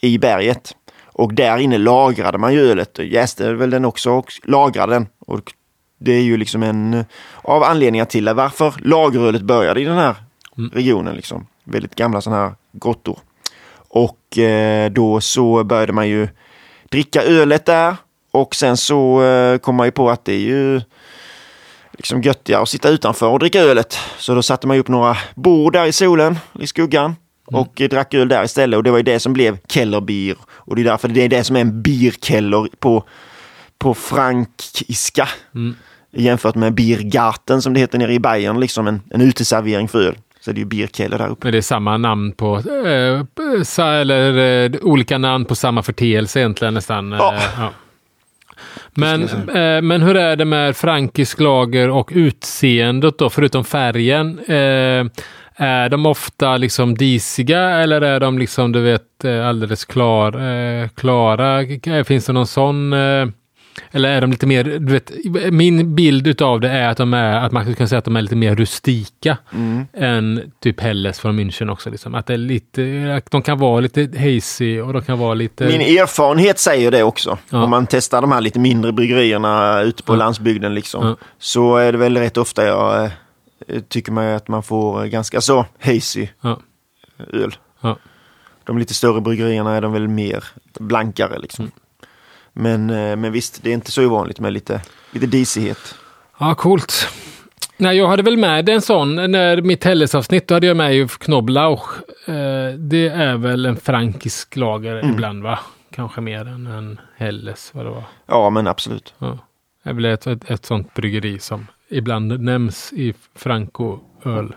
i 0.00 0.18
berget. 0.18 0.76
Och 1.12 1.34
där 1.34 1.58
inne 1.58 1.78
lagrade 1.78 2.38
man 2.38 2.52
ju 2.54 2.60
ölet, 2.70 2.98
jäste 2.98 3.52
väl 3.52 3.70
den 3.70 3.84
också 3.84 4.10
och 4.10 4.32
lagrade 4.44 4.92
den. 4.92 5.06
Och 5.26 5.52
det 6.00 6.12
är 6.12 6.22
ju 6.22 6.36
liksom 6.36 6.62
en 6.62 6.94
eh, 6.94 7.04
av 7.42 7.62
anledningar 7.62 8.04
till 8.04 8.28
varför 8.34 8.74
lagerölet 8.78 9.42
började 9.42 9.80
i 9.80 9.84
den 9.84 9.96
här 9.96 10.14
Mm. 10.58 10.70
regionen. 10.74 11.16
Liksom. 11.16 11.46
Väldigt 11.64 11.94
gamla 11.94 12.20
sådana 12.20 12.42
här 12.42 12.54
grottor. 12.72 13.18
Och 13.88 14.38
eh, 14.38 14.90
då 14.90 15.20
så 15.20 15.64
började 15.64 15.92
man 15.92 16.08
ju 16.08 16.28
dricka 16.90 17.22
ölet 17.22 17.66
där. 17.66 17.96
Och 18.32 18.54
sen 18.54 18.76
så 18.76 19.22
eh, 19.22 19.58
kom 19.58 19.76
man 19.76 19.86
ju 19.86 19.90
på 19.90 20.10
att 20.10 20.24
det 20.24 20.32
är 20.32 20.38
ju 20.38 20.80
liksom 22.00 22.22
göttigare 22.22 22.62
att 22.62 22.68
sitta 22.68 22.88
utanför 22.88 23.26
och 23.26 23.38
dricka 23.38 23.60
ölet. 23.60 23.98
Så 24.18 24.34
då 24.34 24.42
satte 24.42 24.66
man 24.66 24.78
upp 24.78 24.88
några 24.88 25.16
bord 25.34 25.72
där 25.72 25.86
i 25.86 25.92
solen, 25.92 26.38
i 26.60 26.66
skuggan. 26.66 27.16
Och 27.46 27.80
eh, 27.80 27.88
drack 27.88 28.14
öl 28.14 28.28
där 28.28 28.44
istället. 28.44 28.76
Och 28.76 28.82
det 28.82 28.90
var 28.90 28.98
ju 28.98 29.02
det 29.02 29.20
som 29.20 29.32
blev 29.32 29.58
Kellerbier. 29.68 30.36
Och 30.48 30.76
det 30.76 30.82
är 30.82 30.84
därför 30.84 31.08
det 31.08 31.20
är 31.20 31.28
det 31.28 31.44
som 31.44 31.56
är 31.56 31.60
en 31.60 31.82
bierkeller 31.82 32.68
på, 32.78 33.04
på 33.78 33.94
frankiska. 33.94 35.28
Mm. 35.54 35.74
Jämfört 36.12 36.54
med 36.54 36.74
Biergarten 36.74 37.62
som 37.62 37.74
det 37.74 37.80
heter 37.80 37.98
nere 37.98 38.12
i 38.12 38.18
Bayern, 38.18 38.60
liksom 38.60 38.86
en, 38.86 39.02
en 39.10 39.20
uteservering 39.20 39.88
för 39.88 40.06
öl. 40.06 40.18
Så 40.40 40.50
är 40.50 40.54
det 40.54 40.58
ju 40.58 40.64
Birkeller 40.64 41.18
där 41.18 41.28
uppe. 41.28 41.46
Men 41.46 41.52
det 41.52 41.58
är 41.58 41.62
samma 41.62 41.96
namn 41.96 42.32
på, 42.32 42.56
eh, 42.58 43.84
eller 43.84 44.38
eh, 44.38 44.80
olika 44.82 45.18
namn 45.18 45.44
på 45.44 45.54
samma 45.54 45.82
förteelse 45.82 46.40
egentligen 46.40 46.74
nästan. 46.74 47.12
Ja. 47.12 47.34
Eh, 47.34 47.42
ja. 47.58 47.70
Men, 48.94 49.22
eh, 49.48 49.82
men 49.82 50.02
hur 50.02 50.16
är 50.16 50.36
det 50.36 50.44
med 50.44 50.76
frankisk 50.76 51.40
lager 51.40 51.90
och 51.90 52.10
utseendet 52.14 53.18
då, 53.18 53.30
förutom 53.30 53.64
färgen? 53.64 54.38
Eh, 54.48 55.06
är 55.56 55.88
de 55.88 56.06
ofta 56.06 56.56
liksom 56.56 56.94
disiga 56.94 57.60
eller 57.60 58.00
är 58.00 58.20
de 58.20 58.38
liksom, 58.38 58.72
du 58.72 58.80
vet, 58.80 59.24
eh, 59.24 59.48
alldeles 59.48 59.84
klar, 59.84 60.52
eh, 60.52 60.88
klara? 60.88 61.64
Finns 62.04 62.26
det 62.26 62.32
någon 62.32 62.46
sån? 62.46 62.94
Eller 63.90 64.08
är 64.08 64.20
de 64.20 64.30
lite 64.30 64.46
mer, 64.46 64.64
du 64.64 64.92
vet, 64.92 65.12
min 65.52 65.94
bild 65.94 66.26
utav 66.26 66.60
det 66.60 66.68
är 66.70 66.88
att 66.88 66.96
de 66.96 67.14
är, 67.14 67.32
att 67.36 67.52
man 67.52 67.74
kunna 67.74 67.86
säga 67.86 67.98
att 67.98 68.04
de 68.04 68.16
är 68.16 68.22
lite 68.22 68.36
mer 68.36 68.56
rustika 68.56 69.36
Mm. 69.52 69.86
än 69.92 70.52
typ 70.60 70.80
Helles 70.80 71.20
från 71.20 71.40
München 71.40 71.70
också. 71.72 71.90
Liksom. 71.90 72.14
Att 72.14 72.26
det 72.26 72.32
är 72.34 72.38
lite, 72.38 73.14
att 73.16 73.30
de 73.30 73.42
kan 73.42 73.58
vara 73.58 73.80
lite 73.80 74.08
hazy 74.18 74.80
och 74.80 74.92
de 74.92 75.02
kan 75.02 75.18
vara 75.18 75.34
lite... 75.34 75.66
Min 75.66 75.80
erfarenhet 75.80 76.58
säger 76.58 76.90
det 76.90 77.02
också. 77.02 77.38
Ja. 77.50 77.62
Om 77.64 77.70
man 77.70 77.86
testar 77.86 78.20
de 78.20 78.32
här 78.32 78.40
lite 78.40 78.58
mindre 78.58 78.92
bryggerierna 78.92 79.80
ute 79.80 80.02
på 80.02 80.12
Ja. 80.12 80.16
landsbygden 80.16 80.74
liksom. 80.74 81.06
Ja. 81.06 81.16
Så 81.38 81.76
är 81.76 81.92
det 81.92 81.98
väl 81.98 82.16
rätt 82.16 82.36
ofta 82.36 82.64
jag 82.64 83.04
eh, 83.04 83.10
tycker 83.88 84.12
mig 84.12 84.34
att 84.34 84.48
man 84.48 84.62
får 84.62 85.04
ganska 85.04 85.40
så 85.40 85.66
hazy 85.80 86.28
öl. 87.32 87.54
De 88.64 88.78
lite 88.78 88.94
större 88.94 89.20
bryggerierna 89.20 89.76
är 89.76 89.80
de 89.80 89.92
väl 89.92 90.08
mer 90.08 90.44
blankare 90.80 91.38
liksom. 91.38 91.64
Mm. 91.64 91.72
Men, 92.52 92.90
eh, 92.90 93.16
men 93.16 93.32
visst, 93.32 93.62
det 93.62 93.70
är 93.70 93.74
inte 93.74 93.90
så 93.90 94.06
ovanligt 94.06 94.40
med 94.40 94.52
lite, 94.52 94.80
lite 95.12 95.26
disighet. 95.26 95.94
Ja, 96.38 96.54
coolt. 96.54 97.08
Nej, 97.76 97.96
jag 97.96 98.08
hade 98.08 98.22
väl 98.22 98.36
med 98.36 98.68
en 98.68 98.82
sån, 98.82 99.16
när 99.16 99.62
mitt 99.62 99.84
Helles-avsnitt, 99.84 100.48
då 100.48 100.54
hade 100.54 100.66
jag 100.66 100.76
med 100.76 100.94
ju 100.94 101.08
Knoblauch. 101.08 101.88
Eh, 102.28 102.74
det 102.78 103.08
är 103.08 103.36
väl 103.36 103.66
en 103.66 103.76
frankisk 103.76 104.56
lager 104.56 104.96
Mm. 104.98 105.10
ibland, 105.10 105.42
va? 105.42 105.58
Kanske 105.94 106.20
mer 106.20 106.40
än 106.40 106.66
en 106.66 107.00
Helles, 107.16 107.70
vad 107.74 107.84
det 107.86 107.90
var. 107.90 108.02
Ja, 108.26 108.50
men 108.50 108.66
absolut. 108.66 109.14
Ja. 109.18 109.38
Det 109.82 109.90
är 109.90 109.94
väl 109.94 110.04
ett, 110.04 110.26
ett, 110.26 110.50
ett 110.50 110.66
sånt 110.66 110.94
bryggeri 110.94 111.38
som 111.38 111.66
ibland 111.88 112.40
nämns 112.40 112.92
i 112.92 113.14
Franco-öl. 113.34 114.52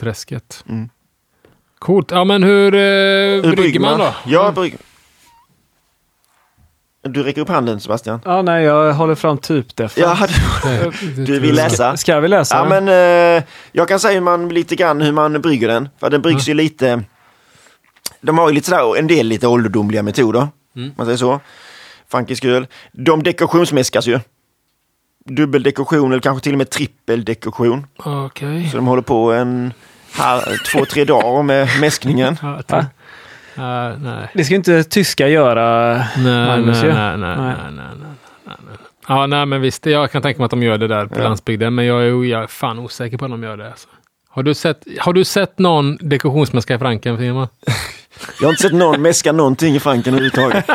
Träsket. 0.00 0.64
Mm. 0.68 0.88
Coolt. 1.78 2.10
Ja, 2.10 2.24
men 2.24 2.42
hur, 2.42 2.74
eh, 2.74 3.50
brygger 3.54 3.80
man 3.80 3.98
då? 3.98 4.14
Ja, 4.26 4.52
brygg... 4.52 4.76
Du 7.08 7.22
räcker 7.22 7.40
upp 7.40 7.48
handen 7.48 7.80
Sebastian. 7.80 8.20
Ja, 8.24 8.42
nej, 8.42 8.64
jag 8.64 8.92
håller 8.92 9.14
fram. 9.14 9.38
Ja, 9.46 10.18
Det- 10.64 10.90
det- 11.14 11.24
du 11.26 11.40
vill 11.40 11.54
läsa? 11.54 11.96
Ska 11.96 12.20
vi 12.20 12.28
läsa? 12.28 12.56
Ja, 12.56 12.80
men 12.80 12.88
eh, 13.38 13.42
jag 13.72 13.88
kan 13.88 14.00
säga 14.00 14.14
hur 14.14 14.20
man, 14.20 14.48
lite 14.48 14.76
grann 14.76 15.00
hur 15.00 15.12
man 15.12 15.40
brygger 15.40 15.68
den. 15.68 15.88
För 16.00 16.10
den 16.10 16.22
bryggs 16.22 16.48
ju 16.48 16.54
lite... 16.54 17.02
De 18.20 18.38
har 18.38 18.48
ju 18.48 18.54
lite 18.54 18.68
sådär, 18.70 18.98
en 18.98 19.06
del 19.06 19.26
lite 19.26 19.46
ålderdomliga 19.46 20.02
metoder. 20.02 20.48
Mm. 20.76 20.90
Man 20.96 21.06
säger 21.06 21.18
så. 21.18 21.40
Frankisk 22.08 22.44
öl. 22.44 22.66
De 22.92 23.22
dekoktionsmäskas 23.22 24.06
ju. 24.06 24.20
Dubbeldekoktion 25.24 26.12
eller 26.12 26.20
kanske 26.22 26.44
till 26.44 26.52
och 26.52 26.58
med 26.58 26.70
trippeldekoktion. 26.70 27.86
Okej. 27.98 28.68
Så 28.70 28.76
de 28.76 28.86
håller 28.86 29.02
på 29.02 29.32
en 29.32 29.72
här, 30.12 30.60
två, 30.72 30.84
tre 30.84 31.04
dagar 31.04 31.42
med 31.42 31.68
mäskningen. 31.80 32.36
Ja, 32.42 32.84
Ja, 33.56 33.96
nej. 33.96 34.28
Det 34.34 34.44
ska 34.44 34.54
inte 34.54 34.84
tyska 34.84 35.28
göra. 35.28 35.94
Nej, 36.16 36.46
Magnus, 36.46 36.82
nej, 36.82 36.90
ju. 36.90 36.94
nej, 36.96 37.16
nej, 37.18 37.36
Nej. 37.36 37.54
nej, 37.58 37.72
nej, 37.76 37.86
nej. 38.46 38.76
Ja, 39.08 39.26
nej, 39.26 39.46
men 39.46 39.60
visst. 39.60 39.86
Jag 39.86 40.10
kan 40.10 40.22
tänka 40.22 40.38
mig 40.38 40.44
att 40.44 40.50
de 40.50 40.62
gör 40.62 40.78
det 40.78 40.88
där 40.88 41.06
på 41.06 41.18
Ja. 41.20 41.24
landsbygden, 41.24 41.74
men 41.74 41.84
jag 41.84 42.02
är, 42.02 42.24
jag 42.24 42.42
är 42.42 42.46
fan 42.46 42.78
osäker 42.78 43.18
på 43.18 43.24
om 43.24 43.30
de 43.30 43.42
gör 43.42 43.56
det. 43.56 43.66
Alltså. 43.70 43.88
Har, 44.28 44.42
du 44.42 44.54
sett, 44.54 44.84
har 45.00 45.12
du 45.12 45.24
sett 45.24 45.58
någon 45.58 45.96
dekorationsmäska 46.00 46.74
i 46.74 46.78
Franken, 46.78 47.18
Simon? 47.18 47.48
Jag 48.40 48.46
har 48.46 48.52
inte 48.52 48.62
sett 48.62 48.72
någon 48.74 49.02
mäska 49.02 49.32
någonting 49.32 49.74
i 49.74 49.80
Franken 49.80 50.14
överhuvudtaget. 50.14 50.70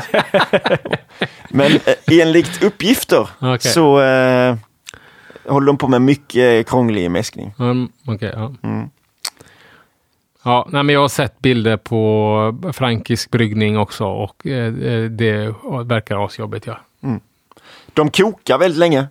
Men 1.50 1.72
eh, 1.72 2.20
enligt 2.22 2.64
uppgifter 2.64 3.30
Okej. 3.40 3.60
så 3.60 4.02
eh, 4.02 4.56
håller 5.48 5.68
de 5.68 5.78
på 5.78 5.88
med 5.88 6.02
mycket 6.02 6.70
krånglig 6.70 7.12
mäskning. 7.12 7.54
Mm, 7.60 7.90
Okej, 8.08 8.32
ja. 8.36 8.54
Mm. 8.64 8.90
Ja, 10.44 10.68
nej, 10.70 10.84
men 10.84 10.94
jag 10.94 11.02
har 11.02 11.08
sett 11.08 11.40
bilder 11.40 11.78
på 11.78 12.72
frankisk 12.74 13.32
bryggning 13.32 13.78
också 13.78 14.06
och 14.06 14.48
eh, 14.48 14.66
eh, 14.94 15.04
det 15.04 15.54
verkar 15.86 16.26
asjobbigt. 16.26 16.68
Ja. 16.68 16.78
De 17.94 18.10
kokar 18.10 18.58
väldigt 18.58 18.80
länge, 18.80 19.08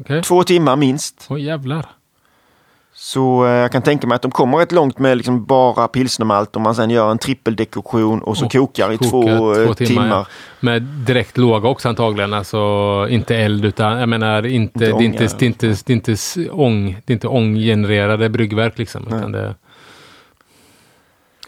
Okej. 0.00 0.22
två 0.22 0.42
timmar 0.42 0.76
minst. 0.76 1.26
Åh 1.30 1.40
jävlar. 1.40 1.86
Så 2.94 3.46
eh, 3.46 3.52
jag 3.52 3.72
kan 3.72 3.82
tänka 3.82 4.06
mig 4.06 4.16
att 4.16 4.22
de 4.22 4.30
kommer 4.30 4.58
rätt 4.58 4.72
långt 4.72 4.98
med 4.98 5.16
liksom 5.16 5.44
bara 5.44 5.88
pilsnermalt 5.88 6.56
om 6.56 6.62
man 6.62 6.74
sen 6.74 6.90
gör 6.90 7.10
en 7.10 7.18
trippeldekoktion 7.18 8.22
och 8.22 8.36
så 8.36 8.44
Och 8.46 8.52
kokar 8.52 8.92
i 8.92 8.98
kokar 8.98 9.10
två, 9.10 9.54
eh, 9.54 9.66
två 9.66 9.74
timmar, 9.74 9.88
timmar. 10.02 10.08
ja. 10.08 10.26
Med 10.60 10.82
direkt 10.82 11.36
låga 11.38 11.68
också 11.68 11.88
antagligen. 11.88 12.34
Alltså 12.34 12.56
inte 13.10 13.36
eld 13.36 13.64
utan, 13.64 13.98
jag 13.98 14.08
menar 14.08 14.46
inte, 14.46 14.52
Inte 14.54 14.84
det, 14.84 14.90
är 14.90 15.02
inte, 15.02 15.24
det, 15.38 15.42
är 15.42 15.46
inte, 15.46 15.66
det 15.66 15.90
är 15.92 15.94
inte 15.94 16.50
ång, 16.50 16.96
det 17.04 17.12
är 17.12 17.14
inte 17.14 17.28
ånggenererade 17.28 18.28
bryggverk 18.28 18.78
liksom. 18.78 19.06
Nej. 19.08 19.18
Utan 19.18 19.32
det, 19.32 19.54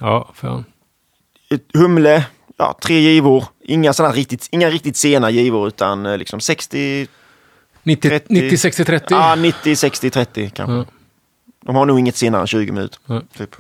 ja, 0.01 0.31
fan. 0.35 0.65
Ett 1.51 1.65
Humle, 1.75 2.27
ja, 2.57 2.79
tre 2.83 3.01
givor. 3.01 3.45
Inga, 3.61 3.93
sådana 3.93 4.15
riktigt, 4.15 4.49
inga 4.51 4.71
riktigt 4.71 4.97
sena 4.97 5.31
givor 5.31 5.69
utan 5.69 6.07
eh, 6.07 6.19
liksom 6.19 6.41
60, 6.41 7.07
90, 7.83 8.09
30. 8.09 8.35
90 8.35 8.59
60, 8.59 8.85
30. 8.85 9.07
ja, 9.11 9.35
90, 9.35 9.77
60, 9.77 10.11
30 10.11 10.51
kanske. 10.51 10.75
Ja. 10.75 10.85
De 11.61 11.77
har 11.77 11.87
nog 11.87 11.99
inget 11.99 12.17
senare 12.17 12.41
än 12.41 12.47
20 12.47 12.73
minuter. 12.73 12.99
Ja. 13.07 13.23
Typ. 13.37 13.57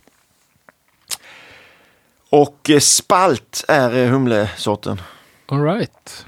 Och 2.30 2.70
eh, 2.70 2.78
spalt 2.78 3.64
är 3.68 3.96
eh, 3.96 4.10
humlesorten. 4.10 5.00
All 5.46 5.62
right. 5.64 6.26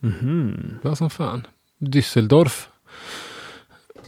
Mhm. 0.00 0.78
Bra 0.82 0.96
som 0.96 1.10
fan. 1.10 1.46
Düsseldorf 1.78 2.68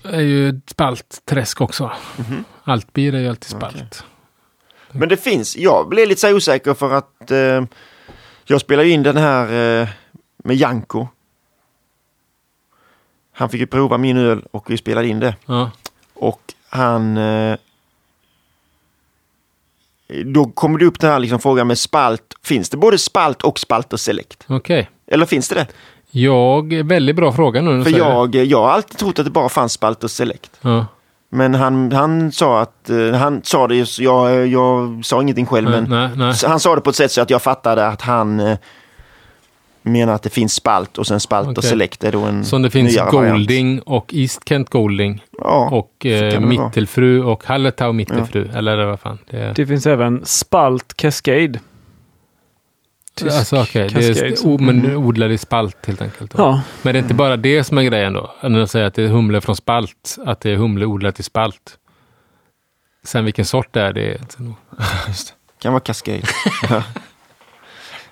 är 0.05 0.21
ju 0.21 0.61
spaltträsk 0.67 1.61
också. 1.61 1.91
Mhm. 2.17 2.45
Allt 2.65 2.93
bier 2.93 3.13
är 3.13 3.21
ju 3.21 3.29
alltid 3.29 3.51
spalt. 3.51 4.05
Men 4.93 5.09
det 5.09 5.17
finns, 5.17 5.57
jag 5.57 5.89
blev 5.89 6.09
lite 6.09 6.21
så 6.21 6.35
osäker 6.35 6.75
för 6.75 6.93
att 6.93 7.31
eh, 7.31 7.65
jag 8.45 8.61
spelade 8.61 8.89
in 8.89 9.03
den 9.03 9.17
här 9.17 9.81
eh, 9.83 9.89
med 10.37 10.57
Janko. 10.57 11.09
Han 13.33 13.49
fick 13.51 13.61
ju 13.61 13.67
prova 13.67 13.99
min 13.99 14.17
öl 14.17 14.45
och 14.51 14.71
vi 14.71 14.77
spelade 14.77 15.09
in 15.09 15.21
det. 15.21 15.37
Ja. 15.47 15.71
Och 16.15 16.41
han... 16.69 17.17
Eh, 17.17 17.57
då 20.25 20.45
kommer 20.45 20.79
det 20.79 20.87
upp 20.87 21.01
den 21.01 21.11
här 21.11 21.19
liksom 21.19 21.39
frågan 21.39 21.67
med 21.67 21.79
spalt. 21.79 22.35
Finns 22.43 22.71
det 22.71 22.77
både 22.77 22.99
spalt 22.99 23.43
och 23.43 23.59
spalter 23.59 23.97
select? 23.97 24.45
Okej. 24.49 24.91
Eller 25.07 25.27
finns 25.27 25.49
det 25.49 25.55
det? 25.55 25.67
Jag, 26.11 26.85
väldigt 26.85 27.17
bra 27.17 27.33
fråga 27.33 27.61
nu. 27.61 27.85
För 27.85 27.91
jag, 27.91 28.35
jag 28.35 28.63
har 28.63 28.71
alltid 28.71 28.99
trott 28.99 29.19
att 29.19 29.25
det 29.25 29.31
bara 29.31 29.49
fanns 29.49 29.73
spalter 29.73 30.09
select. 30.09 30.51
Ja. 30.61 30.87
Men 31.31 31.55
han, 31.55 31.93
han 31.93 32.33
sa 32.33 32.61
att, 32.61 32.91
eh, 32.91 33.13
han 33.13 33.41
sa 33.45 33.67
det, 33.67 33.99
jag, 33.99 34.47
jag 34.47 35.01
sa 35.05 35.23
ingenting 35.23 35.47
själv, 35.47 35.71
Nej, 35.71 35.81
men 35.81 35.91
nej, 35.91 36.11
nej. 36.17 36.35
han 36.47 36.61
sa 36.61 36.75
det 36.75 36.81
på 36.81 36.91
ett 36.91 36.97
sätt 36.97 37.13
så 37.13 37.21
att 37.21 37.31
jag 37.31 37.43
fattade 37.43 37.87
att 37.87 38.03
han 38.03 38.41
eh, 38.41 38.59
menar 39.83 40.13
att 40.15 40.23
det 40.23 40.31
finns 40.31 40.55
spalt 40.55 40.99
och 40.99 41.07
sen 41.07 41.21
spalt 41.21 41.49
och 41.49 41.59
Okej. 41.59 41.71
select 41.71 42.05
är 42.05 42.13
då 42.13 42.21
en 42.23 42.45
Som 42.45 42.63
det 42.63 42.71
finns 42.71 42.93
nyare 42.93 43.11
variant. 43.11 43.33
Golding 43.39 43.81
och 43.81 44.15
East 44.15 44.49
Kent 44.49 44.71
Golding 44.71 45.25
Ja, 45.39 45.69
och 45.73 46.07
eh. 46.07 46.41
Mittelfru 46.41 47.23
och 47.23 47.45
Hallertau 47.45 47.93
Mittelfru. 47.93 48.49
Eller 48.55 48.85
vad 48.85 49.01
fan. 49.01 49.19
Det 49.31 49.37
är, 49.39 49.55
Det 49.55 49.67
finns 49.67 49.87
även 49.87 50.25
Spalt 50.25 50.95
Cascade. 50.97 51.59
Tysk 53.19 53.37
alltså, 53.37 53.61
okej, 53.63 53.89
det 53.89 54.09
är 54.21 54.47
o, 54.47 54.59
men 54.61 54.97
odlad 54.97 55.33
i 55.33 55.39
spalt 55.39 55.87
helt 55.87 56.03
enkelt. 56.03 56.31
då. 56.31 56.43
Ja, 56.43 56.61
Men 56.83 56.93
det 56.93 56.99
är 56.99 57.03
inte 57.03 57.15
bara 57.15 57.37
det 57.37 57.65
som 57.65 57.79
är 57.79 57.83
grejen 57.83 58.13
då. 58.13 58.35
När 58.43 58.59
jag 58.59 58.69
säger 58.71 58.87
att 58.87 58.95
det 58.95 59.03
är 59.03 59.09
humle 59.09 59.41
från 59.41 59.57
spalt. 59.57 60.17
Att 60.27 60.41
det 60.41 60.51
är 60.51 60.57
humle 60.57 60.87
odlat 60.87 61.21
i 61.21 61.23
spalt. 61.23 61.79
Sen 63.05 63.25
vilken 63.25 63.45
sort 63.45 63.69
det 63.73 63.83
är, 63.83 63.93
det 63.93 64.11
är 64.15 64.19
inte 64.21 64.43
nog. 64.43 64.55
kan 65.63 65.73
vara 65.73 65.81
Cascade. 65.81 66.23
Ja. 66.71 66.83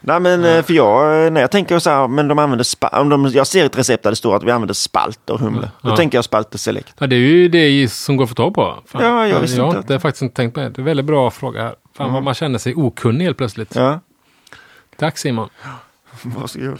Nej 0.00 0.20
men 0.20 0.44
eh, 0.44 0.62
för 0.62 0.72
jag, 0.74 1.32
när 1.32 1.40
jag 1.40 1.50
tänker 1.50 1.78
så 1.78 1.90
här, 1.90 2.08
men 2.08 2.28
de 2.28 2.38
använder 2.38 2.64
spalt, 2.64 2.92
om 2.94 3.08
de, 3.08 3.26
jag 3.26 3.46
ser 3.46 3.64
ett 3.66 3.78
recept 3.78 4.02
där 4.02 4.10
det 4.10 4.16
står 4.16 4.36
att 4.36 4.42
vi 4.44 4.50
använder 4.50 4.74
spalt 4.74 5.30
och 5.30 5.40
humle. 5.40 5.70
Då 5.82 5.90
Ja. 5.90 5.96
tänker 5.96 6.18
jag 6.18 6.24
spalt 6.24 6.54
och 6.54 6.60
select. 6.60 6.94
Ja, 6.98 7.06
det 7.06 7.16
är 7.16 7.20
ju 7.20 7.48
det 7.48 7.88
som 7.92 8.16
går 8.16 8.24
att 8.24 8.28
få 8.30 8.34
tag 8.34 8.54
på. 8.54 8.78
Fan. 8.86 9.02
Ja, 9.04 9.26
jag 9.28 9.40
visste 9.40 9.56
jag 9.56 9.64
har 9.64 9.68
inte 9.70 9.78
inte 9.80 9.96
att- 9.96 10.02
faktiskt 10.02 10.22
inte 10.22 10.34
tänkt 10.36 10.54
på 10.54 10.60
det. 10.60 10.68
Det 10.68 10.78
är 10.78 10.80
en 10.80 10.84
väldigt 10.84 11.06
bra 11.06 11.30
fråga. 11.30 11.62
här. 11.62 11.74
Fan 11.96 12.12
vad 12.12 12.22
man 12.22 12.34
känner 12.34 12.58
sig 12.58 12.74
okunnig 12.74 13.24
helt 13.24 13.36
plötsligt. 13.38 13.74
Ja, 13.76 14.00
Tack 14.96 15.18
Simon. 15.18 15.48
varsågod. 16.22 16.78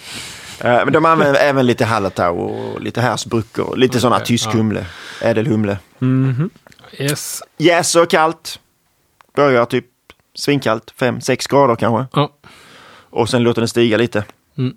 Eh, 0.60 0.84
Men 0.84 0.92
de 0.92 1.04
använder 1.04 1.40
även 1.40 1.66
lite 1.66 1.84
Hallertau 1.84 2.36
och 2.38 2.80
lite 2.80 3.00
Hersbrucker, 3.00 3.62
och 3.68 3.78
lite 3.78 4.00
sådana 4.00 4.16
Okej, 4.16 4.26
tysk 4.26 4.46
ja. 4.46 4.50
humle, 4.52 4.86
ädelhumle. 5.22 5.78
Mhm. 5.98 6.50
Yes. 6.98 7.42
Jäser 7.58 8.06
kallt. 8.06 8.60
Börjar 9.34 9.64
typ 9.64 9.86
svinkallt, 10.34 10.94
5-6 10.98 11.50
grader 11.50 11.76
kanske. 11.76 12.18
Ja. 12.20 12.32
Och 13.10 13.28
sen 13.28 13.42
låter 13.42 13.60
den 13.60 13.68
stiga 13.68 13.96
lite. 13.96 14.24
Mm. 14.58 14.76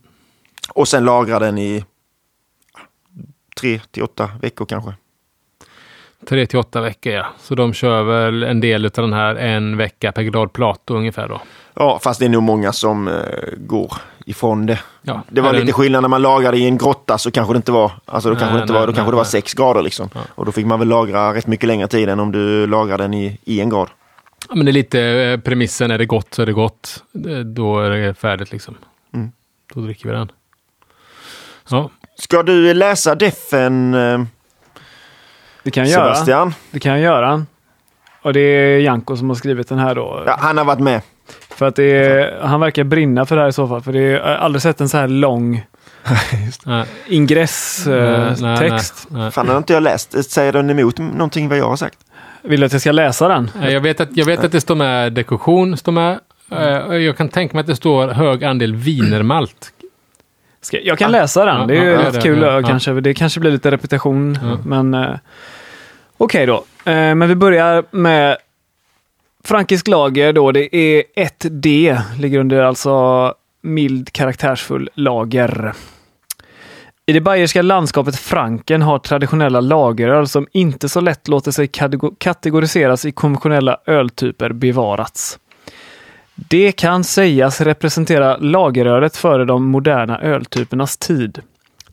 Och 0.70 0.88
sen 0.88 1.06
lagrar 1.06 1.40
den 1.40 1.58
i 1.58 1.86
3 3.60 3.82
till 3.92 4.04
8 4.04 4.32
veckor 4.42 4.66
kanske. 4.66 4.94
Tre 6.28 6.46
till 6.46 6.60
åtta 6.60 6.82
veckor 6.82 7.14
ja. 7.14 7.26
Så 7.40 7.56
de 7.56 7.74
kör 7.74 8.04
väl 8.04 8.44
en 8.44 8.60
del 8.60 8.86
av 8.86 8.92
den 8.92 9.14
här 9.14 9.36
en 9.36 9.78
vecka 9.78 10.12
per 10.12 10.22
grad 10.22 10.54
Plato 10.54 10.96
ungefär 10.96 11.28
då. 11.28 11.42
Ja, 11.74 12.00
fast 12.04 12.20
det 12.20 12.26
är 12.26 12.30
nog 12.30 12.44
många 12.44 12.74
som 12.74 13.08
eh, 13.08 13.14
går 13.58 13.94
ifrån 14.26 14.66
det. 14.66 14.80
Ja, 15.02 15.24
Det 15.30 15.42
var 15.42 15.54
lite 15.54 15.74
skillnad 15.74 16.02
när 16.02 16.10
man 16.10 16.22
lagrade 16.22 16.58
i 16.58 16.66
en 16.68 16.78
grotta 16.78 17.18
så 17.18 17.32
kanske 17.32 17.54
det 17.54 17.58
inte 17.58 17.72
var, 17.72 17.92
alltså 18.06 18.30
då 18.30 18.34
Nej, 18.34 18.40
kanske 18.40 18.58
det 18.58 18.62
inte 18.62 18.74
nej, 18.74 18.80
var, 18.80 18.88
då 18.88 18.92
nej, 18.92 18.96
kanske 18.96 19.12
det 19.12 19.18
var 19.18 19.24
sex 19.24 19.54
grader 19.54 19.82
liksom. 19.82 20.10
Ja. 20.14 20.22
Och 20.36 20.46
då 20.46 20.52
fick 20.52 20.66
man 20.66 20.80
väl 20.80 20.88
lagra 20.88 21.34
rätt 21.34 21.48
mycket 21.48 21.68
längre 21.68 21.88
tid 21.88 22.10
än 22.10 22.20
om 22.20 22.32
du 22.32 22.68
lagrar 22.68 22.98
den 22.98 23.14
i, 23.14 23.40
i 23.44 23.62
en 23.62 23.70
grad. 23.70 23.90
Ja, 24.50 24.56
men 24.56 24.66
det 24.66 24.72
är 24.72 24.74
lite 24.74 25.02
eh, 25.02 25.40
premissen, 25.40 25.92
är 25.92 25.98
det 25.98 26.06
gott 26.06 26.34
så 26.34 26.42
är 26.42 26.46
det 26.46 26.54
gott. 26.54 27.04
Eh, 27.28 27.38
Då 27.38 27.80
är 27.80 27.90
det 27.90 28.14
färdigt 28.14 28.52
liksom. 28.52 28.78
Mm. 29.14 29.32
Då 29.74 29.82
dricker 29.82 30.10
vi 30.10 30.16
den. 30.16 30.32
Ja, 31.70 31.90
Ska 32.16 32.44
du 32.44 32.74
läsa 32.74 33.16
defen 33.16 33.94
eh, 33.94 34.24
Det 35.64 35.72
kan 35.72 35.84
jag 35.84 35.92
göra. 35.92 36.16
Sebastian? 36.16 36.54
Det 36.72 36.80
kan 36.80 36.92
jag 36.92 37.02
göra. 37.02 37.46
Och 38.22 38.34
det 38.34 38.40
är 38.40 38.80
Janko 38.80 39.18
som 39.18 39.30
har 39.30 39.36
skrivit 39.36 39.70
den 39.70 39.80
här 39.80 39.96
då. 39.96 40.24
Ja, 40.26 40.36
han 40.40 40.58
har 40.58 40.66
varit 40.66 40.80
med. 40.80 41.02
För 41.50 41.66
att 41.68 41.76
det 41.76 41.84
är, 41.84 42.42
han 42.42 42.60
verkar 42.60 42.84
brinna 42.84 43.26
för 43.26 43.36
det 43.36 43.42
här 43.42 43.50
i 43.50 43.54
så 43.54 43.68
fall. 43.68 43.82
För 43.82 43.94
det 43.94 44.00
är, 44.00 44.12
jag 44.12 44.22
har 44.24 44.30
aldrig 44.36 44.62
sett 44.62 44.82
en 44.82 44.90
så 44.90 44.98
här 44.98 45.08
lång 45.08 45.66
ingresstext. 47.08 49.08
Fan, 49.32 49.48
har 49.50 49.58
inte 49.58 49.74
jag 49.74 49.84
läst. 49.84 50.32
Säger 50.32 50.54
den 50.54 50.70
emot 50.70 50.98
någonting 50.98 51.50
vad 51.50 51.58
jag 51.58 51.70
har 51.70 51.76
sagt? 51.76 51.98
Vill 52.42 52.60
du 52.60 52.66
att 52.66 52.72
jag 52.72 52.82
ska 52.82 52.92
läsa 52.92 53.28
den? 53.28 53.52
Jag 53.62 53.82
vet, 53.82 54.00
att, 54.00 54.10
jag 54.18 54.26
vet 54.26 54.44
att 54.44 54.52
det 54.52 54.62
står 54.62 54.76
med 54.76 55.14
dekoration, 55.14 55.78
står 55.78 55.92
med. 55.92 56.20
Eh, 56.52 56.96
Jag 56.96 57.18
kan 57.18 57.30
tänka 57.30 57.54
mig 57.54 57.62
att 57.62 57.68
det 57.68 57.76
står 57.76 58.08
hög 58.08 58.44
andel 58.44 58.76
wienermalt. 58.76 59.72
Ska, 60.62 60.80
jag 60.80 60.98
kan 60.98 61.12
läsa 61.12 61.46
den. 61.46 61.68
Det 61.68 61.78
är 61.78 61.84
ju 61.84 62.12
det- 62.12 62.22
kul. 62.22 62.42
ja, 62.42 62.62
ja. 62.62 62.68
kanske. 62.68 62.92
Det 62.94 63.14
kanske 63.14 63.40
blir 63.40 63.52
lite 63.52 63.72
repetition. 63.72 64.38
Men 64.66 64.94
eh, 64.94 65.16
okej 66.18 66.46
då. 66.46 66.56
Eh, 66.86 67.16
men 67.16 67.28
vi 67.28 67.36
börjar 67.36 67.84
med 67.92 68.38
Frankisk 69.44 69.88
lager 69.88 70.34
då. 70.34 70.52
Det 70.52 70.76
är 70.76 71.04
1D. 71.16 72.02
Ligger 72.20 72.40
under 72.40 72.64
alltså 72.64 73.34
mild 73.62 74.14
karaktärsfull 74.14 74.90
lager. 74.94 75.74
I 77.06 77.14
det 77.14 77.22
bayerska 77.22 77.62
landskapet 77.62 78.16
Franken 78.16 78.82
har 78.82 79.00
traditionella 79.00 79.60
lageröl 79.62 80.28
som 80.28 80.48
inte 80.52 80.90
så 80.90 81.02
lätt 81.02 81.28
låter 81.28 81.52
sig 81.52 81.66
katego- 81.68 82.16
kategoriseras 82.18 83.06
i 83.06 83.12
konventionella 83.12 83.78
öltyper 83.86 84.54
bevarats. 84.54 85.40
Det 86.48 86.72
kan 86.72 87.04
sägas 87.04 87.62
representera 87.62 88.38
lagerölet 88.38 89.18
före 89.18 89.46
de 89.46 89.66
moderna 89.66 90.22
öltypernas 90.22 90.98
tid. 90.98 91.42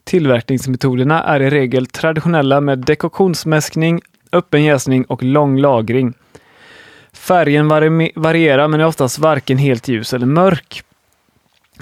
Tillverkningsmetoderna 0.05 1.23
är 1.23 1.43
i 1.43 1.51
regel 1.51 1.87
traditionella 1.87 2.61
med 2.61 2.79
dekoktionsmäskning, 2.79 4.01
öppen 4.33 4.65
jäsning 4.65 5.05
och 5.05 5.23
lång 5.23 5.59
lagring. 5.59 6.15
Färgen 7.13 7.69
varierar 8.15 8.69
men 8.69 8.81
är 8.81 8.87
oftast 8.87 9.19
varken 9.19 9.59
helt 9.59 9.89
ljus 9.89 10.15
eller 10.15 10.27
mörk. 10.27 10.83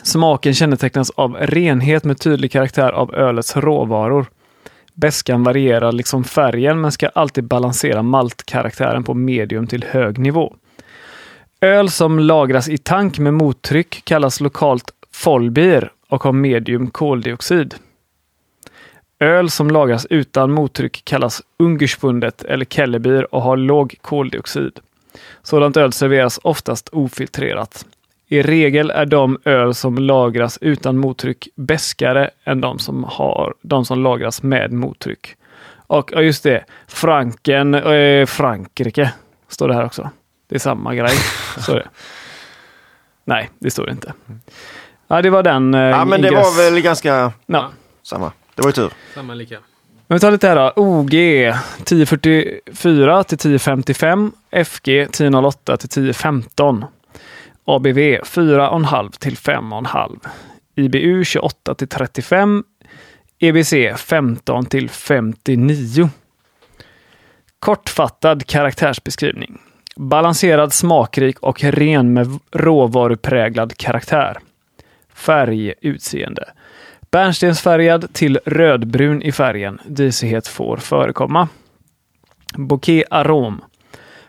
Smaken 0.02 0.54
kännetecknas 0.54 1.10
av 1.10 1.36
renhet 1.40 2.04
med 2.04 2.18
tydlig 2.18 2.52
karaktär 2.52 2.92
av 2.92 3.14
ölets 3.14 3.56
råvaror. 3.56 4.26
Bäskan 4.94 5.44
varierar 5.44 5.92
liksom 5.92 6.24
färgen 6.24 6.80
men 6.80 6.92
ska 6.92 7.08
alltid 7.08 7.44
balansera 7.44 8.02
maltkaraktären 8.02 9.04
på 9.04 9.14
medium 9.14 9.66
till 9.66 9.84
hög 9.88 10.18
nivå. 10.18 10.54
Öl 11.64 11.90
som 11.90 12.18
lagras 12.18 12.68
i 12.68 12.78
tank 12.78 13.18
med 13.18 13.34
mottryck 13.34 14.02
kallas 14.04 14.40
lokalt 14.40 14.90
Vollbier 15.24 15.92
och 16.08 16.22
har 16.22 16.32
medium 16.32 16.90
koldioxid. 16.90 17.74
Öl 19.18 19.50
som 19.50 19.70
lagras 19.70 20.06
utan 20.10 20.50
mottryck 20.50 21.04
kallas 21.04 21.42
Ungerspundet 21.58 22.42
eller 22.42 22.64
Kellebier 22.64 23.34
och 23.34 23.42
har 23.42 23.56
låg 23.56 23.94
koldioxid. 24.02 24.80
Sådant 25.42 25.76
öl 25.76 25.92
serveras 25.92 26.40
oftast 26.42 26.88
ofiltrerat. 26.88 27.86
I 28.28 28.42
regel 28.42 28.90
är 28.90 29.06
de 29.06 29.38
öl 29.44 29.74
som 29.74 29.98
lagras 29.98 30.58
utan 30.60 30.98
mottryck 30.98 31.48
bäskare 31.54 32.30
än 32.44 32.60
de 32.60 32.78
som, 32.78 33.04
har, 33.04 33.54
de 33.62 33.84
som 33.84 34.02
lagras 34.02 34.42
med 34.42 34.72
mottryck. 34.72 35.36
Och 35.86 36.24
just 36.24 36.42
det, 36.42 36.64
Franken, 36.88 37.74
eh, 37.74 38.26
Frankrike 38.26 39.12
står 39.48 39.68
det 39.68 39.74
här 39.74 39.84
också. 39.84 40.10
Det 40.48 40.54
är 40.54 40.58
samma 40.58 40.94
grej. 40.94 41.14
Det. 41.66 41.88
Nej, 43.24 43.50
det 43.58 43.70
står 43.70 43.86
det 43.86 43.92
inte. 43.92 44.12
Ja, 45.08 45.22
det 45.22 45.30
var 45.30 45.42
den. 45.42 45.74
Eh, 45.74 45.80
Ja, 45.80 46.04
men 46.04 46.22
det 46.22 46.28
ingress- 46.30 46.34
var 46.56 46.70
väl 46.70 46.80
ganska 46.80 47.32
Ja. 47.46 47.70
samma. 48.02 48.32
Det 48.54 48.62
var 48.62 48.68
ju 48.68 48.72
tur. 48.72 48.90
Samma 49.14 49.34
lika. 49.34 49.58
Men 50.06 50.16
vi 50.16 50.20
tar 50.20 50.30
lite 50.30 50.48
här 50.48 50.56
då. 50.56 50.72
OG 50.76 51.14
1044 51.78 53.24
till 53.24 53.34
1055. 53.38 54.32
FG 54.50 54.88
1008 55.02 55.76
till 55.76 55.86
1015. 55.86 56.84
ABV 57.64 58.20
4,5 58.24 59.10
till 59.18 59.36
5,5. 59.36 60.20
IBU 60.76 61.24
28 61.24 61.74
till 61.74 61.88
35. 61.88 62.64
EBC 63.38 63.72
15 63.96 64.66
till 64.66 64.90
59. 64.90 66.10
Kortfattad 67.58 68.46
karaktärsbeskrivning. 68.46 69.58
Balanserad, 69.96 70.72
smakrik 70.72 71.40
och 71.40 71.64
ren 71.64 72.12
med 72.12 72.38
råvarupräglad 72.52 73.76
karaktär. 73.76 74.38
Färg, 75.14 75.74
utseende. 75.80 76.44
Bärnstensfärgad 77.10 78.12
till 78.12 78.38
rödbrun 78.46 79.22
i 79.22 79.32
färgen. 79.32 79.78
Disighet 79.86 80.48
får 80.48 80.76
förekomma. 80.76 81.48
Bouquet 82.54 83.04
arom. 83.10 83.60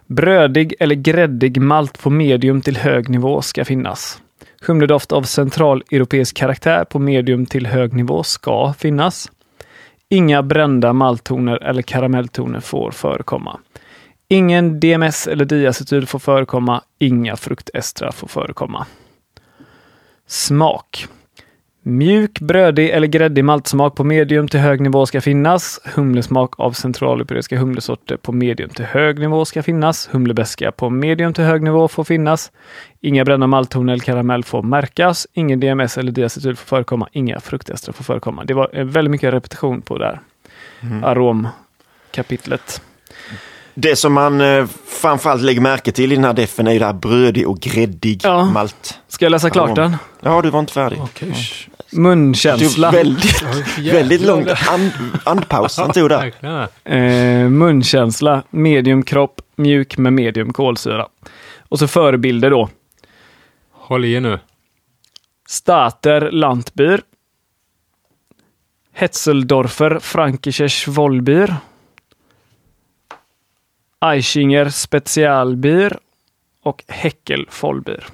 Brödig 0.06 0.74
eller 0.80 0.96
gräddig 0.96 1.62
malt 1.62 2.02
på 2.02 2.10
medium 2.10 2.62
till 2.62 2.78
hög 2.78 3.10
nivå 3.10 3.42
ska 3.42 3.66
finnas. 3.66 4.22
Humledoft 4.68 5.12
av 5.12 5.24
centraleuropeisk 5.24 6.38
karaktär 6.38 6.86
på 6.86 7.00
medium 7.00 7.46
till 7.46 7.68
hög 7.68 7.94
nivå 7.94 8.24
ska 8.24 8.74
finnas. 8.78 9.32
Inga 10.10 10.44
brända 10.44 10.94
malttoner 10.94 11.64
eller 11.64 11.82
karamelltoner 11.82 12.60
får 12.60 12.92
förekomma. 12.92 13.60
Ingen 14.28 14.80
DMS 14.80 15.28
eller 15.28 15.46
diacetyl 15.46 16.08
får 16.08 16.20
förekomma. 16.20 16.82
Inga 17.00 17.36
fruktestrar 17.36 18.12
får 18.12 18.28
förekomma. 18.28 18.86
Smak. 20.28 21.08
Mjuk, 21.88 22.40
brödig 22.40 22.90
eller 22.90 23.08
gräddig 23.08 23.46
maltsmak 23.46 23.96
på 23.96 24.04
medium 24.04 24.48
till 24.48 24.60
hög 24.60 24.82
nivå 24.82 25.06
ska 25.06 25.22
finnas. 25.22 25.80
Humlesmak 25.96 26.60
av 26.60 26.72
centraleuropeiska 26.72 27.58
humlesorter 27.58 28.18
på 28.18 28.32
medium 28.32 28.70
till 28.70 28.86
hög 28.86 29.20
nivå 29.20 29.46
ska 29.46 29.64
finnas. 29.64 30.10
Humlebeska 30.12 30.72
på 30.72 30.90
medium 30.90 31.34
till 31.34 31.44
hög 31.44 31.64
nivå 31.64 31.88
får 31.88 32.04
finnas. 32.04 32.52
Inga 33.02 33.26
brända 33.26 33.48
malttoner 33.48 33.94
eller 33.94 34.04
karamell 34.04 34.44
får 34.44 34.64
märkas. 34.64 35.28
Ingen 35.34 35.60
DMS 35.60 35.98
eller 35.98 36.12
diacetyl 36.12 36.56
får 36.56 36.66
förekomma. 36.66 37.10
Inga 37.12 37.40
fruktester 37.40 37.92
får 37.94 38.04
förekomma. 38.04 38.44
Det 38.44 38.54
var 38.54 38.70
eh, 38.74 38.86
väldigt 38.86 39.12
mycket 39.12 39.34
repetition 39.34 39.82
på 39.82 39.98
det 39.98 40.06
här 40.06 40.20
aromkapitlet. 41.04 42.82
Det 43.76 43.96
som 43.96 44.14
man 44.14 44.42
eh, 44.42 44.66
framförallt 44.88 45.42
lägger 45.42 45.62
märke 45.62 45.92
till 45.92 46.12
i 46.12 46.16
den 46.16 46.24
här 46.26 46.34
defen 46.34 46.68
är 46.68 46.72
ju 46.72 46.80
det 46.80 46.86
här 46.86 46.94
brödig 46.94 47.48
och 47.48 47.60
gräddig 47.60 48.20
Ja. 48.24 48.46
malt. 48.46 49.00
Ska 49.08 49.26
jag 49.26 49.32
läsa 49.32 49.50
klart 49.50 49.76
den? 49.76 49.96
Ja, 50.22 50.42
du 50.42 50.50
var 50.50 50.60
inte 50.60 50.74
färdig. 50.74 51.00
Okej. 51.02 51.34
Det 51.92 51.98
Munkänsla. 51.98 52.92
tog 52.92 52.98
väldigt, 53.00 53.44
väldigt 53.94 54.22
lång 54.22 54.46
and, 54.70 54.92
andpaus 55.24 55.78
han 55.78 55.92
tog 55.92 56.10
där. 56.10 56.20
Verkligen. 56.20 57.44
Eh, 57.44 57.50
munkänsla, 57.50 58.44
medium 58.50 59.04
kropp, 59.04 59.42
mjuk 59.56 59.98
med 59.98 60.14
medium 60.14 60.54
kolsyra. 60.54 61.08
Och 61.70 61.80
så 61.80 61.88
förebilder 61.88 62.50
då. 62.50 62.70
Håll 63.72 64.06
i 64.06 64.14
er 64.14 64.20
nu. 64.22 64.40
Stater 65.48 66.32
Landbier. 66.32 67.02
Hetzeldorfer 68.94 70.00
Frankisches 70.02 70.88
Vollbier. 70.88 71.56
Eichinger 74.00 74.70
Spezialbier 74.70 75.98
och 76.64 76.84
Heckel 76.88 77.50
Vollbier. 77.62 78.06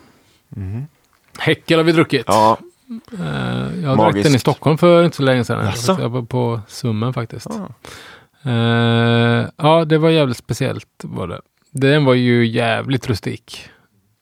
Häckel 1.39 1.79
har 1.79 1.83
vi 1.83 1.91
druckit. 1.91 2.25
Ja, 2.27 2.57
Eh, 3.19 3.83
jag 3.83 3.97
drack 3.97 4.23
den 4.23 4.35
i 4.35 4.39
Stockholm 4.39 4.77
för 4.77 5.03
inte 5.03 5.17
så 5.17 5.23
länge 5.23 5.43
sedan. 5.43 5.65
Jaså? 5.65 5.97
Jag 5.99 6.09
var 6.09 6.21
på 6.21 6.61
Summen 6.67 7.13
faktiskt. 7.13 7.47
Ah. 7.47 7.69
Eh, 8.49 9.47
ja, 9.55 9.85
det 9.85 9.97
var 9.97 10.09
jävligt 10.09 10.37
speciellt 10.37 10.87
var 11.03 11.27
det. 11.27 11.41
Den 11.71 12.05
var 12.05 12.13
ju 12.13 12.47
jävligt 12.47 13.07
rustik. 13.07 13.69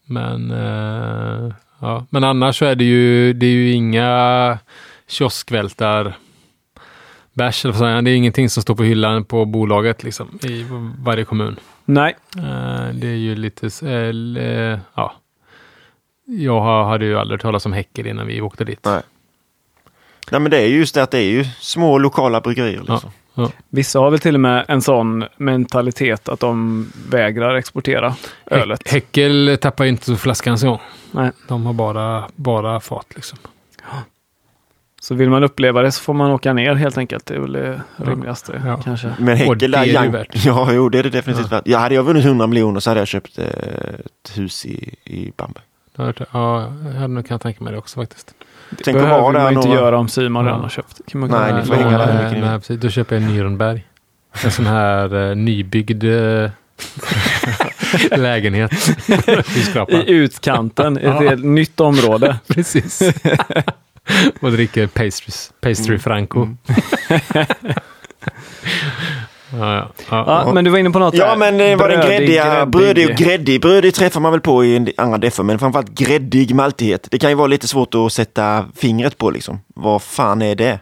Men, 0.05 0.51
eh, 0.51 1.53
ja. 1.79 2.05
Men 2.09 2.23
annars 2.23 2.59
så 2.59 2.65
är 2.65 2.75
det 2.75 2.83
ju, 2.83 3.33
det 3.33 3.45
är 3.45 3.51
ju 3.51 3.71
inga 3.71 4.57
kioskvältar 5.07 6.17
bärs 7.39 7.65
eller 7.65 7.75
vad. 7.75 8.03
Det 8.05 8.11
är 8.11 8.15
ingenting 8.15 8.49
som 8.49 8.61
står 8.63 8.75
på 8.75 8.83
hyllan 8.83 9.25
på 9.25 9.45
bolaget 9.45 10.03
liksom 10.03 10.39
i 10.43 10.65
varje 11.03 11.25
kommun. 11.25 11.59
Nej, 11.85 12.15
Eh, 12.37 12.93
det 12.93 13.07
är 13.07 13.15
ju 13.15 13.35
lite, 13.35 13.69
ja. 14.95 15.13
Jag 16.25 16.61
har- 16.61 16.83
hade 16.83 17.05
ju 17.05 17.17
aldrig 17.19 17.41
talas 17.41 17.65
om 17.65 17.73
Häckel 17.73 18.07
innan 18.07 18.27
vi 18.27 18.41
åkte 18.41 18.63
dit. 18.63 18.79
Nej. 18.85 19.01
Nej, 20.31 20.41
men 20.41 20.51
det 20.51 20.57
är 20.57 20.67
ju 20.67 20.77
just 20.77 20.95
det 20.95 21.03
att 21.03 21.11
det 21.11 21.17
är 21.19 21.31
ju 21.31 21.45
små 21.59 21.97
lokala 21.97 22.41
bryggerier. 22.41 22.79
Liksom. 22.79 23.11
Ja. 23.33 23.51
Vissa 23.69 23.99
har 23.99 24.09
väl 24.11 24.19
till 24.19 24.33
och 24.35 24.41
med 24.41 24.65
en 24.67 24.81
sån 24.81 25.25
mentalitet 25.37 26.29
att 26.29 26.39
de 26.39 26.85
vägrar 27.09 27.55
exportera 27.55 28.15
ölet. 28.45 28.81
Hä- 28.85 28.91
Häckel 28.93 29.57
tappar 29.61 29.83
ju 29.83 29.89
inte 29.89 30.15
flaskan 30.15 30.59
så. 30.59 30.79
Nej. 31.11 31.31
De 31.47 31.65
har 31.65 31.73
bara, 31.73 32.27
bara 32.35 32.79
fat 32.79 33.05
liksom. 33.15 33.37
Så 35.09 35.15
vill 35.15 35.29
man 35.29 35.43
uppleva 35.43 35.81
det 35.81 35.91
så 35.91 36.01
får 36.01 36.13
man 36.13 36.31
åka 36.31 36.53
ner 36.53 36.73
helt 36.75 36.97
enkelt. 36.97 37.25
Det 37.25 37.35
är 37.35 37.39
väl 37.39 37.51
det 37.53 37.81
rimligaste 37.97 38.61
Ja. 38.65 38.77
kanske. 38.83 39.07
Men 39.19 39.31
Och 39.33 39.37
Häckel 39.37 39.57
det 39.59 39.67
där, 39.67 39.79
är 39.83 39.85
det 39.85 39.91
Young, 39.93 40.11
värt. 40.11 40.27
ja, 40.45 40.69
jo, 40.73 40.89
det 40.89 40.99
är 40.99 41.03
det 41.03 41.09
definitivt 41.09 41.51
värt. 41.51 41.61
Ja, 41.65 41.77
hade 41.79 41.95
jag 41.95 42.03
vunnit 42.03 42.25
100 42.25 42.47
miljoner 42.47 42.79
så 42.79 42.89
hade 42.89 42.99
jag 43.01 43.07
köpt 43.07 43.37
eh, 43.39 43.45
ett 43.45 44.37
hus 44.37 44.65
i, 44.65 44.95
i 45.03 45.31
Bamberg. 45.37 45.63
Ja, 45.97 46.13
jag 46.85 46.93
hade 46.99 47.07
nog 47.13 47.27
kunnat 47.27 47.41
tänka 47.41 47.63
mig 47.63 47.73
det 47.73 47.79
också 47.79 47.99
faktiskt. 47.99 48.33
Det 48.69 48.83
Tänk 48.83 48.97
behöver 48.97 49.21
vara 49.21 49.33
där 49.33 49.43
man 49.43 49.53
inte 49.53 49.67
några- 49.67 49.81
göra 49.81 49.97
om 49.99 50.09
Simon 50.09 50.45
Ja. 50.45 50.49
redan 50.51 50.61
har 50.61 50.69
köpt. 50.69 51.01
Kan 51.07 51.21
man 51.21 51.29
Nej, 51.29 51.53
ni 51.53 51.65
får 51.65 51.73
hänga 51.73 51.97
där 51.97 52.31
nej, 52.41 52.59
precis. 52.59 52.79
Då 52.79 52.89
köper 52.89 53.15
jag 53.15 53.23
en 53.23 53.29
Nürnberg. 53.29 53.81
En 54.43 54.51
sån 54.51 54.65
här 54.65 55.29
eh, 55.29 55.35
nybyggd 55.35 56.03
eh, 56.03 56.49
lägenhet. 58.19 58.71
I 59.89 60.11
utkanten, 60.11 60.97
ett 60.97 61.03
Ja. 61.03 61.19
helt 61.19 61.45
nytt 61.45 61.79
område. 61.79 62.39
Precis. 62.47 63.01
Och 64.41 64.51
dricker 64.51 64.87
pastries, 64.87 65.51
pastry 65.61 65.87
Mm. 65.89 65.99
franco. 65.99 66.41
Mm. 66.43 66.57
ja, 69.51 69.75
ja, 69.75 69.91
ja. 70.09 70.43
Ja, 70.45 70.53
men 70.53 70.65
du 70.65 70.71
var 70.71 70.77
inne 70.77 70.89
på 70.91 70.99
något 70.99 71.13
Ja, 71.13 71.25
där. 71.29 71.35
men 71.37 71.57
det 71.57 71.75
var 71.75 71.89
den 71.89 72.01
gräddiga, 72.07 72.43
gräddig. 72.45 72.69
brödig 72.71 73.09
och 73.09 73.15
gräddig. 73.15 73.61
Brödig 73.61 73.93
träffar 73.93 74.19
man 74.21 74.31
väl 74.31 74.41
på 74.41 74.65
i 74.65 74.93
andra 74.97 75.17
deffer, 75.17 75.43
men 75.43 75.59
framförallt 75.59 75.89
gräddig 75.89 76.55
maltighet. 76.55 77.07
Det 77.11 77.19
kan 77.19 77.29
ju 77.29 77.35
vara 77.35 77.47
lite 77.47 77.67
svårt 77.67 77.95
att 77.95 78.13
sätta 78.13 78.65
fingret 78.75 79.17
på 79.17 79.31
liksom. 79.31 79.59
Vad 79.75 80.01
fan 80.01 80.41
är 80.41 80.55
det? 80.55 80.79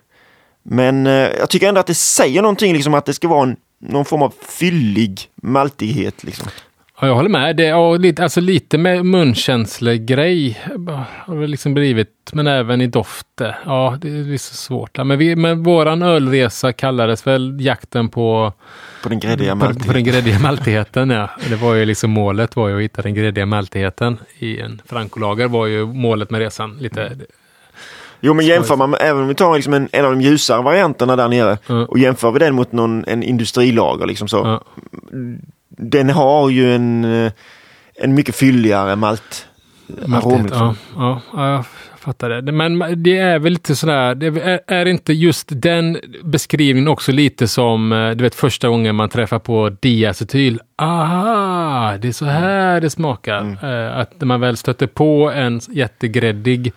Men 0.64 1.08
eh, 1.08 1.14
jag 1.14 1.50
tycker 1.50 1.68
ändå 1.70 1.80
att 1.80 1.88
det 1.88 1.96
säger 1.96 2.42
någonting 2.42 2.74
liksom 2.74 2.94
att 2.94 3.06
det 3.06 3.14
ska 3.14 3.28
vara 3.28 3.44
en, 3.44 3.56
någon 3.82 4.06
form 4.06 4.22
av 4.22 4.34
fyllig 4.50 5.22
maltighet 5.44 6.24
liksom. 6.24 6.48
Ja, 7.02 7.08
jag 7.08 7.16
håller 7.16 7.30
med. 7.30 7.56
Det, 7.56 7.74
och 7.74 8.00
lite, 8.00 8.24
alltså 8.24 8.42
lite 8.42 8.78
med 8.78 9.06
munkänslegrej 9.06 10.60
har 11.26 11.42
det 11.42 11.48
liksom 11.48 11.74
blivit, 11.74 12.10
men 12.34 12.48
även 12.48 12.82
i 12.82 12.88
dofter. 12.88 13.58
Ja, 13.66 13.98
det 14.02 14.08
är 14.10 14.38
så 14.38 14.54
svårt. 14.56 14.98
Ja, 14.98 15.04
Men, 15.04 15.18
vi, 15.18 15.36
men 15.36 15.64
våran 15.64 16.02
ölresa 16.02 16.74
kallades 16.74 17.28
väl 17.28 17.58
jakten 17.62 18.10
på, 18.10 18.54
På 19.04 19.10
den 19.10 19.20
gräddiga 19.20 19.56
på, 19.56 19.60
på 19.60 19.66
den 19.66 19.76
maltigheten. 19.76 20.04
gräddiga 20.04 20.40
maltigheten. 20.42 21.10
Ja. 21.10 21.30
Det 21.50 21.56
var 21.56 21.74
ju 21.74 21.86
liksom 21.86 22.12
målet 22.12 22.56
var 22.56 22.68
ju 22.68 22.76
att 22.76 22.82
hitta 22.82 23.02
den 23.02 23.14
gräddiga 23.14 23.46
maltigheten 23.46 24.18
i 24.40 24.60
en 24.60 24.82
frankolager 24.86 25.48
var 25.48 25.66
ju 25.66 25.86
målet 25.86 26.30
med 26.32 26.40
resan. 26.40 26.78
Lite, 26.80 27.12
Jo, 28.20 28.34
men 28.34 28.46
jämför 28.46 28.76
man, 28.76 28.96
även 29.00 29.22
om 29.22 29.28
vi 29.28 29.36
tar 29.36 29.56
liksom 29.56 29.74
en, 29.74 29.90
en 29.92 30.06
av 30.06 30.12
de 30.12 30.22
ljusare 30.22 30.62
varianterna 30.62 31.16
där 31.16 31.28
nere 31.28 31.58
Ja. 31.68 31.86
och 31.86 32.00
jämför 32.00 32.32
vi 32.32 32.40
den 32.40 32.56
mot 32.56 32.72
någon, 32.72 33.04
en 33.08 33.24
industrilager 33.24 34.06
liksom 34.06 34.28
så. 34.28 34.38
ja. 34.38 34.64
Den 35.78 36.10
har 36.10 36.50
ju 36.50 36.76
en, 36.76 37.06
eh, 37.26 37.32
en 37.96 38.14
mycket 38.16 38.36
fylligare 38.36 38.96
malt. 38.96 39.48
liksom. 39.88 40.50
ja, 40.52 40.76
ja, 40.96 41.22
ja, 41.34 41.52
jag 41.52 41.66
fattar 42.00 42.30
det. 42.30 42.52
Men 42.52 43.04
det 43.04 43.18
är 43.18 43.40
väl 43.40 43.54
lite 43.54 43.76
sådär, 43.76 44.16
det 44.16 44.28
är, 44.28 44.60
är 44.68 44.86
inte 44.86 45.14
just 45.14 45.48
den 45.52 45.98
beskrivningen 46.24 46.88
också 46.88 47.12
lite 47.12 47.48
som, 47.48 47.92
eh, 47.92 48.12
du 48.12 48.24
vet 48.24 48.36
första 48.36 48.68
gången 48.70 48.96
man 48.96 49.10
träffar 49.10 49.40
på 49.40 49.70
diacetyl. 49.80 50.60
Aha, 50.78 51.98
det 51.98 52.08
är 52.08 52.12
så 52.12 52.26
här 52.26 52.82
det 52.82 52.90
smakar. 52.90 53.58
Eh, 53.64 53.98
Att 53.98 54.22
man 54.22 54.40
väl 54.42 54.58
stöter 54.58 54.88
på 54.88 55.32
en 55.32 55.62
jättegräddig 55.70 56.74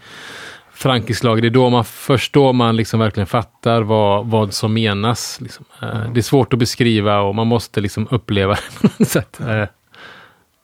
frankisk 0.80 1.22
lager, 1.24 1.42
det 1.42 1.48
är 1.48 1.50
då 1.50 1.70
man, 1.70 1.84
först 1.84 2.32
då 2.32 2.52
man 2.52 2.76
liksom 2.76 3.00
verkligen 3.00 3.26
fattar 3.26 3.82
vad, 3.82 4.26
vad 4.26 4.54
som 4.54 4.74
menas. 4.74 5.40
Liksom. 5.40 5.64
Eh, 5.82 6.10
Det 6.12 6.20
är 6.20 6.22
svårt 6.22 6.52
att 6.52 6.58
beskriva 6.58 7.20
och 7.20 7.34
man 7.34 7.46
måste 7.46 7.80
liksom 7.80 8.08
uppleva 8.10 8.54
det 8.80 8.88
på 8.88 8.88
något 8.98 9.08
sätt. 9.08 9.40
Eh, 9.40 9.64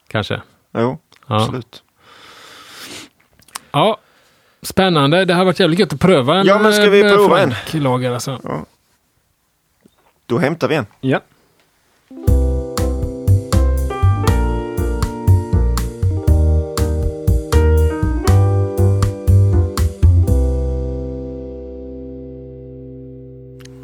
Kanske. 0.09 0.43
Jo, 0.79 0.99
Ja. 1.27 1.37
absolut. 1.43 1.83
Ja, 3.73 3.99
spännande. 4.63 5.25
Det 5.25 5.35
har 5.35 5.45
varit 5.45 5.61
jävligt 5.61 5.79
gött 5.81 5.93
att 5.93 6.01
pröva 6.01 6.37
en 6.39 6.47
Ja, 6.47 6.59
men 6.59 6.73
ska 6.73 6.91
vi 6.91 7.01
eh, 7.01 7.13
prova 7.15 7.41
en? 7.41 7.51
Frank-lager 7.51 8.13
alltså. 8.13 8.61
Då 10.27 10.39
hämtar 10.39 10.69
vi 10.69 10.75
en. 10.75 10.87
Ja. 11.01 11.21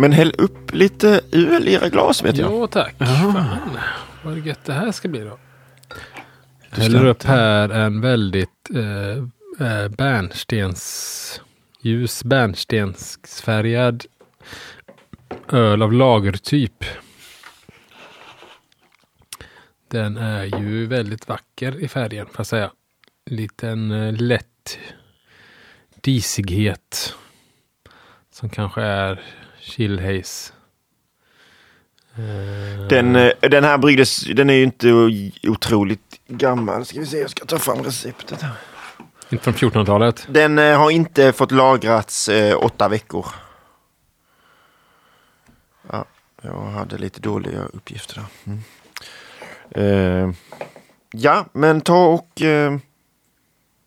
Men 0.02 0.12
häll 0.12 0.34
upp 0.38 0.74
lite 0.74 1.20
öl 1.32 1.68
i 1.68 1.72
era 1.72 1.88
glas 1.88 2.24
vet 2.24 2.36
jag. 2.36 2.52
Jo, 2.52 2.66
tack. 2.66 2.94
Ja. 2.98 3.06
Fan, 3.06 3.78
vad 4.24 4.38
gött 4.38 4.64
det 4.64 4.72
här 4.72 4.92
ska 4.92 5.08
bli 5.08 5.20
då. 5.20 5.38
Jag 6.70 6.76
häller 6.76 7.06
upp 7.06 7.22
här 7.22 7.68
en 7.68 8.00
väldigt 8.00 8.70
eh, 8.74 9.66
eh, 9.68 9.88
bärnstens, 9.88 11.40
ljus 11.80 12.24
bärnstensfärgad 12.24 14.04
öl 15.48 15.82
av 15.82 15.92
lagertyp. 15.92 16.84
Den 19.88 20.16
är 20.16 20.44
ju 20.44 20.86
väldigt 20.86 21.28
vacker 21.28 21.80
i 21.80 21.88
färgen, 21.88 22.26
får 22.26 22.36
jag 22.36 22.46
säga. 22.46 22.70
Liten 23.26 23.90
eh, 23.90 24.12
lätt 24.12 24.78
disighet. 26.00 27.14
Som 28.30 28.48
kanske 28.48 28.82
är 28.82 29.22
chillhaze. 29.62 30.52
Eh, 32.16 32.86
Den, 32.88 33.16
eh, 33.16 33.32
den 33.40 33.64
här 33.64 33.78
bryggdes, 33.78 34.20
den 34.24 34.50
är 34.50 34.54
ju 34.54 34.62
inte 34.62 34.88
otroligt 35.42 36.20
gammal. 36.26 36.84
Ska 36.84 37.00
vi 37.00 37.06
se, 37.06 37.18
jag 37.18 37.30
ska 37.30 37.44
ta 37.44 37.58
fram 37.58 37.82
receptet 37.82 38.42
här. 38.42 38.52
Inte 39.30 39.44
från 39.52 39.54
1400-talet. 39.54 40.26
Den 40.28 40.58
eh, 40.58 40.78
har 40.78 40.90
inte 40.90 41.32
fått 41.32 41.50
lagrats 41.50 42.28
eh, 42.28 42.56
åtta 42.64 42.88
veckor. 42.88 43.26
Ja, 45.90 46.04
jag 46.42 46.64
hade 46.64 46.98
lite 46.98 47.20
dåliga 47.20 47.62
uppgifter 47.64 48.14
där. 48.14 48.26
Mm. 48.44 48.62
Eh, 49.70 50.34
ja, 51.12 51.46
men 51.52 51.80
ta 51.80 52.06
och 52.06 52.42
eh, 52.42 52.78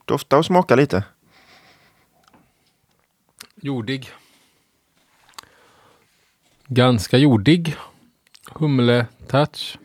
dofta 0.05 0.37
och 0.37 0.45
smaka 0.45 0.75
lite. 0.75 1.03
Jordig. 3.55 4.11
Ganska 6.67 7.17
jordig. 7.17 7.75
Humle-touch. 8.51 9.77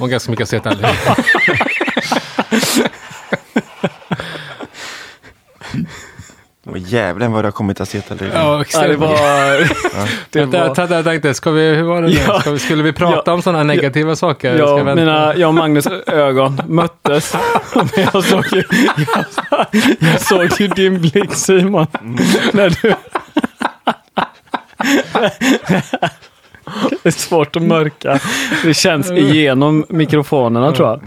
Och 0.00 0.10
ganska 0.10 0.30
mycket 0.30 0.44
acetaldehyд. 0.44 0.96
Åh 6.66 6.74
jävlar 6.76 7.28
vad 7.28 7.44
det 7.44 7.46
har 7.46 7.52
kommit 7.52 7.80
acetaldehyd. 7.80 8.32
Ja, 8.34 8.40
Ja, 8.42 8.56
det 8.56 8.60
exakt. 8.62 8.94
var... 8.98 9.08
det 10.30 10.38
Jag, 10.40 10.46
var 10.46 10.74
jag, 10.76 10.90
jag 10.90 11.04
tänkte, 11.04 11.34
ska 11.34 11.50
vi, 11.50 11.74
hur 11.74 11.82
var 11.82 12.02
det 12.02 12.08
nu? 12.08 12.14
Ja. 12.26 12.40
Ska 12.40 12.50
vi, 12.50 12.58
skulle 12.58 12.82
vi 12.82 12.92
prata 12.92 13.32
om 13.32 13.42
sådana 13.42 13.62
negativa 13.62 14.16
saker? 14.16 14.56
Ska 14.56 14.66
jag, 14.66 14.76
vi 14.76 14.82
vänta? 14.82 14.94
mina, 15.04 15.34
jag 15.36 15.48
och 15.48 15.54
Magnus 15.54 15.86
ögon 16.06 16.60
möttes. 16.68 17.36
Men 17.74 17.88
jag 18.12 18.24
såg 18.24 18.44
ju, 18.52 18.62
jag, 19.50 19.66
jag 19.98 20.20
såg 20.20 20.60
ju 20.60 20.68
din 20.68 21.00
blick 21.00 21.34
Simon. 21.34 21.86
När 22.52 22.70
du... 22.82 22.94
Det 27.02 27.08
är 27.08 27.10
svårt 27.10 27.56
att 27.56 27.62
mörka. 27.62 28.18
Det 28.64 28.74
känns 28.74 29.10
igenom 29.10 29.84
mikrofonerna 29.88 30.72
tror 30.72 30.88
jag. 30.88 31.02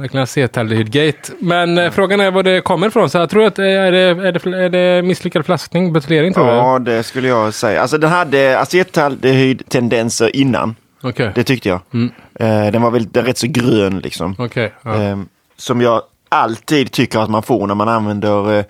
Verkligen 0.00 0.22
acetaldehydgate. 0.22 1.32
Men 1.40 1.78
eh, 1.78 1.90
frågan 1.90 2.20
är 2.20 2.30
var 2.30 2.42
det 2.42 2.60
kommer 2.60 2.86
ifrån. 2.86 3.10
Så 3.10 3.18
jag 3.18 3.30
tror 3.30 3.46
att 3.46 3.58
eh, 3.58 3.64
är 3.64 3.92
det, 3.92 3.98
är 3.98 4.32
det, 4.32 4.64
är 4.64 4.68
det 4.68 5.02
misslyckad 5.02 5.46
flaskning, 5.46 5.92
buteljering 5.92 6.34
tror 6.34 6.44
du? 6.46 6.50
Ja, 6.52 6.78
det 6.78 7.02
skulle 7.02 7.28
jag 7.28 7.54
säga. 7.54 7.80
Alltså 7.82 7.98
den 7.98 8.10
hade 8.10 8.58
acetaldehyd-tendenser 8.58 10.36
innan. 10.36 10.74
Okej, 11.02 11.32
Det 11.34 11.44
tyckte 11.44 11.68
jag. 11.68 11.80
Mm. 11.94 12.10
Eh, 12.34 12.72
den 12.72 12.82
var 12.82 12.90
väl 12.90 13.08
den 13.10 13.22
är 13.24 13.26
rätt 13.26 13.38
så 13.38 13.46
grön 13.50 13.98
liksom. 13.98 14.34
okej. 14.38 14.72
ja. 14.82 15.02
Eh, 15.02 15.18
som 15.56 15.80
jag 15.80 16.02
alltid 16.28 16.92
tycker 16.92 17.18
att 17.18 17.30
man 17.30 17.42
får 17.42 17.66
när 17.66 17.74
man 17.74 17.88
använder 17.88 18.58
eh, 18.58 18.64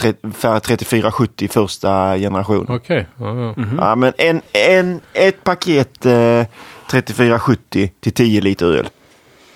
tre- 0.00 0.30
Färg 0.34 0.60
3470 0.60 1.48
första 1.48 2.16
generation. 2.18 2.66
Okej. 2.68 3.06
ja, 3.18 3.26
ja. 3.26 3.54
Mhm. 3.56 3.78
Ja, 3.80 3.94
men 3.96 4.12
en, 4.18 4.40
en, 4.52 5.00
ett 5.12 5.44
paket 5.44 6.06
eh, 6.06 6.44
3470 6.90 7.90
till 8.00 8.12
10 8.12 8.40
liter 8.40 8.66
öl 8.66 8.88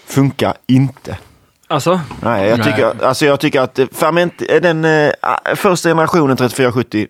funkar 0.07 0.55
inte. 0.67 1.19
Alltså, 1.69 2.01
Nej, 2.23 2.49
jag 2.49 2.59
Nej. 2.59 2.67
tycker, 2.67 3.05
alltså 3.05 3.27
jag 3.27 3.41
tycker 3.41 3.61
att 3.61 3.79
eh, 3.79 3.87
ferment, 3.93 4.43
eh, 4.49 4.61
den 4.61 4.85
eh, 4.85 5.13
första 5.55 5.89
generationen 5.89 6.37
3470, 6.37 7.07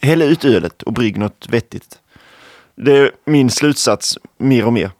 häll 0.00 0.22
ut 0.22 0.44
ölet 0.44 0.82
och 0.82 0.92
brygg 0.92 1.18
något 1.18 1.46
vettigt. 1.48 1.98
Det 2.74 2.98
är 2.98 3.10
min 3.24 3.50
slutsats 3.50 4.18
mer 4.38 4.66
och 4.66 4.72
mer. 4.72 4.90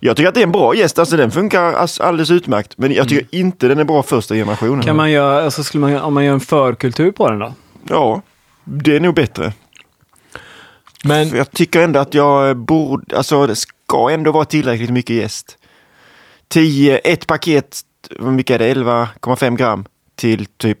Jag 0.00 0.16
tycker 0.16 0.28
att 0.28 0.34
det 0.34 0.40
är 0.40 0.46
en 0.46 0.52
bra 0.52 0.74
gäst, 0.74 0.98
alltså 0.98 1.16
den 1.16 1.30
funkar 1.30 1.88
alldeles 2.00 2.30
utmärkt. 2.30 2.78
Men 2.78 2.92
jag 2.92 3.08
tycker 3.08 3.38
inte 3.38 3.68
den 3.68 3.78
är 3.78 3.84
bra 3.84 4.02
första 4.02 4.34
generationen. 4.34 4.82
Kan 4.82 4.96
man 4.96 5.10
göra, 5.10 5.44
alltså 5.44 5.64
skulle 5.64 5.80
man, 5.80 5.96
om 6.00 6.14
man 6.14 6.24
gör 6.24 6.32
en 6.32 6.40
förkultur 6.40 7.12
på 7.12 7.30
den 7.30 7.38
då? 7.38 7.54
Ja, 7.88 8.22
det 8.64 8.96
är 8.96 9.00
nog 9.00 9.14
bättre. 9.14 9.52
Men 11.04 11.28
jag 11.28 11.50
tycker 11.50 11.82
ändå 11.82 12.00
att 12.00 12.14
jag 12.14 12.56
borde, 12.56 13.16
alltså 13.16 13.46
det 13.46 13.56
ska 13.56 14.10
ändå 14.10 14.32
vara 14.32 14.44
tillräckligt 14.44 14.90
mycket 14.90 15.16
gäst. 15.16 15.58
10, 16.48 16.98
ett 16.98 17.26
paket, 17.26 17.80
vad 18.18 18.32
mycket 18.32 18.54
är 18.54 18.58
det, 18.58 18.74
11,5 18.74 19.56
gram 19.56 19.84
till 20.16 20.46
typ 20.46 20.78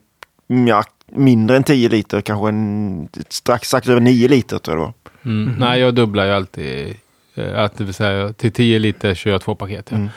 mm, 0.50 0.66
ja, 0.66 0.84
mindre 1.12 1.56
än 1.56 1.64
10 1.64 1.88
liter, 1.88 2.20
kanske 2.20 2.48
en, 2.48 3.08
strax, 3.28 3.68
strax 3.68 3.88
över 3.88 4.00
9 4.00 4.28
liter 4.28 4.58
tror 4.58 4.76
jag 4.78 4.86
det 4.86 4.92
var. 5.24 5.32
mm, 5.32 5.54
nej, 5.58 5.80
jag 5.80 5.94
dubblar 5.94 6.24
ju 6.26 6.32
alltid. 6.32 6.94
eh, 7.34 7.58
Att 7.64 7.78
det 7.78 7.84
vill 7.84 7.94
säga, 7.94 8.32
till 8.32 8.52
10 8.52 8.78
liter 8.78 9.14
kör 9.14 9.30
jag 9.30 9.40
två 9.40 9.54
paket. 9.54 9.86
Ja. 9.90 9.96
Mm. 9.96 10.08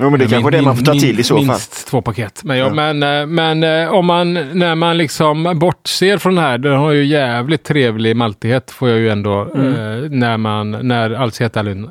Jo, 0.00 0.10
men 0.10 0.18
det 0.18 0.24
är 0.24 0.28
kanske 0.28 0.50
min- 0.50 0.58
det 0.60 0.62
man 0.64 0.76
får 0.76 0.84
ta 0.84 0.92
min- 0.92 1.00
till 1.00 1.20
i 1.20 1.22
så 1.22 1.36
fall. 1.36 1.46
Minst 1.46 1.86
två 1.88 2.02
paket. 2.02 2.40
Men, 2.44 2.58
ja, 2.58 2.66
Ja. 2.66 2.92
men, 2.92 3.02
eh, 3.02 3.26
men 3.26 3.62
eh, 3.84 3.94
om 3.94 4.06
man, 4.06 4.34
när 4.34 4.74
man 4.74 4.98
liksom 4.98 5.52
bortser 5.58 6.18
från 6.18 6.34
det 6.34 6.40
här, 6.40 6.58
den 6.58 6.76
har 6.76 6.90
ju 6.92 7.04
jävligt 7.04 7.64
trevlig 7.64 8.16
maltighet 8.16 8.70
får 8.70 8.88
jag 8.88 8.98
ju 8.98 9.08
ändå, 9.10 9.48
Mm. 9.54 9.66
eh, 10.04 10.10
när 10.10 10.36
man, 10.36 10.70
när 10.70 11.10
acetaldehyd- 11.10 11.90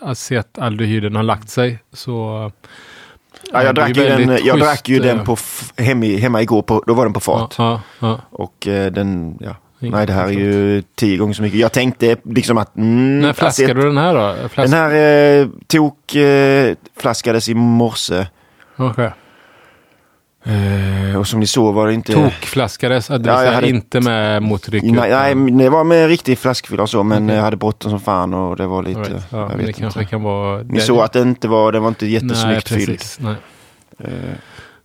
acetaldehyd 0.00 1.14
har 1.16 1.22
lagt 1.22 1.50
sig. 1.50 1.78
Så 1.92 2.50
Ja, 3.52 3.62
jag 3.62 3.74
drack 3.74 3.88
ju, 3.96 4.04
den, 4.04 4.28
jag 4.30 4.38
schysst, 4.40 4.58
drack 4.58 4.88
ju 4.88 4.98
den 4.98 5.18
eh, 5.18 5.24
på 5.24 5.32
f- 5.32 5.72
hem 5.76 6.02
i, 6.02 6.16
hemma 6.16 6.42
igår, 6.42 6.62
på, 6.62 6.84
då 6.86 6.94
var 6.94 7.04
den 7.04 7.12
på 7.12 7.20
fat. 7.20 7.54
ja, 7.58 7.80
ja. 8.00 8.20
Och 8.30 8.66
eh, 8.68 8.92
den, 8.92 9.38
ja. 9.40 9.56
Nej, 9.78 10.06
det 10.06 10.12
här 10.12 10.24
är 10.24 10.30
ju 10.30 10.82
tio 10.94 11.16
gånger 11.16 11.34
så 11.34 11.42
mycket. 11.42 11.60
Jag 11.60 11.72
tänkte 11.72 12.16
liksom 12.24 12.58
att... 12.58 12.76
Mm, 12.76 13.20
När 13.20 13.32
flaskade 13.32 13.72
acet- 13.72 13.76
du 13.76 13.82
den 13.82 13.96
här 13.98 14.14
då? 14.42 14.48
Flask... 14.48 14.70
Den 14.70 14.80
här 14.80 15.40
eh, 15.40 15.48
tok 15.66 16.14
eh, 16.14 16.74
flaskades 16.96 17.48
i 17.48 17.54
morse. 17.54 18.26
Okej. 18.76 19.10
Eh, 20.46 21.18
och 21.18 21.26
som 21.26 21.40
ni 21.40 21.46
såg 21.46 21.74
var 21.74 21.86
det 21.86 21.94
inte... 21.94 22.12
Tokflaskades, 22.12 23.06
det 23.06 23.20
Ja, 23.24 23.52
hade- 23.52 23.68
inte 23.68 24.00
med 24.00 24.42
mottryck. 24.42 24.82
Nej, 24.82 25.34
nej, 25.34 25.52
det 25.58 25.68
var 25.70 25.84
med 25.84 26.08
riktig 26.08 26.38
flaskfylla 26.38 26.82
och 26.82 26.90
så, 26.90 27.02
men 27.02 27.24
Okej. 27.24 27.36
jag 27.36 27.42
hade 27.42 27.56
bråttom 27.56 27.90
som 27.90 28.00
fan 28.00 28.34
och 28.34 28.56
det 28.56 28.66
var 28.66 28.82
lite... 28.82 29.00
Right. 29.00 29.26
Ja, 29.30 29.50
jag 29.50 29.56
vet 29.56 29.76
det 29.76 29.84
inte. 29.86 30.04
kan 30.04 30.22
vara... 30.22 30.62
Ni 30.62 30.80
såg 30.80 30.98
att 31.00 31.12
det 31.12 31.22
inte 31.22 31.48
var, 31.48 31.72
det 31.72 31.80
var 31.80 31.88
inte 31.88 32.06
jättesnyggt 32.06 32.68
fyllt. 32.68 33.18
Nej. 33.20 33.34
Eh, 33.98 34.08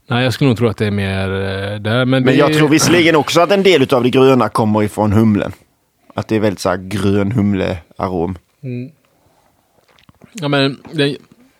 nej, 0.07 0.23
jag 0.23 0.33
skulle 0.33 0.47
nog 0.47 0.57
tro 0.57 0.67
att 0.67 0.77
det 0.77 0.85
är 0.87 0.91
mer 0.91 1.25
eh, 1.29 1.79
där. 1.79 2.05
Men, 2.05 2.23
Men 2.23 2.37
jag 2.37 2.49
är... 2.49 2.53
tror 2.53 2.69
visserligen 2.69 3.15
också 3.15 3.41
att 3.41 3.51
en 3.51 3.63
del 3.63 3.93
av 3.93 4.03
det 4.03 4.09
gröna 4.09 4.49
kommer 4.49 4.83
ifrån 4.83 5.11
humlen. 5.13 5.51
Att 6.15 6.27
det 6.27 6.35
är 6.35 6.39
väldigt 6.39 6.59
så 6.59 6.69
här 6.69 6.77
grön 6.77 7.31
humlearom. 7.31 8.37
Mm. 8.63 8.91
Ja, 10.33 10.47
men 10.47 10.77
det, 10.91 11.17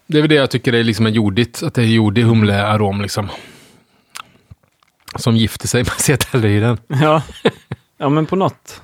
det 0.07 0.17
är 0.17 0.21
väl 0.21 0.29
det 0.29 0.35
jag 0.35 0.49
tycker 0.49 0.73
är 0.73 0.83
liksom 0.83 1.05
en 1.05 1.13
jordigt. 1.13 1.63
Att 1.63 1.73
det 1.73 1.81
är 1.81 1.85
jordig 1.85 2.23
humlearom 2.23 3.01
liksom. 3.01 3.27
Som 5.15 5.35
gifter 5.35 5.67
sig 5.67 5.83
med 5.83 5.91
acetaldehyden. 5.97 6.77
Ja. 6.87 7.21
ja, 7.97 8.09
men 8.09 8.25
på 8.25 8.35
något 8.35 8.81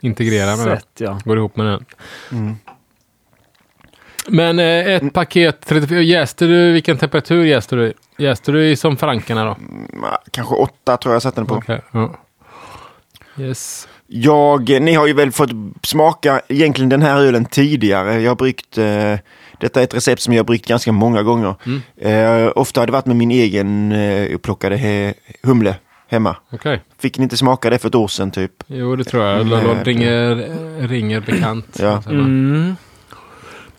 Integrerar 0.00 0.56
med 0.56 0.78
sätt 0.78 0.88
ja. 0.98 1.18
Går 1.24 1.36
ihop 1.36 1.56
med 1.56 1.66
den. 1.66 1.84
Mm. 2.32 2.56
Men 4.28 4.58
eh, 4.58 4.94
ett 4.94 5.12
paket 5.12 5.60
34. 5.66 6.00
Jäste 6.00 6.46
du, 6.46 6.72
vilken 6.72 6.98
temperatur 6.98 7.44
jäste 7.44 7.76
du 7.76 7.86
i? 7.86 7.92
Jäste 8.18 8.52
du 8.52 8.68
i 8.68 8.76
som 8.76 8.96
frankarna 8.96 9.44
då? 9.44 9.50
Mm, 9.50 9.86
Kanske 10.30 10.54
åtta 10.54 10.96
tror 10.96 11.14
jag 11.14 11.22
satte 11.22 11.40
den 11.40 11.46
på. 11.46 11.54
Okej, 11.54 11.80
ja. 11.90 12.14
Yes. 13.38 13.88
Jag, 14.06 14.68
ni 14.82 14.94
har 14.94 15.06
ju 15.06 15.12
väl 15.12 15.32
fått 15.32 15.50
smaka 15.82 16.40
egentligen 16.48 16.88
den 16.88 17.02
här 17.02 17.20
ölen 17.20 17.44
tidigare. 17.44 18.20
Jag 18.20 18.30
har 18.30 18.36
bryggt, 18.36 18.78
eh, 18.78 19.18
detta 19.64 19.80
är 19.80 19.84
ett 19.84 19.94
recept 19.94 20.22
som 20.22 20.32
jag 20.34 20.38
har 20.38 20.44
bryggt 20.44 20.66
ganska 20.66 20.92
många 20.92 21.22
gånger. 21.22 21.54
Mm. 21.66 21.82
Eh, 22.46 22.52
ofta 22.56 22.80
har 22.80 22.86
det 22.86 22.92
varit 22.92 23.06
med 23.06 23.16
min 23.16 23.30
egen 23.30 23.92
eh, 23.92 24.34
upplockade 24.34 24.76
he, 24.76 25.14
humle 25.42 25.74
hemma. 26.08 26.36
Okej. 26.52 26.82
Fick 26.98 27.18
ni 27.18 27.22
inte 27.22 27.36
smaka 27.36 27.70
det 27.70 27.78
för 27.78 27.88
ett 27.88 27.94
år 27.94 28.08
sedan 28.08 28.30
typ? 28.30 28.52
Jo, 28.66 28.96
det 28.96 29.04
tror 29.04 29.24
jag. 29.24 29.46
Lord 29.46 29.60
det- 29.76 29.82
ringer, 29.84 30.34
ringer 30.88 31.20
bekant. 31.20 31.78
Ja. 31.80 32.02
Mm. 32.08 32.76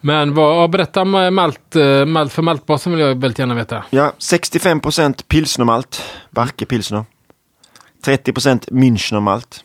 Men 0.01 0.33
vad, 0.33 0.69
berätta 0.69 1.01
om 1.01 1.11
malt, 1.35 1.75
eh, 1.75 2.05
malt. 2.05 2.33
För 2.33 2.41
maltbasen 2.41 2.91
vill 2.93 3.01
jag 3.01 3.21
väldigt 3.21 3.39
gärna 3.39 3.55
veta. 3.55 3.85
Ja, 3.89 4.13
65% 4.19 5.23
pilsnermalt, 5.27 6.01
Barke 6.31 6.65
pilsner. 6.65 7.05
30% 8.05 8.67
Münchnermalt. 8.71 9.61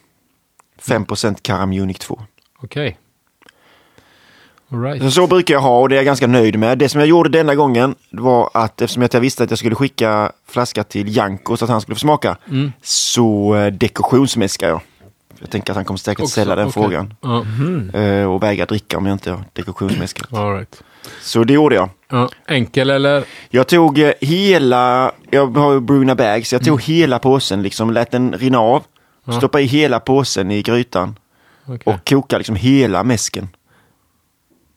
5 0.79 1.05
Caram 1.43 1.73
Unic 1.73 1.99
2. 1.99 2.21
Okej. 2.63 2.87
All 2.89 2.95
right. 4.71 5.13
Så, 5.13 5.27
brukar 5.27 5.55
jag 5.55 5.61
ha 5.61 5.81
och 5.81 5.89
det 5.89 5.95
är 5.95 5.97
jag 5.97 6.05
ganska 6.05 6.27
nöjd 6.27 6.59
med. 6.59 6.79
Det 6.79 6.89
som 6.89 7.01
jag 7.01 7.09
gjorde 7.09 7.29
denna 7.29 7.55
gången 7.55 7.95
var 8.11 8.51
att 8.55 8.81
eftersom 8.83 9.09
jag 9.13 9.21
visste 9.21 9.45
att 9.45 9.51
jag 9.51 9.59
skulle 9.59 9.75
skicka 9.75 10.33
flaska 10.49 10.85
till 10.85 11.17
Janko 11.17 11.57
så 11.57 11.65
att 11.65 11.71
han 11.71 11.81
skulle 11.81 11.95
få 11.95 12.01
smaka 12.01 12.37
Mm. 12.49 12.73
så 12.83 13.55
eh, 13.55 13.67
dekoktionsmäskar 13.73 14.69
jag. 14.69 14.81
Jag 15.41 15.51
tänker 15.51 15.73
att 15.73 15.77
han 15.77 15.85
kommer 15.85 15.99
säkert 15.99 16.21
Också, 16.23 16.33
ställa 16.33 16.57
den 16.57 16.67
okej. 16.69 16.83
frågan. 16.83 17.15
Ja, 17.21 17.45
Eh, 18.01 18.25
och 18.33 18.43
vägra 18.43 18.67
dricka 18.67 18.99
om 18.99 19.07
jag 19.07 19.15
inte 19.15 19.31
har 19.31 19.45
dekoktionsmäskat. 19.53 20.33
all 20.35 20.55
right. 20.55 20.83
Så 21.23 21.45
det 21.45 21.53
gjorde 21.53 21.75
jag. 21.75 21.89
Ja, 22.11 22.29
enkel 22.47 22.91
eller? 22.91 23.25
Jag 23.51 23.67
tog 23.69 23.99
eh, 23.99 24.13
hela, 24.21 25.13
jag 25.31 25.57
har 25.57 25.73
ju 25.73 25.81
Bruna 25.81 26.15
Bags, 26.15 26.53
jag 26.53 26.65
tog 26.65 26.83
hela 26.83 27.19
påsen 27.19 27.63
liksom, 27.63 27.91
lät 27.91 28.11
den 28.11 28.33
rinna 28.33 28.59
av. 28.59 28.77
Mm. 28.77 28.83
Ja. 29.25 29.33
Stoppa 29.33 29.61
i 29.61 29.65
hela 29.65 30.01
påsen 30.01 30.51
i 30.51 30.63
grytan 30.63 31.19
Okej. 31.67 31.95
och 31.95 32.09
koka 32.09 32.39
liksom 32.39 32.57
hela 32.57 33.03
mäsken. 33.05 33.49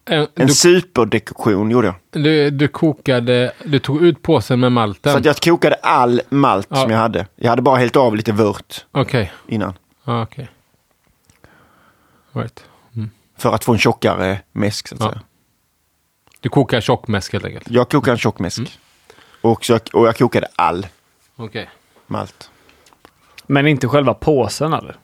En, 0.06 0.28
En 0.36 0.47
du, 0.47 0.54
superdekoktion 0.54 1.72
gjorde 1.72 1.88
jag. 1.88 1.95
du, 2.24 2.49
du 2.49 2.68
kokade, 2.68 3.51
du 3.66 3.80
tog 3.80 4.01
ut 4.04 4.22
påsen 4.22 4.60
med 4.60 4.72
malten? 4.72 5.12
Så 5.12 5.18
att 5.18 5.26
jag 5.26 5.36
kokade 5.38 5.76
all 5.76 6.22
malt 6.30 6.68
Ja. 6.70 6.76
som 6.76 6.91
jag 6.91 6.97
hade. 6.97 7.28
Jag 7.36 7.49
hade 7.49 7.62
bara 7.62 7.78
hällt 7.78 7.95
av 7.95 8.16
lite 8.16 8.32
vört 8.32 8.86
Okej. 8.91 9.32
innan. 9.47 9.74
Ja, 10.04 10.22
okej. 10.24 10.49
Right. 12.34 12.64
För 13.38 13.54
att 13.56 13.64
få 13.64 13.72
en 13.74 13.80
tjockare 13.80 14.41
mäsk 14.51 14.88
så 14.88 14.95
att 14.95 15.01
Ja. 15.01 15.10
säga. 15.10 15.22
Du 16.39 16.49
kokar 16.49 16.82
tjockmäsk 16.82 17.34
helt 17.34 17.45
enkelt? 17.45 17.70
Jag 17.70 17.89
kokade 17.89 18.12
en 18.12 18.18
tjock 18.18 18.39
mäsk. 18.39 18.58
Mm. 18.58 18.70
Och, 19.41 19.66
så, 19.66 19.80
och 19.93 20.08
jag 20.08 20.18
kokade 20.18 20.47
all 20.56 20.88
Okej. 21.36 21.70
malt. 22.08 22.49
Men 23.47 23.68
inte 23.68 23.88
själva 23.88 24.14
påsen 24.14 24.74
eller? 24.74 24.95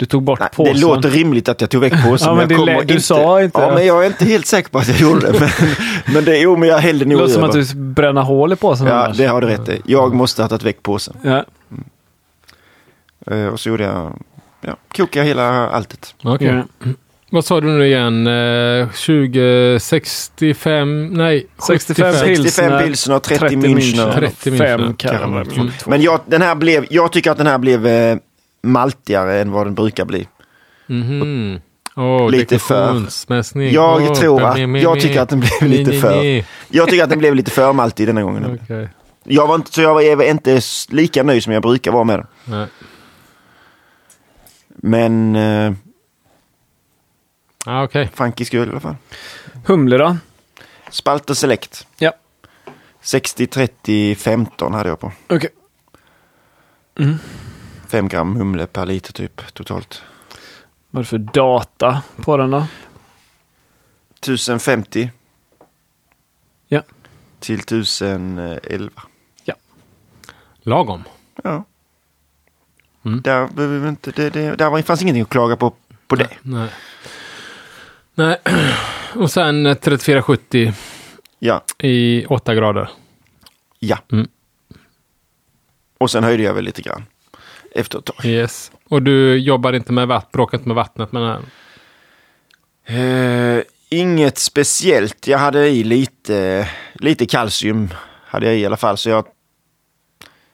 Du 0.00 0.06
tog 0.06 0.22
bort 0.22 0.40
Nej, 0.40 0.48
påsen? 0.54 0.74
det 0.74 0.80
låter 0.80 1.10
rimligt 1.10 1.48
att 1.48 1.60
jag 1.60 1.70
tog 1.70 1.80
väck 1.80 1.92
påsen. 2.04 2.28
Ja, 2.28 2.32
men 2.34 2.40
jag 2.40 2.48
det 2.48 2.54
kommer 2.54 2.76
lät- 2.76 2.88
du 2.88 3.00
sa 3.00 3.42
inte 3.42 3.60
Ja, 3.60 3.68
det. 3.68 3.74
men 3.74 3.86
jag 3.86 4.02
är 4.02 4.06
inte 4.06 4.24
helt 4.24 4.46
säker 4.46 4.70
på 4.70 4.78
att 4.78 4.88
jag 4.88 5.00
gjorde 5.00 5.32
det. 5.32 5.40
Men, 5.40 5.48
men 6.14 6.24
det, 6.24 6.38
jo, 6.38 6.56
men 6.56 6.68
jag 6.68 6.78
hällde 6.78 7.04
det 7.04 7.08
nog 7.08 7.18
låter 7.20 7.34
som 7.34 7.44
att 7.44 7.52
du 7.52 7.74
bränner 7.74 8.22
hål 8.22 8.52
i 8.52 8.56
påsen 8.56 8.86
Ja, 8.86 8.92
annars. 9.04 9.16
det 9.16 9.26
har 9.26 9.40
du 9.40 9.46
rätt 9.46 9.68
i. 9.68 9.82
Jag 9.84 10.14
måste 10.14 10.42
ha 10.42 10.48
tagit 10.48 10.62
väck 10.62 10.82
påsen. 10.82 11.16
Ja. 11.22 11.44
Eh, 13.30 13.46
och 13.46 13.60
så 13.60 13.68
gjorde 13.68 13.84
jag, 13.84 14.22
ja, 14.60 14.76
kokade 14.96 15.18
jag 15.18 15.24
hela 15.28 15.68
alltet. 15.70 16.14
Okej. 16.24 16.64
Ja. 16.84 16.90
Vad 17.30 17.44
sa 17.44 17.60
du 17.60 17.66
nu 17.66 17.86
igen? 17.86 18.26
Eh, 18.26 18.88
20, 18.94 19.78
65, 19.80 21.06
nej 21.06 21.46
65 21.66 22.12
65. 22.12 22.26
Pilsner, 22.26 22.50
65 22.50 22.86
pilsner, 22.86 23.18
30, 23.18 23.38
30 23.38 23.56
Münchner. 23.56 23.74
Münchner, 23.74 24.14
30 24.14 24.50
Münchner. 24.50 24.58
5 24.78 24.94
karamell. 24.94 25.48
Mm. 25.56 25.70
Men 25.86 26.02
jag, 26.02 26.20
den 26.26 26.42
här 26.42 26.54
blev, 26.54 26.86
jag 26.90 27.12
tycker 27.12 27.30
att 27.30 27.38
den 27.38 27.46
här 27.46 27.58
blev 27.58 27.86
eh, 27.86 28.16
maltigare 28.62 29.40
än 29.40 29.50
vad 29.52 29.66
den 29.66 29.74
brukar 29.74 30.04
bli. 30.04 30.28
Mhm. 30.86 31.60
Oh, 31.96 32.30
Lite 32.30 32.58
för. 32.58 33.06
Jag 33.54 34.02
Åh, 34.02 34.14
tror 34.14 34.42
att, 34.42 34.58
jag 34.82 35.00
tycker 35.00 35.20
att 35.20 35.28
den 35.28 35.40
blev 35.40 35.62
lite 35.70 35.92
för. 35.92 36.44
Jag 36.68 36.88
tycker 36.88 37.04
att 37.04 37.10
den 37.10 37.18
blev 37.18 37.34
lite 37.34 37.50
för 37.50 37.72
maltig 37.72 38.06
denna 38.06 38.22
gången. 38.22 38.58
Okej. 38.62 38.88
Jag 39.24 39.46
var 39.46 39.54
inte, 39.54 39.72
så 39.72 39.82
jag 39.82 39.94
var 40.16 40.22
inte 40.24 40.60
lika 40.88 41.22
nöjd 41.22 41.42
som 41.44 41.52
jag 41.52 41.62
brukar 41.62 41.92
vara 41.92 42.04
med 42.04 42.18
den. 42.18 42.26
Nej. 42.44 42.66
Men 44.68 45.36
eh, 45.36 45.72
Ah, 47.66 47.82
Okej. 47.82 48.10
frankisk 48.14 48.54
öl 48.54 48.68
i 48.68 48.70
alla 48.70 48.80
fall. 48.80 48.96
Humle 49.66 49.96
då? 49.98 50.16
Spalter 50.90 51.34
Select. 51.34 51.86
Ja. 51.98 52.12
60, 53.00 53.46
30, 53.46 54.14
15 54.14 54.74
hade 54.74 54.88
jag 54.88 55.00
på. 55.00 55.12
Okej. 55.28 55.50
5 57.88 58.08
gram 58.08 58.36
humle 58.36 58.66
per 58.66 58.86
liter 58.86 59.12
typ 59.12 59.54
totalt. 59.54 60.02
Vad 60.90 61.00
är 61.00 61.04
det 61.04 61.08
för 61.08 61.18
data 61.18 62.02
på 62.16 62.36
den 62.36 62.50
då? 62.50 62.66
1050 64.20 65.10
Ja. 66.68 66.82
till 67.40 67.58
1011. 67.60 68.90
Lagom. 70.62 71.04
Ja. 71.44 71.64
Mm. 73.04 73.22
Där, 73.22 73.46
behöver 73.48 73.78
vi 73.78 73.88
inte, 73.88 74.10
det, 74.10 74.30
det, 74.30 74.56
där 74.56 74.70
var- 74.70 74.82
fanns 74.82 75.02
ingenting 75.02 75.22
att 75.22 75.28
klaga 75.28 75.56
på 75.56 75.74
på 76.06 76.16
det. 76.16 76.28
Nej. 76.42 76.68
Nej. 78.14 78.38
Och 79.14 79.30
sen 79.30 79.66
eh, 79.66 79.74
3470 79.74 80.72
Ja, 81.38 81.64
i 81.78 82.26
8 82.26 82.54
grader. 82.54 82.90
ja. 83.78 83.98
Mm. 84.12 84.28
Och 85.98 86.10
sen 86.10 86.24
höjde 86.24 86.42
jag 86.42 86.54
väl 86.54 86.64
lite 86.64 86.82
grann 86.82 87.04
efter 87.80 87.98
ett 87.98 88.04
tag. 88.04 88.24
Yes. 88.24 88.72
Och 88.88 89.02
du 89.02 89.38
jobbar 89.38 89.72
inte 89.72 89.92
med 89.92 90.08
vatten, 90.08 90.28
bråkar 90.32 90.58
inte 90.58 90.68
med 90.68 90.74
vattnet 90.74 91.10
den 91.10 91.22
här? 91.22 91.40
Eh, 93.56 93.62
Inget 93.90 94.38
speciellt. 94.38 95.26
Jag 95.26 95.38
hade 95.38 95.68
i 95.68 95.84
lite, 95.84 96.68
lite 96.94 97.26
kalcium. 97.26 97.88
Hade 98.26 98.46
jag 98.46 98.56
i, 98.56 98.60
i 98.60 98.66
alla 98.66 98.76
fall. 98.76 98.96
Så 98.96 99.08
jag 99.08 99.26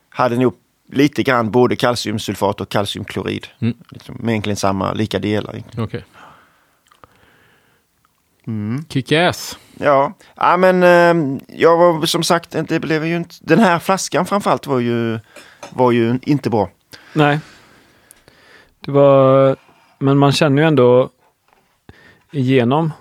hade 0.09 0.37
nog 0.37 0.55
lite 0.93 1.23
grann 1.23 1.51
både 1.51 1.77
kalciumsulfat 1.77 2.61
och 2.61 2.69
kalciumklorid. 2.69 3.47
Mm. 3.59 3.77
Liksom, 3.89 4.17
med 4.21 4.33
egentligen 4.33 4.57
samma, 4.57 4.93
lika 4.93 5.19
delar. 5.19 5.63
Okej. 5.79 6.05
Mm. 8.47 8.85
Kick-ass. 8.89 9.59
Ja, 9.79 10.13
ja 10.37 10.57
men 10.57 10.83
eh, 10.83 11.41
jag 11.49 11.77
var 11.77 12.07
som 12.07 12.23
sagt 12.23 12.57
det 12.69 12.81
blev 12.81 13.07
ju 13.07 13.17
inte, 13.17 13.35
den 13.41 13.59
här 13.59 13.79
flaskan 13.79 14.27
framförallt 14.27 14.67
var 14.67 14.81
ju, 14.81 15.19
var 15.71 15.93
ju 15.93 16.19
inte 16.23 16.51
bra. 16.51 16.71
Nej. 17.15 17.39
Det 18.81 18.91
var, 18.91 19.57
men 19.99 20.19
man 20.19 20.33
känner 20.33 20.63
ju 20.63 20.69
ändå 20.69 21.11
igenom 22.31 22.93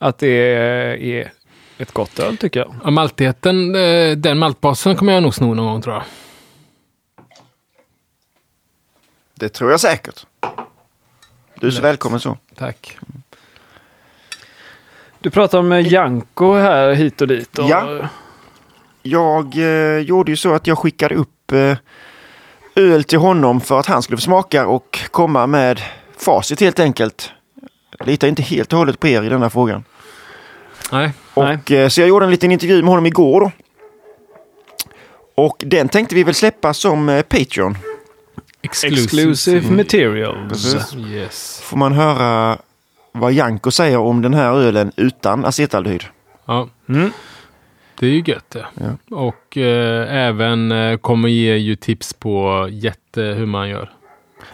att 0.00 0.18
det 0.18 0.28
är 0.28 1.32
ett 1.78 1.92
gott 1.92 2.18
öl 2.18 2.36
tycker 2.36 2.60
jag. 2.60 2.74
Ja, 2.84 2.90
maltigheten, 2.90 3.74
eh, 3.74 4.16
den 4.16 4.38
maltbasen 4.38 4.96
kommer 4.96 5.12
jag 5.12 5.22
nog 5.22 5.34
sno 5.34 5.54
någon 5.54 5.66
gång 5.66 5.82
tror 5.82 5.94
jag. 5.94 6.04
Det 9.34 9.48
tror 9.48 9.70
jag 9.70 9.80
säkert. 9.80 10.26
Du 11.60 11.66
är 11.66 11.70
så 11.70 11.76
Lätt. 11.76 11.84
välkommen 11.84 12.20
så. 12.20 12.38
Tack. 12.54 12.98
Du 15.20 15.30
pratar 15.30 15.58
om 15.58 15.72
eh, 15.72 15.92
Janko 15.92 16.54
här 16.54 16.92
hit 16.92 17.20
och 17.20 17.28
dit. 17.28 17.58
Och, 17.58 17.68
Ja. 17.68 18.08
Jag 19.02 19.56
eh, 19.56 19.98
gjorde 19.98 20.32
ju 20.32 20.36
så 20.36 20.54
att 20.54 20.66
jag 20.66 20.78
skickade 20.78 21.14
upp 21.14 21.52
eh, 21.52 21.76
öl 22.76 23.04
till 23.04 23.18
honom 23.18 23.60
för 23.60 23.80
att 23.80 23.86
han 23.86 24.02
skulle 24.02 24.16
få 24.16 24.20
smaka 24.22 24.66
och 24.66 25.00
komma 25.10 25.46
med 25.46 25.80
facit 26.18 26.60
helt 26.60 26.78
enkelt. 26.80 27.30
Litar 28.04 28.28
inte 28.28 28.42
helt 28.42 28.72
och 28.72 28.78
hållet 28.78 29.00
på 29.00 29.08
er 29.08 29.22
i 29.22 29.28
denna 29.28 29.50
frågan. 29.50 29.84
Nej. 30.92 31.12
Nej. 31.36 31.58
Och, 31.62 31.70
eh, 31.72 31.88
så 31.88 32.00
jag 32.00 32.08
gjorde 32.08 32.24
en 32.24 32.30
liten 32.30 32.52
intervju 32.52 32.82
med 32.82 32.88
honom 32.88 33.06
igår 33.06 33.40
då. 33.40 33.50
Och 35.34 35.56
den 35.66 35.88
tänkte 35.88 36.14
vi 36.14 36.24
väl 36.24 36.34
släppa 36.34 36.74
som 36.74 37.08
eh, 37.08 37.22
Patreon. 37.22 37.78
Exclusive 38.62 39.70
materials. 39.70 40.48
Precis. 40.48 40.94
Yes. 40.94 41.60
Får 41.64 41.76
man 41.76 41.92
höra 41.92 42.58
vad 43.12 43.32
Janko 43.32 43.70
säger 43.70 43.98
om 43.98 44.22
den 44.22 44.34
här 44.34 44.52
ölen 44.52 44.92
utan 44.96 45.44
acetaldehyd. 45.44 46.04
Ja, 46.46 46.68
Mm. 46.88 47.12
Det 48.04 48.10
är 48.10 48.12
ju 48.12 48.22
gött 48.32 48.50
det. 48.50 48.66
Ja. 48.74 49.16
Och 49.16 49.56
eh, 49.56 50.26
även 50.26 50.72
eh, 50.72 50.96
kommer 50.96 51.28
ge 51.28 51.56
ju 51.56 51.76
tips 51.76 52.12
på 52.12 52.66
jätte 52.70 53.20
hur 53.22 53.46
man 53.46 53.68
gör. 53.68 53.90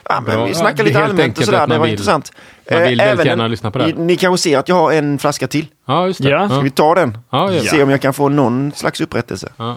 Ja, 0.08 0.20
men 0.26 0.36
Bra. 0.36 0.44
vi 0.44 0.54
snackar 0.54 0.84
lite 0.84 1.04
allmänt 1.04 1.38
och 1.38 1.44
sådär. 1.44 1.66
Det 1.66 1.78
var 1.78 1.84
vill- 1.84 1.90
intressant. 1.92 2.32
man 2.70 2.82
vill 2.82 3.00
Eh, 3.00 3.06
väldigt 3.06 3.20
även 3.20 3.26
gärna 3.26 3.44
en- 3.44 3.50
lyssna 3.50 3.70
på 3.70 3.78
det 3.78 3.86
Ni, 3.86 3.92
här. 3.92 3.98
ni 3.98 4.16
kanske 4.16 4.42
ser 4.50 4.58
att 4.58 4.68
jag 4.68 4.76
har 4.76 4.92
en 4.92 5.18
flaska 5.18 5.46
till. 5.46 5.66
Ja, 5.86 6.06
just 6.06 6.22
det. 6.22 6.30
Ja. 6.30 6.48
Ska 6.48 6.60
vi 6.60 6.70
ta 6.70 6.94
den? 6.94 7.18
Ja, 7.30 7.52
ja. 7.52 7.62
Se 7.62 7.82
om 7.82 7.90
jag 7.90 8.00
kan 8.00 8.14
få 8.14 8.28
någon 8.28 8.72
slags 8.72 9.00
upprättelse. 9.00 9.52
Ja. 9.56 9.76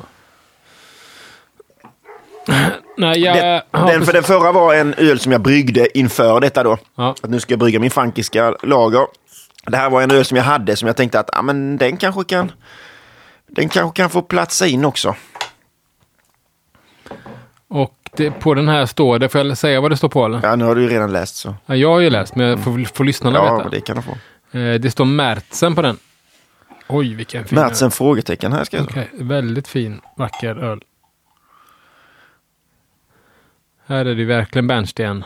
Nej, 2.98 3.20
jag... 3.20 3.36
Den, 3.36 3.62
ja, 3.72 3.80
den, 3.92 4.06
för 4.06 4.14
den 4.14 4.24
förra 4.24 4.52
var 4.52 4.74
en 4.76 4.94
öl 4.94 5.20
som 5.20 5.32
jag 5.32 5.42
bryggde 5.42 5.98
inför 5.98 6.40
detta 6.40 6.64
då. 6.64 6.78
Ja. 6.96 7.16
Att 7.24 7.30
nu 7.30 7.40
ska 7.40 7.52
jag 7.54 7.60
brygga 7.60 7.80
min 7.80 7.92
frankiska 7.92 8.56
lager. 8.64 9.06
Det 9.68 9.78
här 9.78 9.90
var 9.90 10.02
en 10.02 10.12
öl 10.12 10.26
som 10.26 10.38
jag 10.38 10.44
hade 10.44 10.76
som 10.76 10.88
jag 10.88 10.98
tänkte 10.98 11.20
att 11.20 11.30
ah, 11.38 11.42
men 11.42 11.78
den 11.78 11.98
kanske 11.98 12.24
kan 12.24 12.52
den 13.56 13.70
kanske 13.70 14.02
kan 14.02 14.10
få 14.10 14.22
platsa 14.22 14.68
in 14.68 14.86
också. 14.86 15.16
Och 17.68 18.10
det, 18.16 18.32
på 18.32 18.54
den 18.54 18.68
här 18.68 18.86
står 18.86 19.20
det, 19.20 19.30
får 19.30 19.42
jag 19.46 19.58
säga 19.58 19.82
vad 19.82 19.92
det 19.92 19.98
står 19.98 20.10
på 20.10 20.26
eller? 20.26 20.40
Ja, 20.44 20.56
nu 20.56 20.66
har 20.66 20.76
du 20.76 20.82
ju 20.82 20.90
redan 20.90 21.12
läst 21.12 21.36
så. 21.36 21.56
Ja, 21.66 21.76
jag 21.76 21.90
har 21.90 22.00
ju 22.00 22.10
läst, 22.10 22.36
men 22.36 22.46
jag 22.48 22.64
får, 22.64 22.84
får 22.96 23.04
lyssnarna 23.04 23.38
Ja, 23.38 23.58
veta. 23.58 23.70
det 23.70 23.82
kan 23.82 23.96
du 23.96 24.02
få. 24.02 24.12
Eh, 24.58 24.80
det 24.80 24.92
står 24.92 25.06
Märtsen 25.06 25.76
på 25.76 25.82
den. 25.82 25.98
Oj, 26.88 27.14
vilken 27.14 27.46
fin 27.46 27.60
Märtsen 27.60 27.92
frågetecken 27.92 28.54
här 28.54 28.64
ska 28.64 28.78
jag 28.78 28.86
Okej, 28.90 29.10
väldigt 29.14 29.68
fin, 29.68 30.02
vacker 30.18 30.56
öl. 30.56 30.84
Här 33.86 34.06
är 34.06 34.16
det 34.16 34.26
verkligen 34.26 34.68
bärnsten. 34.68 35.24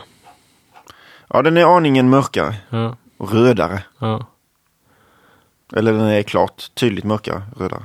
Ja, 1.28 1.42
den 1.42 1.56
är 1.56 1.76
aningen 1.76 2.10
mörkare 2.10 2.54
Ja, 2.70 2.96
och 3.16 3.32
rödare. 3.32 3.82
ja. 3.98 4.26
Eller 5.76 5.92
den 5.92 6.00
är 6.06 6.22
klart 6.22 6.74
tydligt 6.74 7.04
mörkare, 7.04 7.42
rödare. 7.56 7.84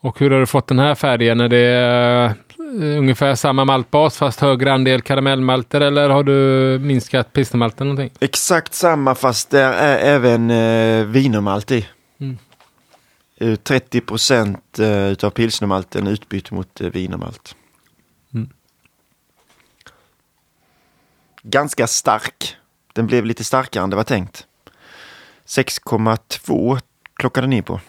Och 0.00 0.18
hur 0.18 0.30
har 0.30 0.40
du 0.40 0.46
fått 0.46 0.66
den 0.66 0.78
här 0.78 0.94
färgen? 0.94 1.40
Är 1.40 1.48
det 1.48 2.36
eh, 2.58 2.98
ungefär 2.98 3.34
samma 3.34 3.64
maltbas 3.64 4.16
fast 4.16 4.40
högre 4.40 4.72
andel 4.72 5.02
karamellmalter 5.02 5.80
eller 5.80 6.08
har 6.10 6.22
du 6.22 6.78
minskat 6.78 7.32
pilsnermalten 7.32 7.86
någonting? 7.86 8.10
Exakt 8.20 8.74
samma 8.74 9.14
fast 9.14 9.50
det 9.50 9.60
är 9.60 9.98
även 9.98 10.50
eh, 10.50 11.06
wienermalt 11.06 11.70
i. 11.70 11.88
Mm. 12.20 12.38
Eh, 13.36 13.56
30 13.56 14.00
procent 14.00 14.78
eh, 14.78 15.06
utav 15.06 15.30
pilsnermalten 15.30 16.06
utbytt 16.06 16.50
mot 16.50 16.80
eh, 16.80 16.88
wienermalt. 16.88 17.56
Mm. 18.34 18.50
Ganska 21.42 21.86
stark. 21.86 22.56
Den 22.92 23.06
blev 23.06 23.24
lite 23.24 23.44
starkare 23.44 23.84
än 23.84 23.90
det 23.90 23.96
var 23.96 24.04
tänkt. 24.04 24.46
6,2 25.46 26.80
klockade 27.14 27.46
ni 27.46 27.62
på. 27.62 27.80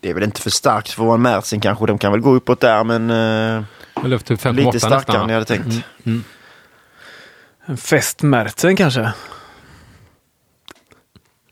Det 0.00 0.10
är 0.10 0.14
väl 0.14 0.22
inte 0.22 0.40
för 0.40 0.50
starkt 0.50 0.90
för 0.90 1.02
att 1.02 1.06
vara 1.06 1.14
en 1.14 1.22
Märtsen 1.22 1.60
kanske. 1.60 1.86
De 1.86 1.98
kan 1.98 2.12
väl 2.12 2.20
gå 2.20 2.30
uppåt 2.30 2.60
där 2.60 2.84
men 2.84 3.10
eh, 3.10 3.64
5,8 3.94 4.52
lite 4.52 4.70
nästan, 4.72 4.80
starkare 4.80 5.18
va? 5.18 5.24
än 5.24 5.28
jag 5.28 5.36
hade 5.36 5.44
tänkt. 5.44 5.66
Mm, 5.66 5.82
mm. 6.04 6.24
En 7.64 7.76
festmärtsen 7.76 8.76
kanske? 8.76 9.12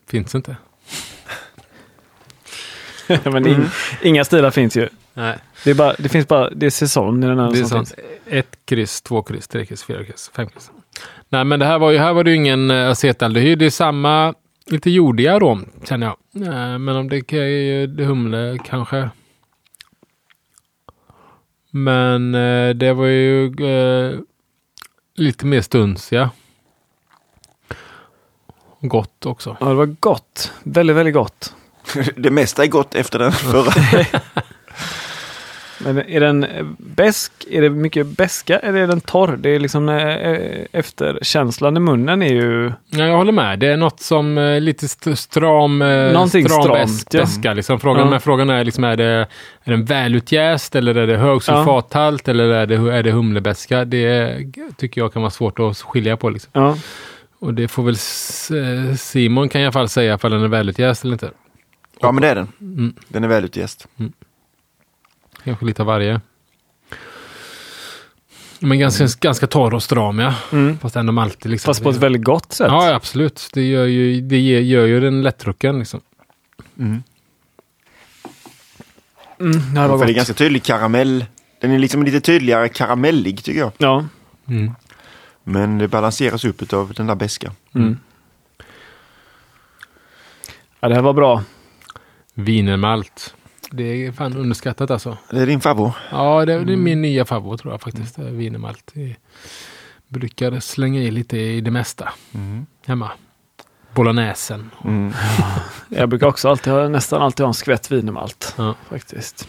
Finns 0.06 0.34
inte. 0.34 0.56
Men 3.24 3.46
in, 3.46 3.70
inga 4.02 4.24
stilar 4.24 4.50
finns 4.50 4.76
ju. 4.76 4.88
Nej. 5.14 5.38
Det, 5.64 5.70
är 5.70 5.74
bara, 5.74 5.94
det 5.98 6.08
finns 6.08 6.28
bara, 6.28 6.50
det 6.50 6.66
är 6.66 6.70
säsong 6.70 7.24
i 7.24 7.26
den 7.26 7.38
här 7.38 7.50
Det 7.50 7.58
är 7.58 7.64
finns. 7.64 7.94
Ett 8.26 8.58
kryss, 8.64 9.02
två 9.02 9.22
kryss, 9.22 9.48
tre 9.48 9.66
kryss, 9.66 9.84
fyra 9.84 10.04
kryss, 10.04 10.30
fem 10.34 10.48
kryss. 10.48 10.70
Nej, 11.28 11.44
men 11.44 11.60
det 11.60 11.66
här 11.66 11.78
var 11.78 11.90
ju, 11.90 11.98
här 11.98 12.12
var 12.12 12.24
det 12.24 12.30
ju 12.30 12.36
ingen 12.36 12.70
eh, 12.70 12.90
acetaldehyd. 12.90 13.58
Det 13.58 13.66
är 13.66 13.70
samma, 13.70 14.34
lite 14.70 14.90
jordig 14.90 15.26
arom 15.26 15.66
känner 15.84 16.06
jag. 16.06 16.16
Nej, 16.30 16.78
men 16.78 16.96
om 16.96 17.08
det 17.08 17.32
är 17.32 17.46
ju 17.46 18.04
humle 18.04 18.58
kanske. 18.64 19.10
Men 21.70 22.34
eh, 22.34 22.74
det 22.74 22.92
var 22.92 23.06
ju 23.06 23.44
eh, 23.46 24.18
lite 25.14 25.46
mer 25.46 25.60
stunsiga. 25.60 26.30
Gott 28.80 29.26
också. 29.26 29.56
Ja, 29.60 29.68
det 29.68 29.74
var 29.74 29.86
gott. 29.86 30.52
Väldigt, 30.62 30.96
väldigt 30.96 31.14
gott. 31.14 31.54
Det 32.16 32.30
mesta 32.30 32.64
är 32.64 32.66
gott 32.66 32.94
efter 32.94 33.18
den 33.18 33.32
förra. 33.32 33.72
Men 35.78 35.98
är 35.98 36.20
den 36.20 36.44
eh, 36.44 36.66
besk? 36.78 37.32
Är 37.50 37.62
det 37.62 37.70
mycket 37.70 38.06
beska 38.06 38.58
eller 38.58 38.78
är 38.78 38.86
den 38.86 39.00
torr? 39.00 39.36
Det 39.36 39.50
är 39.50 39.58
liksom 39.60 39.88
eh, 39.88 40.38
efterkänslan 40.72 41.76
i 41.76 41.80
munnen 41.80 42.22
är 42.22 42.32
ju... 42.32 42.72
Ja, 42.90 43.04
jag 43.06 43.16
håller 43.16 43.32
med. 43.32 43.58
Det 43.58 43.66
är 43.66 43.76
något 43.76 44.00
som 44.00 44.38
eh, 44.38 44.60
lite 44.60 44.84
st- 44.86 45.16
stram, 45.16 45.82
eh, 45.82 46.12
Någonting 46.12 46.44
stram 46.48 46.62
stramt, 46.62 46.78
bäs- 46.90 47.06
ja. 47.10 47.20
beska. 47.20 47.52
Liksom. 47.54 47.80
Frågan, 47.80 48.04
Ja. 48.04 48.10
Men 48.10 48.20
frågan 48.20 48.50
är, 48.50 48.64
liksom, 48.64 48.84
är, 48.84 48.96
det, 48.96 49.04
är 49.64 49.70
den 49.70 49.84
välutjäst 49.84 50.74
eller 50.76 50.94
är 50.94 51.06
det 51.06 51.16
hög 51.16 51.42
sulfathalt 51.42 52.28
eller 52.28 52.44
är 52.48 52.66
det, 52.66 52.74
är 52.74 53.02
det 53.02 53.10
humlebeska? 53.12 53.84
Det 53.84 54.36
tycker 54.76 55.00
jag 55.00 55.12
kan 55.12 55.22
vara 55.22 55.30
svårt 55.30 55.58
att 55.58 55.78
skilja 55.78 56.16
på. 56.16 56.30
Liksom. 56.30 56.50
Ja. 56.52 56.76
Och 57.40 57.54
det 57.54 57.68
får 57.68 57.82
väl 57.82 57.94
eh, 58.88 58.94
Simon 58.96 59.48
kan 59.48 59.60
i 59.60 59.64
alla 59.64 59.72
fall 59.72 59.88
säga 59.88 60.14
ifall 60.14 60.30
den 60.30 60.42
är 60.42 60.48
välutjäst 60.48 61.04
eller 61.04 61.12
inte. 61.12 61.30
Ja 62.00 62.12
men 62.12 62.22
det 62.22 62.28
är 62.28 62.34
den. 62.34 62.48
Mm. 62.60 62.94
Den 63.08 63.24
är 63.24 63.28
välutjäst. 63.28 63.86
Kanske 65.48 65.64
lite 65.66 65.82
av 65.82 65.86
varje. 65.86 66.20
Men 68.58 68.78
ganska, 68.78 69.06
ganska 69.20 69.46
torr 69.46 69.74
och 69.74 69.82
stram 69.82 70.18
ja. 70.18 70.34
Mm. 70.52 70.78
Fast 70.78 70.96
ändå 70.96 71.20
alltid 71.22 71.50
liksom. 71.50 71.68
Fast 71.70 71.82
på 71.82 71.90
ett 71.90 71.96
väldigt 71.96 72.24
gott 72.24 72.52
sätt. 72.52 72.66
Ja, 72.70 72.94
absolut. 72.94 73.48
Det 73.52 73.62
gör 73.62 73.84
ju, 73.86 74.20
det 74.20 74.38
ger- 74.38 74.60
gör 74.60 74.86
ju 74.86 75.00
den 75.00 75.22
lättdrucken 75.22 75.78
liksom. 75.78 76.00
Mm. 76.78 77.02
Mm, 79.40 79.74
det 79.74 79.88
var 79.88 79.98
För 79.98 80.04
det 80.06 80.10
är 80.10 80.14
gott. 80.14 80.16
ganska 80.16 80.34
tydlig 80.34 80.62
karamell. 80.62 81.24
Den 81.60 81.70
är 81.70 81.78
liksom 81.78 82.02
lite 82.02 82.20
tydligare 82.20 82.68
karamellig 82.68 83.44
tycker 83.44 83.60
jag. 83.60 83.72
Ja. 83.78 84.04
Mm. 84.48 84.72
Men 85.44 85.78
det 85.78 85.88
balanseras 85.88 86.44
upp 86.44 86.72
av 86.72 86.92
den 86.96 87.06
där 87.06 87.14
beska. 87.14 87.52
Mm. 87.74 87.98
ja, 90.80 90.88
det 90.88 90.94
här 90.94 91.02
var 91.02 91.12
bra. 91.12 91.42
Wienermalt. 92.34 93.34
Det 93.70 94.06
är 94.06 94.12
fan 94.12 94.36
underskattat 94.36 94.90
alltså. 94.90 95.16
Det 95.30 95.40
är 95.40 95.46
din 95.46 95.60
favorit. 95.60 95.94
Ja, 96.10 96.44
det, 96.44 96.64
det 96.64 96.72
är 96.72 96.76
min 96.76 97.02
nya 97.02 97.24
favorit 97.24 97.60
tror 97.60 97.72
jag 97.72 97.80
faktiskt. 97.80 98.16
det 98.16 98.22
är 98.22 98.30
Wienermalt. 98.30 98.90
Jag 98.94 99.14
brukar 100.08 100.60
slänga 100.60 101.00
i 101.00 101.10
lite 101.10 101.38
i 101.38 101.60
det 101.60 101.70
mesta 101.70 102.08
hemma. 102.86 103.10
Bolognesen. 103.94 104.70
Mm. 104.84 105.12
Jag 105.88 106.08
brukar 106.08 106.26
också 106.26 106.48
alltid 106.48 106.72
ha, 106.72 106.88
nästan 106.88 107.22
alltid 107.22 107.44
ha 107.44 107.48
en 107.48 107.54
skvätt 107.54 107.90
wienermalt. 107.92 108.54
Ja. 108.58 108.74
Faktiskt. 108.90 109.48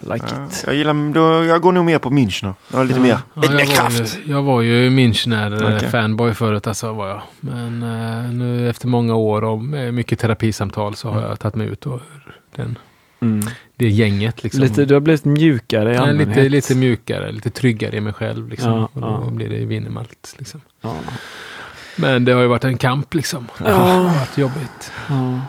Like 0.00 0.26
Ja, 0.30 0.46
it. 0.46 0.62
jag, 0.66 0.74
gillar, 0.74 1.12
då, 1.14 1.44
jag 1.44 1.62
går 1.62 1.72
nog 1.72 1.84
mer 1.84 1.98
på 1.98 2.10
Münchner. 2.10 2.54
Jag 2.70 2.78
har 2.78 2.84
lite 2.84 3.00
mer, 3.00 3.18
Ja, 3.34 3.40
lite 3.42 3.54
mer 3.54 3.64
kraft. 3.64 4.18
ju, 4.24 4.32
jag 4.32 4.42
var 4.42 4.60
ju 4.62 4.90
Münchner 4.90 5.76
Okej. 5.76 5.90
fanboy 5.90 6.34
förut, 6.34 6.66
alltså 6.66 6.92
var 6.92 7.08
jag. 7.08 7.22
Men 7.40 7.82
eh, 7.82 8.30
nu 8.32 8.70
efter 8.70 8.88
många 8.88 9.14
år 9.14 9.44
och 9.44 9.58
mycket 9.94 10.18
terapisamtal 10.18 10.94
så 10.96 11.10
har 11.10 11.20
jag 11.22 11.40
tagit 11.40 11.54
mig 11.54 11.66
ut 11.66 11.86
ur 11.86 12.00
den, 12.56 12.78
Mm. 13.20 13.46
det 13.76 13.88
gänget. 13.88 14.42
Liksom. 14.42 14.60
Lite, 14.62 14.84
du 14.84 14.94
har 14.94 15.00
blivit 15.00 15.24
mjukare 15.24 15.92
i 15.92 15.96
Ja, 15.96 16.06
lite, 16.06 16.48
lite 16.48 16.74
mjukare, 16.74 17.32
lite 17.32 17.50
tryggare 17.50 17.96
i 17.96 18.00
mig 18.00 18.12
själv. 18.12 18.48
Liksom. 18.48 18.72
Ja, 18.72 18.88
och 18.92 19.00
då 19.00 19.22
ja. 19.24 19.30
blir 19.30 19.48
det 19.48 19.64
Winnemalt. 19.64 20.34
Liksom. 20.38 20.60
Ja. 20.80 20.96
Men 21.96 22.24
det 22.24 22.32
har 22.32 22.40
ju 22.42 22.46
varit 22.48 22.64
en 22.64 22.78
kamp 22.78 23.14
liksom. 23.14 23.48
Ja. 23.58 23.64
Det 23.64 23.72
har 23.72 24.02
varit 24.02 24.38
jobbigt. 24.38 24.92
Ja. 25.08 25.40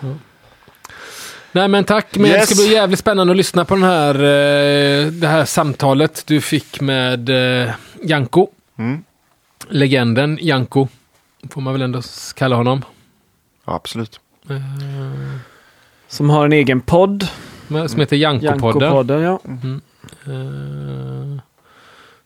Nej 1.52 1.68
men 1.68 1.84
tack, 1.84 2.16
men 2.16 2.24
det 2.24 2.30
Yes. 2.38 2.46
ska 2.46 2.56
bli 2.56 2.74
jävligt 2.74 3.00
spännande 3.00 3.32
att 3.32 3.38
lyssna 3.38 3.66
på 3.66 3.76
den 3.76 3.84
här, 3.84 4.16
eh, 4.16 5.08
det 5.08 5.28
här 5.28 5.46
samtalet 5.46 6.24
du 6.28 6.42
fick 6.42 6.82
med 6.82 7.30
eh, 7.64 7.72
Janko. 8.04 8.48
Mm. 8.78 9.04
Legenden 9.70 10.38
Janko, 10.42 10.88
får 11.50 11.62
man 11.62 11.74
väl 11.74 11.82
ändå 11.82 12.02
kalla 12.36 12.56
honom. 12.56 12.82
Ja, 13.66 13.74
absolut. 13.76 14.20
Eh, 14.50 14.56
Som 16.08 16.30
har 16.30 16.46
en 16.46 16.54
egen 16.54 16.82
podd. 16.82 17.28
Som 17.88 18.00
heter 18.00 18.18
Janko-podden. 18.18 18.82
Janko-podden, 18.82 19.22
ja. 19.22 19.40
Eh, 20.26 21.42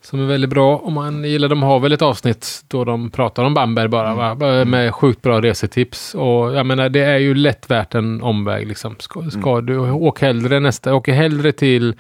som 0.01 0.19
är 0.19 0.25
väldigt 0.25 0.49
bra 0.49 0.77
om 0.77 0.93
man 0.93 1.23
gillar. 1.23 1.47
De 1.47 1.63
har 1.63 1.79
väl 1.79 1.91
ett 1.91 2.01
avsnitt 2.01 2.63
då 2.67 2.83
de 2.83 3.09
pratar 3.09 3.43
om 3.43 3.53
Bamberg 3.53 3.87
bara, 3.87 4.15
va? 4.15 4.35
Bara 4.35 4.65
med 4.65 4.95
sjukt 4.95 5.21
bra 5.21 5.41
resetips. 5.41 6.15
Och 6.15 6.53
jag 6.53 6.65
menar, 6.65 6.89
det 6.89 7.03
är 7.03 7.17
ju 7.17 7.35
lätt 7.35 7.71
värt 7.71 7.95
en 7.95 8.21
omväg 8.21 8.67
liksom. 8.67 8.95
Ska, 8.99 9.29
ska 9.29 9.61
du 9.61 9.79
åk 9.79 10.21
hellre 10.21 10.59
nästa, 10.59 10.95
åker 10.95 11.13
hellre 11.13 11.51
till 11.51 11.95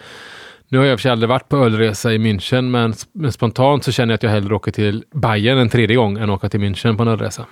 nu 0.67 0.77
har 0.77 0.85
jag 0.85 0.93
i 0.93 0.95
och 0.95 0.99
för 0.99 1.01
sig 1.01 1.11
aldrig 1.11 1.29
varit 1.29 1.49
på 1.49 1.57
ölresa 1.57 2.13
i 2.13 2.17
München, 2.17 2.61
men, 2.61 2.93
men 3.11 3.31
spontant 3.31 3.83
så 3.83 3.91
känner 3.91 4.11
jag 4.11 4.15
att 4.15 4.23
jag 4.23 4.29
hellre 4.29 4.55
åker 4.55 4.71
till 4.71 5.03
Bayern 5.13 5.57
en 5.57 5.69
tredje 5.69 5.95
gång 5.95 6.17
än 6.17 6.29
åka 6.29 6.49
till 6.49 6.59
München 6.59 6.97
på 6.97 7.03
en 7.03 7.07
ölresa. 7.07 7.45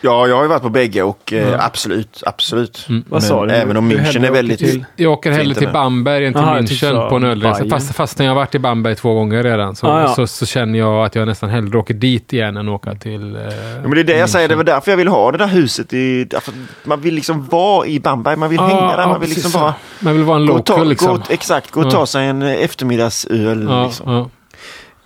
Ja, 0.00 0.26
jag 0.28 0.36
har 0.36 0.42
ju 0.42 0.48
varit 0.48 0.62
på 0.62 0.68
bägge 0.68 1.02
och 1.02 1.32
eh, 1.32 1.48
Ja. 1.50 1.58
absolut, 1.64 2.22
absolut. 2.26 2.86
Mm. 2.88 3.04
Vad 3.08 3.22
Men 3.22 3.28
sa 3.28 3.46
du? 3.46 3.52
Även 3.52 3.76
om 3.76 3.88
Du 3.88 3.96
München 3.96 4.00
hellre 4.02 4.18
är 4.18 4.22
åker 4.30 4.32
väldigt... 4.32 4.58
till- 4.58 4.84
Jag 4.96 5.12
åker 5.12 5.30
hellre 5.30 5.44
Fint 5.44 5.58
till? 5.58 5.68
Bamberg 5.68 6.26
än 6.26 6.32
till 6.32 6.42
Jaha, 6.42 6.56
jag 6.56 6.66
tyckte 6.68 6.86
du 6.86 6.92
München 6.92 6.96
sa 7.02 7.08
på 7.08 7.16
en 7.16 7.24
ölresa. 7.24 7.54
Bayern. 7.58 7.70
Fast, 7.70 7.94
fastän 7.94 8.26
jag 8.26 8.30
har 8.30 8.36
varit 8.36 8.54
i 8.54 8.58
Bamberg 8.58 8.94
två 8.94 9.14
gånger 9.14 9.42
redan 9.42 9.76
så, 9.76 9.86
Ah, 9.86 10.00
ja. 10.00 10.08
så, 10.14 10.26
så 10.26 10.46
känner 10.46 10.78
jag 10.78 11.04
att 11.04 11.14
jag 11.14 11.26
nästan 11.28 11.50
hellre 11.50 11.78
åker 11.78 11.94
dit 11.94 12.32
igen 12.32 12.56
än 12.56 12.68
åka 12.68 12.94
till... 12.94 13.36
Eh, 13.36 13.42
Ja, 13.42 13.80
men 13.82 13.90
det 13.90 14.00
är 14.00 14.04
det 14.04 14.18
jag 14.18 14.28
säger, 14.30 14.48
det 14.48 14.56
var 14.56 14.64
därför 14.64 14.90
jag 14.92 14.96
vill 14.96 15.08
ha 15.08 15.32
det 15.32 15.38
där 15.38 15.46
huset. 15.46 15.92
I, 15.92 16.24
därför 16.24 16.54
man 16.84 17.00
vill 17.00 17.14
liksom 17.14 17.44
vara 17.46 17.86
i 17.86 18.00
Bamberg, 18.00 18.36
man 18.36 18.48
vill 18.50 18.56
Ja, 18.58 18.66
hänga 18.66 18.96
där, 18.96 19.02
ja, 19.02 19.08
man 19.08 19.20
vill 19.20 19.28
liksom 19.30 19.52
bara 19.52 19.74
Man 20.00 20.14
vill 20.14 20.24
vara 20.24 20.36
en 20.36 20.46
gå 20.46 20.52
och 20.52 20.66
ta, 20.66 20.72
local 20.76 20.88
liksom. 20.88 21.16
gå, 21.16 21.22
exakt, 21.28 21.70
gå 21.70 21.80
och 21.80 21.86
Ja. 21.86 21.90
ta 21.90 22.06
sig 22.06 22.26
en 22.26 22.42
eh, 22.42 22.52
eftermiddagsöl. 22.52 23.66
ja, 23.70 23.84
liksom. 23.86 24.12
ja. 24.12 24.30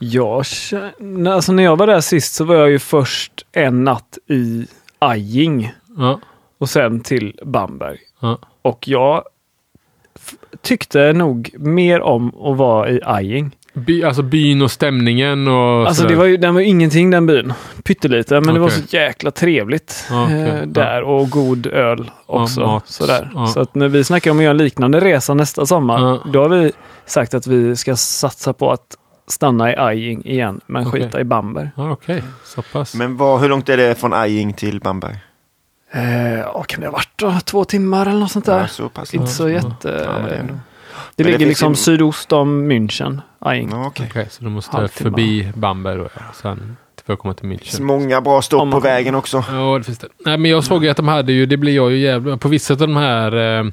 Jag 0.01 0.47
känner, 0.47 1.31
alltså 1.33 1.53
när 1.53 1.63
jag 1.63 1.77
var 1.77 1.87
där 1.87 2.01
sist 2.01 2.35
så 2.35 2.45
var 2.45 2.55
jag 2.55 2.71
ju 2.71 2.79
först 2.79 3.33
en 3.53 3.85
natt 3.85 4.19
i 4.31 4.67
Ajing 4.99 5.73
Ja, 5.97 6.21
och 6.59 6.69
sen 6.69 7.01
till 7.01 7.41
Bamberg. 7.45 7.99
ja. 8.21 8.39
Och 8.63 8.89
jag 8.89 9.23
tyckte 10.63 11.13
nog 11.13 11.51
mer 11.59 12.01
om 12.01 12.29
att 12.43 12.57
vara 12.57 12.91
i 12.91 13.01
Ajing. 13.05 13.51
By, 13.75 14.05
alltså 14.05 14.23
byn 14.23 14.63
och 14.63 14.71
stämningen 14.71 15.49
och 15.49 15.55
Alltså 15.87 15.95
sådär. 16.03 16.11
det 16.11 16.17
var 16.17 16.25
ju, 16.25 16.37
den 16.37 16.55
var 16.55 16.61
ju 16.61 16.67
ingenting 16.67 17.11
den 17.11 17.27
byn. 17.27 17.53
Pytteliten, 17.85 18.43
men 18.45 18.55
det 18.55 18.61
var 18.61 18.69
så 18.69 18.97
jäkla 18.97 19.31
trevligt 19.31 20.07
Ja, 20.11 20.25
okej. 20.25 20.41
eh, 20.49 20.63
där 20.67 21.03
och 21.03 21.31
god 21.31 21.67
öl 21.67 22.11
också. 22.27 22.61
mat. 22.61 22.89
sådär. 22.89 23.31
Ja. 23.35 23.47
Så 23.47 23.61
att 23.61 23.75
när 23.75 23.89
vi 23.89 24.05
snackar 24.05 24.31
om 24.31 24.37
att 24.39 24.43
göra 24.45 24.51
en 24.51 24.57
liknande 24.57 25.01
resa 25.01 25.35
nästa 25.35 25.67
sommar, 25.67 26.01
Ja. 26.01 26.21
då 26.33 26.43
har 26.43 26.49
vi 26.49 26.73
sagt 27.07 27.35
att 27.35 27.47
vi 27.47 27.77
ska 27.77 27.97
satsa 27.97 28.53
på 28.53 28.71
att 28.73 28.97
stanna 29.29 29.73
i 29.73 29.77
Ajing 29.77 30.25
igen, 30.25 30.61
men 30.67 30.87
Okej. 30.87 31.03
skita 31.03 31.21
i 31.21 31.25
Bamberg. 31.25 31.71
Ja, 31.77 31.91
Okej, 31.91 32.23
så 32.45 32.63
pass. 32.63 32.95
Men 32.95 33.17
vad, 33.17 33.41
hur 33.41 33.49
långt 33.49 33.69
är 33.69 33.77
det 33.77 33.95
från 34.01 34.13
Ajing 34.13 34.53
till 34.53 34.81
Bamberg? 34.81 35.17
Eh, 35.93 36.39
ja, 36.39 36.63
kan 36.69 36.81
det 36.81 36.87
ha 36.87 36.93
varit 36.93 37.11
då? 37.17 37.35
Två 37.45 37.65
timmar 37.65 38.07
eller 38.07 38.21
något 38.21 38.31
sånt 38.31 38.45
där? 38.47 38.61
Ja, 38.61 38.67
så 38.69 38.89
pass. 38.89 39.15
Inte 39.15 39.27
så 39.27 39.49
jätte... 39.49 39.69
ja, 40.07 40.13
det 40.29 40.29
det 40.29 40.59
det 41.17 41.25
ligger 41.25 41.39
finns 41.39 41.49
liksom 41.49 41.73
ju- 41.73 41.77
sydost 41.77 42.33
om 42.33 42.73
München, 42.73 43.21
Ajing. 43.39 43.69
Ja, 43.73 43.87
okej. 43.87 44.07
Okej, 44.11 44.27
så 44.31 44.45
du 44.45 44.51
måste 44.51 44.77
Halvtimme. 44.77 45.11
förbi 45.11 45.53
Bamberg 45.55 45.99
då. 45.99 46.09
Sen 46.43 46.77
för 47.07 47.13
att 47.13 47.19
komma 47.19 47.35
till 47.35 47.49
Det 47.49 47.59
finns 47.59 47.81
München. 47.81 47.83
många 47.85 48.21
bra 48.21 48.43
stopp 48.43 48.63
Om 48.63 48.71
på 48.71 48.77
man- 48.77 48.83
vägen 48.83 49.15
också. 49.15 49.45
Ja, 49.53 49.79
det 49.79 49.85
finns 49.85 49.99
det. 49.99 50.09
Nej, 50.25 50.39
men 50.39 50.51
jag 50.51 50.65
såg 50.65 50.85
ju 50.85 50.91
att 50.91 50.97
de 50.97 51.09
hade 51.09 51.33
ju, 51.33 51.47
det 51.47 51.57
blir 51.57 51.75
jag 51.77 51.91
ju 51.91 51.99
jävla... 51.99 52.37
På 52.37 52.49
vissa 52.49 52.75
av 52.75 52.79
de 52.79 52.97
här 52.97 53.59
eh, 53.61 53.65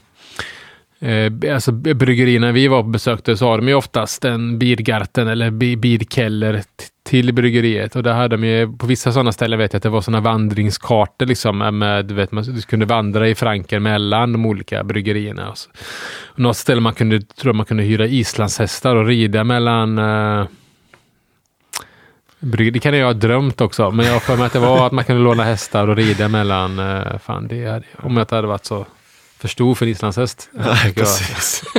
eh, 0.99 1.53
alltså 1.53 1.71
bryggerierna 1.71 2.51
vi 2.51 2.67
var 2.67 2.83
på 2.83 2.89
besökte 2.89 3.37
så 3.37 3.47
har 3.47 3.57
de 3.57 3.67
ju 3.67 3.73
oftast 3.73 4.25
en 4.25 4.59
birgarten 4.59 5.27
eller 5.27 5.51
birkeller 5.75 6.63
till 7.03 7.33
bryggeriet. 7.33 7.95
Och 7.95 8.03
där 8.03 8.13
hade 8.13 8.37
de 8.37 8.47
ju, 8.47 8.77
på 8.77 8.85
vissa 8.85 9.11
sådana 9.11 9.31
ställen 9.31 9.59
vet 9.59 9.73
jag 9.73 9.77
att 9.77 9.83
det 9.83 9.89
var 9.89 10.01
sådana 10.01 10.21
vandringskartor 10.21 11.25
liksom 11.25 11.57
med, 11.79 12.05
du 12.05 12.13
vet, 12.13 12.31
man 12.31 12.43
du 12.43 12.61
kunde 12.61 12.85
vandra 12.85 13.29
i 13.29 13.35
Franken 13.35 13.83
mellan 13.83 14.31
de 14.31 14.45
olika 14.45 14.83
bryggerierna. 14.83 15.49
Och 15.49 15.57
så. 15.57 15.69
Och 16.25 16.39
något 16.39 16.57
ställe 16.57 16.81
man 16.81 16.93
kunde, 16.93 17.21
tror 17.21 17.49
jag 17.49 17.55
man 17.55 17.65
kunde 17.65 17.83
hyra 17.83 18.05
islandshästar 18.05 18.95
och 18.95 19.05
rida 19.05 19.43
mellan 19.43 19.97
eh, 19.97 20.47
det 22.39 22.79
kan 22.79 22.97
jag 22.97 23.05
ha 23.05 23.13
drömt 23.13 23.61
också, 23.61 23.91
men 23.91 24.05
jag 24.05 24.13
har 24.13 24.19
för 24.19 24.37
mig 24.37 24.45
att 24.45 24.53
det 24.53 24.59
var 24.59 24.85
att 24.85 24.91
man 24.91 25.03
kunde 25.03 25.21
låna 25.21 25.43
hästar 25.43 25.87
och 25.87 25.95
rida 25.95 26.27
mellan... 26.27 26.79
eh, 26.79 27.17
fan, 27.17 27.47
det 27.47 27.65
hade, 27.65 27.85
om 27.97 28.17
jag 28.17 28.23
inte 28.23 28.35
hade 28.35 28.47
varit 28.47 28.65
så 28.65 28.85
för 29.37 29.47
stor 29.47 29.75
för 29.75 29.85
en 29.85 29.91
islandshäst. 29.91 30.49
Nej, 30.51 30.93
precis. 30.93 31.63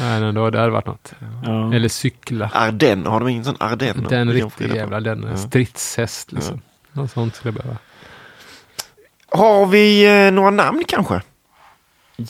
Nej, 0.00 0.20
men 0.20 0.34
då, 0.34 0.50
det 0.50 0.58
hade 0.58 0.70
varit 0.70 0.86
något. 0.86 1.12
Ja. 1.44 1.74
Eller 1.74 1.88
cykla. 1.88 2.50
Ardenner, 2.54 3.10
har 3.10 3.20
de 3.20 3.28
ingen 3.28 3.44
sån 3.44 3.56
Ardenner? 3.60 4.08
Den 4.08 4.32
riktiga 4.32 4.74
jävla, 4.76 5.00
den 5.00 5.26
Ja. 5.30 5.36
stridshäst 5.36 6.32
liksom. 6.32 6.60
Något 6.92 7.10
sånt 7.10 7.34
skulle 7.36 7.48
jag 7.48 7.62
behöva. 7.62 7.78
Har 9.28 9.66
vi 9.66 10.04
eh, 10.26 10.32
några 10.32 10.50
namn 10.50 10.82
kanske? 10.88 11.22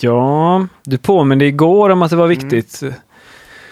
ja, 0.01 0.67
du 0.85 0.99
påminde 0.99 1.45
igår 1.45 1.91
om 1.91 2.03
att 2.03 2.11
det 2.11 2.17
var 2.17 2.27
viktigt. 2.27 2.83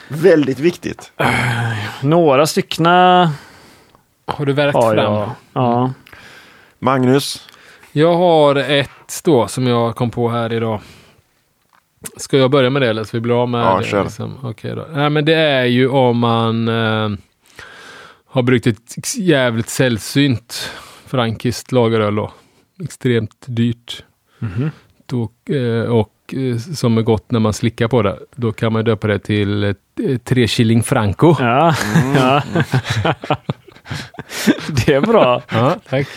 Väldigt 0.09 0.59
viktigt. 0.59 1.13
Några 2.03 2.47
styckna 2.47 3.33
Har 4.27 4.47
du 4.47 4.53
har 4.53 4.73
fram? 4.73 5.31
Ja. 5.53 5.93
Magnus? 6.79 7.48
Jag 7.99 8.17
har 8.17 8.57
ett 8.57 9.21
då 9.25 9.49
som 9.49 9.67
jag 9.67 9.97
kom 9.97 10.11
på 10.11 10.29
här 10.29 10.53
idag. 10.53 10.81
Ska 12.17 12.37
jag 12.37 12.51
börja 12.51 12.71
med 12.71 12.83
det 12.83 12.89
eller 12.89 13.05
ska 13.05 13.17
vi 13.17 13.21
bli 13.21 13.33
av 13.33 13.49
med 13.49 13.61
Ja, 13.61 13.79
det? 13.79 13.85
kör. 13.85 14.05
Liksom? 14.05 14.39
Okej 14.43 14.75
då. 14.77 14.87
Nej, 14.93 15.11
men 15.11 15.25
det 15.25 15.35
är 15.35 15.65
ju 15.65 15.89
om 15.89 16.19
man 16.19 16.69
eh, 16.69 17.11
har 18.27 18.43
bryggt 18.43 18.67
ett 18.67 19.17
jävligt 19.17 19.69
sällsynt 19.69 20.71
frankiskt 21.07 21.73
lageröl 21.73 22.15
då. 22.15 22.33
Extremt 22.85 23.45
dyrt. 23.47 24.05
Mhm. 24.39 24.71
Då, 25.07 25.31
eh, 25.55 25.83
och 25.83 26.35
eh, 26.35 26.57
som 26.57 26.99
är 26.99 27.03
gott 27.03 27.31
när 27.31 27.41
man 27.41 27.53
slickar 27.53 27.89
på 27.89 28.03
det. 28.03 28.19
Då 28.35 28.53
kan 28.53 28.73
man 28.73 28.85
döpa 28.85 29.07
det 29.07 29.19
till 29.19 29.65
eh, 29.65 29.73
tre 30.25 30.49
shilling 30.49 30.83
franco. 30.83 31.37
Ja. 31.39 31.75
ja. 32.17 32.43
det 34.87 34.95
är 34.95 35.01
bra. 35.01 35.43
Ja, 35.51 35.77
tack. 35.89 36.09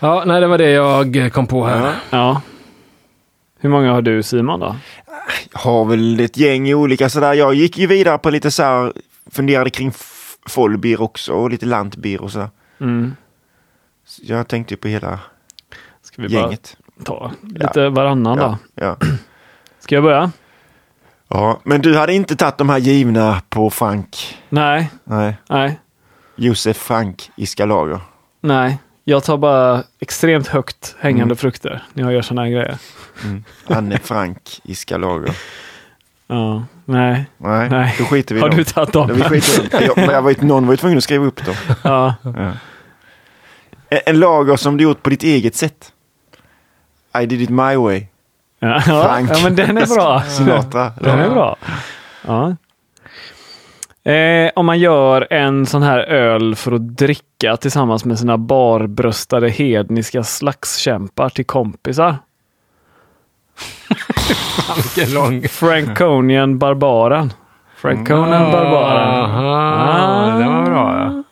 Ja, 0.00 0.22
nej, 0.26 0.40
det 0.40 0.46
var 0.46 0.58
det 0.58 0.70
jag 0.70 1.32
kom 1.32 1.46
på 1.46 1.64
här. 1.66 1.86
Ja. 1.86 1.94
Ja. 2.10 2.40
Hur 3.58 3.68
många 3.70 3.92
har 3.92 4.02
du 4.02 4.22
Simon 4.22 4.60
då? 4.60 4.76
Har 5.52 5.84
väl 5.84 6.20
ett 6.20 6.36
gäng 6.36 6.74
olika 6.74 7.08
sådär. 7.08 7.34
Jag 7.34 7.54
gick 7.54 7.78
ju 7.78 7.86
vidare 7.86 8.18
på 8.18 8.30
lite 8.30 8.50
så 8.50 8.62
här, 8.62 8.92
funderade 9.30 9.70
kring 9.70 9.88
f- 9.88 10.36
Follbier 10.46 11.00
också 11.02 11.32
och 11.32 11.50
lite 11.50 11.66
Lantbier 11.66 12.20
och 12.22 12.32
sådär. 12.32 12.48
Mm. 12.80 13.16
Så 14.06 14.22
Jag 14.24 14.48
tänkte 14.48 14.74
ju 14.74 14.78
på 14.78 14.88
hela 14.88 15.18
Ska 16.02 16.22
vi 16.22 16.28
gänget. 16.28 16.76
ta 17.04 17.30
lite 17.42 17.88
varannan 17.88 18.38
då? 18.38 18.56
Ja, 18.74 18.98
ja. 19.00 19.06
Ska 19.78 19.94
jag 19.94 20.04
börja? 20.04 20.30
ja, 21.28 21.60
men 21.64 21.82
du 21.82 21.96
hade 21.96 22.12
inte 22.14 22.36
tagit 22.36 22.58
de 22.58 22.68
här 22.68 22.78
givna 22.78 23.42
på 23.48 23.70
Frank? 23.70 24.38
Nej, 24.48 24.90
Nej, 25.04 25.36
nej, 25.48 25.80
Josef 26.36 26.76
Frank 26.76 27.30
i 27.36 27.46
Skalager. 27.46 28.00
nej. 28.40 28.78
Jag 29.10 29.24
tar 29.24 29.36
bara 29.36 29.82
extremt 30.00 30.46
högt 30.48 30.96
hängande 31.00 31.22
Mm. 31.24 31.36
frukter 31.36 31.82
när 31.92 32.04
jag 32.04 32.12
gör 32.12 32.22
sådana 32.22 32.42
här 32.42 32.48
grejer. 32.50 32.78
Mm. 33.24 33.44
Anne 33.66 33.98
Frank 33.98 34.60
i 34.64 34.74
Skalager. 34.74 35.34
Ja, 36.26 36.64
nej. 36.84 37.24
Nej, 37.36 37.68
Nej. 37.70 37.94
då 37.98 38.04
skiter 38.04 38.34
vi 38.34 38.38
i 38.38 38.42
Har 38.42 38.48
dem. 38.48 38.58
du 38.58 38.64
tagit 38.64 38.92
dem? 38.92 39.10
Vi 39.14 39.22
skiter 39.22 39.82
i 39.82 39.86
dem. 39.86 39.94
Jag, 39.96 40.12
jag 40.12 40.22
var, 40.22 40.44
någon 40.44 40.66
var 40.66 40.72
ju 40.72 40.76
tvungen 40.76 40.98
att 40.98 41.04
skriva 41.04 41.24
upp 41.26 41.44
dem. 41.46 41.54
Ja. 41.82 42.14
Ja. 42.22 42.52
En, 43.88 44.00
en 44.06 44.18
lager 44.20 44.56
som 44.56 44.76
du 44.76 44.84
gjort 44.84 45.02
på 45.02 45.10
ditt 45.10 45.22
eget 45.22 45.54
sätt. 45.56 45.92
I 47.22 47.26
did 47.26 47.40
it 47.42 47.50
my 47.50 47.76
way. 47.76 48.06
Ja, 48.58 48.80
Frank. 48.80 49.30
ja, 49.30 49.38
men 49.42 49.56
den 49.56 49.78
är 49.78 49.86
bra. 49.86 50.22
Sinatra. 50.28 50.92
Den 51.00 51.18
är 51.18 51.30
bra. 51.30 51.56
Ja. 52.26 52.56
Eh, 54.04 54.50
om 54.56 54.66
man 54.66 54.78
gör 54.78 55.26
en 55.32 55.66
sån 55.66 55.82
här 55.82 55.98
öl 55.98 56.54
för 56.56 56.72
att 56.72 56.96
dricka 56.96 57.56
tillsammans 57.56 58.04
med 58.04 58.18
sina 58.18 58.38
barbröstade 58.38 59.48
hedniska 59.48 60.22
slagskämpar 60.22 61.28
till 61.28 61.46
kompisar. 61.46 62.16
Lång. 65.14 65.48
Franconian 65.48 66.58
Barbaren. 66.58 67.32
Franconian 67.76 68.52
Barbaren. 68.52 69.20
Aha, 69.20 70.38
det 70.38 70.44
var 70.44 70.64
bra. 70.64 70.96
Ja. 70.98 71.22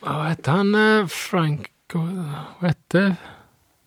Ja, 0.00 0.14
Vad 0.14 0.24
hette 0.26 0.50
han? 0.50 0.74
eh, 1.00 1.06
Frank... 1.06 1.70
Vad 2.58 2.68
hette 2.70 3.14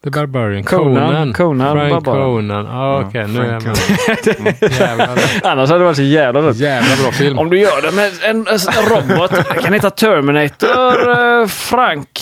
The 0.03 0.09
Barbarian? 0.09 0.63
Conan. 0.63 1.33
Conan 1.33 1.77
Frank 1.77 2.03
Barbarian. 2.03 2.25
Conan. 2.25 2.65
Ja, 2.65 3.03
okej. 3.07 3.27
nu 3.27 3.39
är 3.39 3.51
jag 4.79 4.97
med. 4.97 5.19
Annars 5.43 5.69
hade 5.69 5.79
det 5.79 5.85
varit 5.85 5.97
så 5.97 6.03
jävla 6.03 6.41
roligt. 6.41 6.57
jävla 6.57 7.03
bra 7.03 7.11
film. 7.11 7.39
Om 7.39 7.49
du 7.49 7.59
gör 7.59 7.81
det 7.81 7.91
med 7.91 8.11
en, 8.23 8.47
en 8.47 8.89
robot. 8.89 9.31
Det 9.31 9.61
kan 9.61 9.73
heta 9.73 9.89
Terminator 9.89 11.41
eh, 11.41 11.47
Frank. 11.47 12.19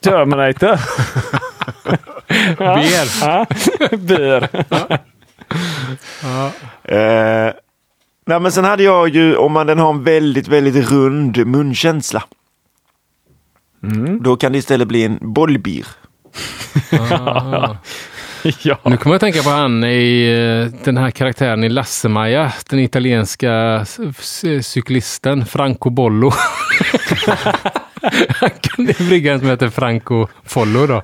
Terminator. 0.00 0.78
Ber. 2.58 3.26
Ja. 3.26 3.46
Ber. 3.98 4.48
Ja. 6.22 6.50
Eh, 6.94 7.52
nej, 8.26 8.40
men 8.40 8.52
sen 8.52 8.64
hade 8.64 8.82
jag 8.82 9.08
ju, 9.08 9.36
om 9.36 9.52
man 9.52 9.66
den 9.66 9.78
har 9.78 9.90
en 9.90 10.04
väldigt, 10.04 10.48
väldigt 10.48 10.90
rund 10.90 11.46
munkänsla. 11.46 12.22
Mm. 13.82 14.22
Då 14.22 14.36
kan 14.36 14.52
det 14.52 14.58
istället 14.58 14.88
bli 14.88 15.04
en 15.04 15.18
bollbir. 15.20 15.86
Ah. 17.10 17.76
Ja. 18.62 18.78
Nu 18.84 18.96
kommer 18.96 19.14
jag 19.14 19.14
att 19.14 19.20
tänka 19.20 19.42
på 19.42 19.50
han 19.50 19.84
i 19.84 20.28
eh, 20.28 20.84
den 20.84 20.96
här 20.96 21.10
karaktären 21.10 21.64
i 21.64 21.68
Lasse-Maja. 21.68 22.52
Den 22.70 22.78
italienska 22.78 23.84
cyklisten 24.62 25.46
Franco 25.46 25.90
Bollo. 25.90 26.32
Han 28.28 28.50
kan 28.60 28.86
det 28.86 28.98
brygga 28.98 29.32
en 29.32 29.38
som 29.38 29.48
heter 29.48 29.68
Franco 29.68 30.26
Follo 30.44 30.86
då. 30.86 31.02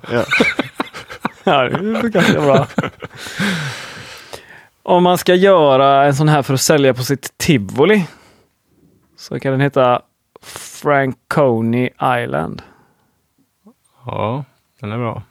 Ja, 1.45 1.63
det 1.63 1.77
är 1.77 2.09
ganska 2.09 2.41
bra. 2.41 2.67
Om 4.83 5.03
man 5.03 5.19
ska 5.19 5.35
göra 5.35 6.05
en 6.05 6.15
sån 6.15 6.29
här 6.29 6.43
för 6.43 6.55
att 6.55 6.61
sälja 6.61 6.95
på 6.95 7.03
sitt 7.03 7.39
tivoli 7.39 8.07
så 9.19 9.41
kan 9.41 9.53
den 9.53 9.61
heta 9.61 10.03
Franconi 10.43 11.91
Island. 12.23 12.63
Ja, 14.07 14.45
den 14.85 14.93
är 14.93 14.99
bra. 14.99 15.23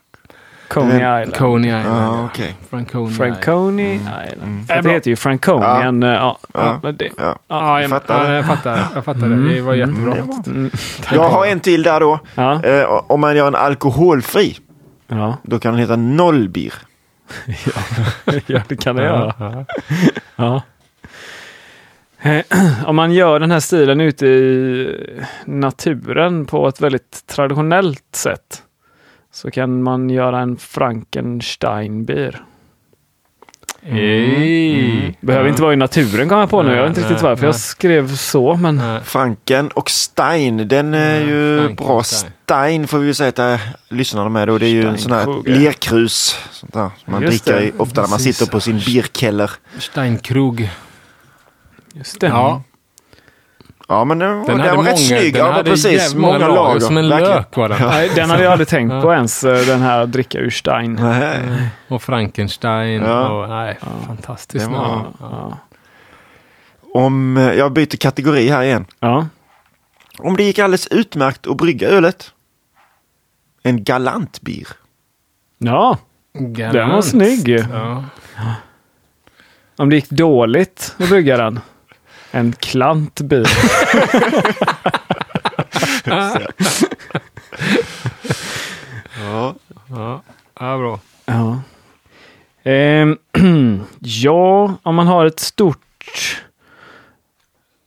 Coney 0.68 1.00
Den- 1.00 1.22
Island. 1.22 1.36
Coney 1.36 1.70
Island. 1.80 1.98
Ja, 1.98 2.04
ja. 2.04 2.26
okej. 2.26 2.56
Franconi 2.70 3.14
Franconi 3.14 3.96
Mm. 3.96 4.26
Island. 4.34 4.68
För 4.68 4.82
det 4.82 4.90
heter 4.90 5.10
ju 5.10 5.16
Franconian. 5.16 6.02
Ja. 6.02 6.14
Ja, 6.14 6.38
Ja. 6.54 6.80
men 6.84 6.96
det. 6.98 7.10
Ja. 7.18 7.40
Ja, 7.48 7.82
jag, 7.82 7.90
fattar. 7.90 8.26
ja, 8.30 8.34
jag 8.36 8.46
fattar. 8.46 8.80
Jag 8.96 9.06
fattar 9.06 9.30
det. 9.30 9.54
Det 9.54 9.62
var 9.62 9.74
jättebra. 9.74 10.16
Mm. 10.46 10.72
Jag 11.12 11.30
har 11.30 11.46
en 11.46 11.60
till 11.60 11.84
där 11.84 12.00
då. 12.00 12.20
Ja. 12.36 12.64
Eh, 12.64 13.02
om 13.08 13.20
man 13.20 13.36
gör 13.36 13.48
en 13.48 13.56
alkoholfri, 13.56 14.58
Ja. 15.08 15.38
då 15.44 15.60
kan 15.60 15.72
den 15.74 15.80
heta 15.82 15.96
nollbir. 15.96 16.74
ja, 18.46 18.62
det 18.68 18.76
kan 18.76 18.96
det 18.96 19.04
göra. 19.04 19.34
Ja, 19.40 19.66
Ja. 20.36 20.62
Eh, 22.32 22.44
Om 22.86 22.96
man 22.96 23.12
gör 23.14 23.40
den 23.40 23.52
här 23.52 23.60
stilen 23.60 24.02
ute 24.02 24.26
i 24.28 24.90
naturen 25.46 26.46
på 26.46 26.68
ett 26.68 26.82
väldigt 26.82 27.28
traditionellt 27.28 28.04
sätt 28.16 28.62
så 29.34 29.52
kan 29.52 29.84
man 29.84 30.10
göra 30.10 30.40
en 30.40 30.58
Frankensteinbier. 30.58 32.44
Ej. 33.86 35.18
Behöver 35.22 35.50
inte 35.50 35.62
vara 35.62 35.74
i 35.74 35.76
naturen 35.76 36.30
kom 36.30 36.40
jag 36.40 36.50
på 36.50 36.64
nu. 36.64 36.76
Jag 36.76 36.82
vet 36.82 36.90
inte 36.90 37.02
Nej, 37.02 37.10
riktigt 37.10 37.24
nej, 37.24 37.30
varför 37.32 37.46
jag 37.46 37.54
nej. 37.54 37.60
skrev 37.60 38.16
så, 38.16 38.56
men 38.56 38.76
Nej. 38.76 39.02
Franken 39.04 39.68
och 39.68 39.90
Stein, 39.90 40.68
den 40.68 40.94
är 40.94 41.20
Ja, 41.20 41.26
ju 41.28 41.58
Franken 41.60 41.86
bra. 41.86 42.04
Stein. 42.04 42.32
Stein 42.44 42.88
får 42.88 42.98
vi 43.00 43.08
ju 43.08 43.14
säga 43.14 43.30
att 43.30 43.40
äh, 43.40 43.60
lyssnarna 43.90 44.30
med 44.30 44.48
då. 44.48 44.58
Det 44.58 44.66
är 44.66 44.70
ju 44.70 44.88
en 44.88 44.98
sån 44.98 45.12
här 45.12 45.50
lerkrus. 45.50 46.40
Sånt 46.52 46.74
där. 46.74 46.90
som 47.04 47.14
Man 47.14 47.22
Just 47.22 47.46
dricker 47.46 47.62
det. 47.62 47.72
ofta 47.80 48.02
när 48.02 48.10
man 48.10 48.18
Precis. 48.18 48.38
sitter 48.38 48.52
på 48.52 48.60
sin 48.60 48.80
bierkeller. 48.86 49.52
Steinkrug. 49.80 50.70
just 51.94 52.20
det. 52.20 52.28
Ja, 52.28 52.64
Ja 53.88 54.04
men 54.06 54.20
den, 54.20 54.30
var- 54.40 54.46
den 54.46 54.58
den 54.58 54.60
hade 54.60 54.76
var 54.78 54.84
rätt 54.84 54.92
många, 54.94 54.98
snygg. 54.98 55.34
den 55.34 55.46
Ja, 55.46 55.52
hade 55.52 55.70
precis. 55.70 55.92
jävligt 55.92 56.22
Många 56.22 56.48
lager. 56.48 56.80
Som 56.80 56.98
en 56.98 57.10
verkligen. 57.10 57.36
lök 57.36 57.58
var 57.58 57.70
den. 57.70 57.82
Nej, 57.88 58.12
den 58.16 58.30
hade 58.30 58.44
jag 58.44 58.52
aldrig 58.52 58.68
tänkt 58.68 58.90
på 58.92 58.96
Ja. 59.12 59.14
ens, 59.16 59.44
eh, 59.44 59.66
den 59.66 59.82
här 59.82 60.06
dricka 60.06 60.38
ur 60.40 60.50
Stein. 60.50 60.94
Nej. 61.02 61.40
Och 61.88 62.02
Frankenstein. 62.04 63.02
Ja. 63.02 63.30
Och, 63.30 63.50
nej, 63.50 63.78
fantastiskt. 64.08 64.66
Det 64.66 64.72
var- 64.72 64.88
namn. 64.88 65.14
Ja. 65.20 65.58
Om, 66.94 67.38
eh, 67.38 67.54
jag 67.54 67.74
byter 67.74 67.98
kategori 67.98 68.50
här 68.50 68.64
igen. 68.64 68.86
Ja. 69.00 69.28
Om 70.20 70.38
det 70.38 70.44
gick 70.44 70.60
alldeles 70.60 70.88
utmärkt 70.88 71.48
att 71.48 71.58
brygga 71.58 71.88
ölet. 71.90 72.32
En 73.64 73.84
galantbier. 73.84 74.68
ja, 75.58 75.98
Galant. 76.34 76.74
den 76.74 76.90
var 76.90 77.02
snygg. 77.02 77.50
Ja. 77.50 78.04
Om 79.78 79.90
det 79.90 79.96
gick 79.96 80.10
dåligt 80.10 80.96
att 81.00 81.10
brygga 81.10 81.38
den. 81.38 81.60
En 82.34 82.54
klantbil. 82.60 83.46
Ja. 86.06 86.40
Ja. 89.90 90.22
ja, 90.60 90.78
bra. 90.78 91.00
Ja. 91.26 91.60
Ehm, 92.64 93.18
ja, 94.00 94.74
om 94.84 94.96
man 94.96 95.08
har 95.08 95.26
ett 95.26 95.40
stort 95.40 95.80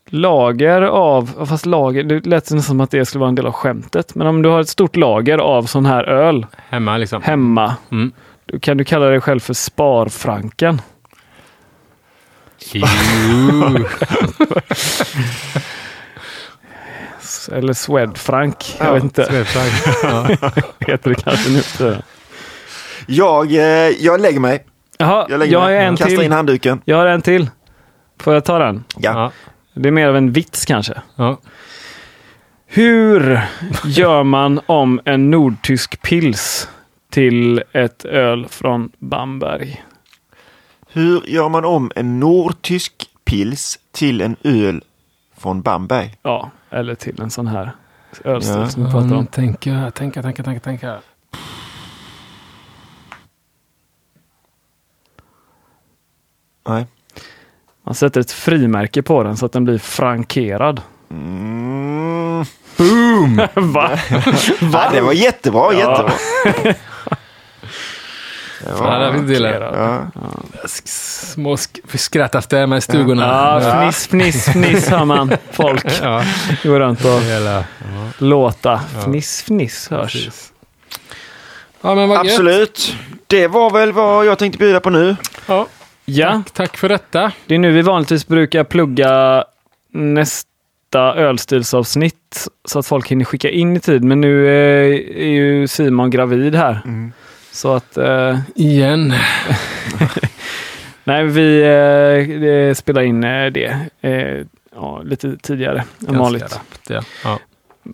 lager 0.09 0.83
av, 0.83 1.47
fast 1.47 1.67
lager, 1.67 2.03
det 2.03 2.27
lät 2.27 2.51
nästan 2.51 2.63
som 2.63 2.81
att 2.81 2.91
det 2.91 3.07
skulle 3.07 3.21
vara 3.21 3.29
en 3.29 3.35
del 3.35 3.47
av 3.47 3.53
skämtet. 3.53 4.15
Men 4.15 4.27
om 4.27 4.43
du 4.43 4.49
har 4.49 4.61
ett 4.61 4.69
stort 4.69 4.97
lager 4.97 5.39
av 5.39 5.63
sån 5.63 5.87
här 5.87 6.05
öl 6.05 6.47
Hemma 6.69 6.97
liksom. 6.97 7.23
hemma, 7.23 7.77
Mm. 7.91 8.13
då 8.47 8.59
kan 8.59 8.77
du 8.77 8.85
kalla 8.85 9.07
dig 9.07 9.21
själv 9.21 9.41
för 9.41 9.55
Sparfranken. 9.55 10.81
Eller 17.53 17.73
Swedfrank. 17.73 18.77
Jag 18.79 18.89
Ja, 18.89 18.93
vet 18.93 19.03
inte. 19.03 19.45
Ja. 20.03 20.29
Heter 20.87 21.11
det 21.11 21.15
kanske 21.23 21.51
nu. 21.51 21.97
Jag, 23.07 23.53
eh, 23.53 23.61
jag 24.05 24.21
lägger 24.21 24.41
mig. 24.41 24.65
Jaha, 24.99 25.27
Jag, 25.29 25.39
lägger 25.39 25.53
jag 25.53 25.63
mig. 25.65 25.85
en 25.85 25.97
Kastar 25.97 26.13
in 26.15 26.19
till. 26.21 26.33
handduken. 26.33 26.81
Jag 26.85 26.97
har 26.97 27.07
en 27.07 27.23
till. 27.23 27.51
Får 28.21 28.35
jag 28.35 28.45
ta 28.45 28.59
den? 28.59 28.85
Ja. 28.97 29.11
Ja. 29.13 29.33
Det 29.81 29.89
är 29.89 29.93
mer 29.93 30.09
av 30.09 30.17
en 30.17 30.33
vits 30.33 30.65
kanske. 30.65 30.95
Ja. 31.17 31.41
Hur 32.67 33.41
gör 33.85 34.23
man 34.23 34.61
om 34.67 35.01
en 35.05 35.31
nordtysk 35.31 36.03
pils 36.03 36.69
till 37.11 37.63
ett 37.73 38.05
öl 38.05 38.47
från 38.51 38.91
Bamberg? 38.99 39.85
Hur 40.97 41.23
gör 41.27 41.49
man 41.49 41.65
om 41.65 41.91
en 41.97 42.21
nordtysk 42.21 43.11
pils 43.25 43.79
till 43.93 44.21
en 44.21 44.37
öl 44.43 44.85
från 45.37 45.63
Bamberg? 45.63 46.17
Ja, 46.23 46.51
eller 46.71 46.95
till 46.95 47.21
en 47.21 47.31
sån 47.31 47.47
här 47.47 47.71
ölstil 48.25 48.57
Ja. 48.61 48.69
som 48.69 48.85
vi 48.85 48.91
pratar 48.91 49.15
om. 49.17 49.27
Tänka, 49.27 49.91
tänka, 49.95 50.23
tänka, 50.23 50.43
tänka, 50.43 50.61
tänka. 50.61 50.99
Nej. 56.69 56.87
Man 57.83 57.95
sätter 57.95 58.21
ett 58.21 58.31
frimärke 58.33 59.03
på 59.03 59.23
den 59.23 59.37
så 59.37 59.47
att 59.47 59.53
den 59.53 59.65
blir 59.65 59.79
frankerad. 59.79 60.81
Mm. 61.11 62.45
Va? 63.73 63.91
Ja, 64.73 64.91
det 64.93 65.01
var 65.01 65.13
jättebra, 65.13 65.73
Ja. 65.73 65.79
jättebra. 65.79 66.75
Fan, 68.79 69.01
var, 69.01 69.13
finns 69.13 69.29
delar. 69.31 69.61
Ja. 69.61 70.07
Sk- 70.65 70.87
Små 71.35 71.57
sk- 71.57 71.97
skrattas 71.97 72.47
det 72.47 72.67
med 72.67 72.83
stugorna. 72.83 73.27
Ja, 73.63 73.81
fniss, 73.81 74.07
fniss, 74.07 74.45
fniss 74.45 74.89
hör 74.89 75.05
man 75.05 75.33
folk 75.53 75.85
Ja, 76.03 76.23
gå 76.65 76.79
runt 76.79 77.05
och 77.05 77.21
hela. 77.21 77.65
låta. 78.19 78.81
Fniss, 79.05 79.43
fniss 79.43 79.89
hörs. 79.91 80.13
Precis. 80.13 80.53
Ja, 81.83 81.95
men 81.95 82.09
vad 82.09 82.25
gött. 82.27 82.33
Absolut. 82.35 82.97
Det 83.27 83.47
var 83.47 83.71
väl 83.71 83.93
vad 83.93 84.27
jag 84.27 84.39
tänkte 84.39 84.59
bjuda 84.59 84.81
på 84.81 84.91
nu. 84.91 85.17
Ja, 85.47 85.67
Ja, 86.05 86.43
tack 86.53 86.77
för 86.77 86.89
detta. 86.89 87.33
det 87.47 87.55
är 87.55 87.59
nu 87.59 87.71
vi 87.73 87.83
vanligtvis 87.83 88.27
brukar 88.27 88.65
plugga 88.65 89.45
nästa 89.93 91.15
ölstilsavsnitt 91.17 92.47
så 92.65 92.79
att 92.79 92.87
folk 92.87 93.09
hinner 93.11 93.25
skicka 93.25 93.51
in 93.51 93.77
i 93.77 93.81
tid. 93.81 94.05
Men 94.05 94.21
nu 94.21 94.49
är, 94.49 94.83
är 95.17 95.27
ju 95.29 95.69
Simon 95.69 96.11
gravid 96.11 96.55
här. 96.55 96.83
Så 97.57 97.73
att, 97.73 97.97
eh, 97.97 98.39
Igen. 98.55 99.15
nej 101.05 101.25
vi 101.25 101.63
eh, 101.63 102.49
eh, 102.49 102.75
spelar 102.75 103.03
in 103.03 103.25
eh, 103.25 103.47
det 103.47 103.77
eh, 104.01 104.47
ja, 104.75 105.03
lite 105.03 105.37
tidigare 105.37 105.85
än 106.09 106.19
vanligt. 106.19 106.61
Ja. 106.89 107.03
Ja. 107.25 107.39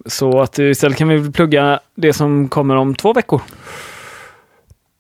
Så 0.06 0.40
att 0.40 0.59
istället 0.59 0.98
kan 0.98 1.09
vi 1.09 1.32
plugga 1.32 1.80
det 1.94 2.12
som 2.12 2.48
kommer 2.48 2.76
om 2.76 2.94
två 2.94 3.12
veckor. 3.12 3.40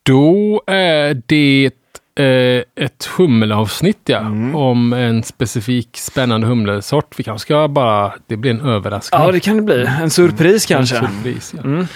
Då 0.02 0.62
är 0.66 1.22
det 1.26 1.70
eh, 2.14 2.84
ett 2.84 3.08
hummelavsnitt 3.16 4.00
ja, 4.04 4.20
om 4.54 4.92
en 4.92 5.22
specifik 5.22 5.96
spännande 5.96 6.46
humlesort. 6.46 7.18
Vi 7.18 7.24
kanske 7.24 7.46
ska 7.46 7.68
bara, 7.68 8.12
det 8.26 8.36
blir 8.36 8.50
en 8.50 8.60
överraskning. 8.60 9.20
Ja, 9.20 9.32
det 9.32 9.40
kan 9.40 9.56
det 9.56 9.62
bli. 9.62 9.86
En 10.02 10.10
surpris 10.10 10.66
kanske. 10.66 10.96
En 10.96 11.06
surpris, 11.06 11.54
ja. 11.56 11.62
Mm. 11.62 11.86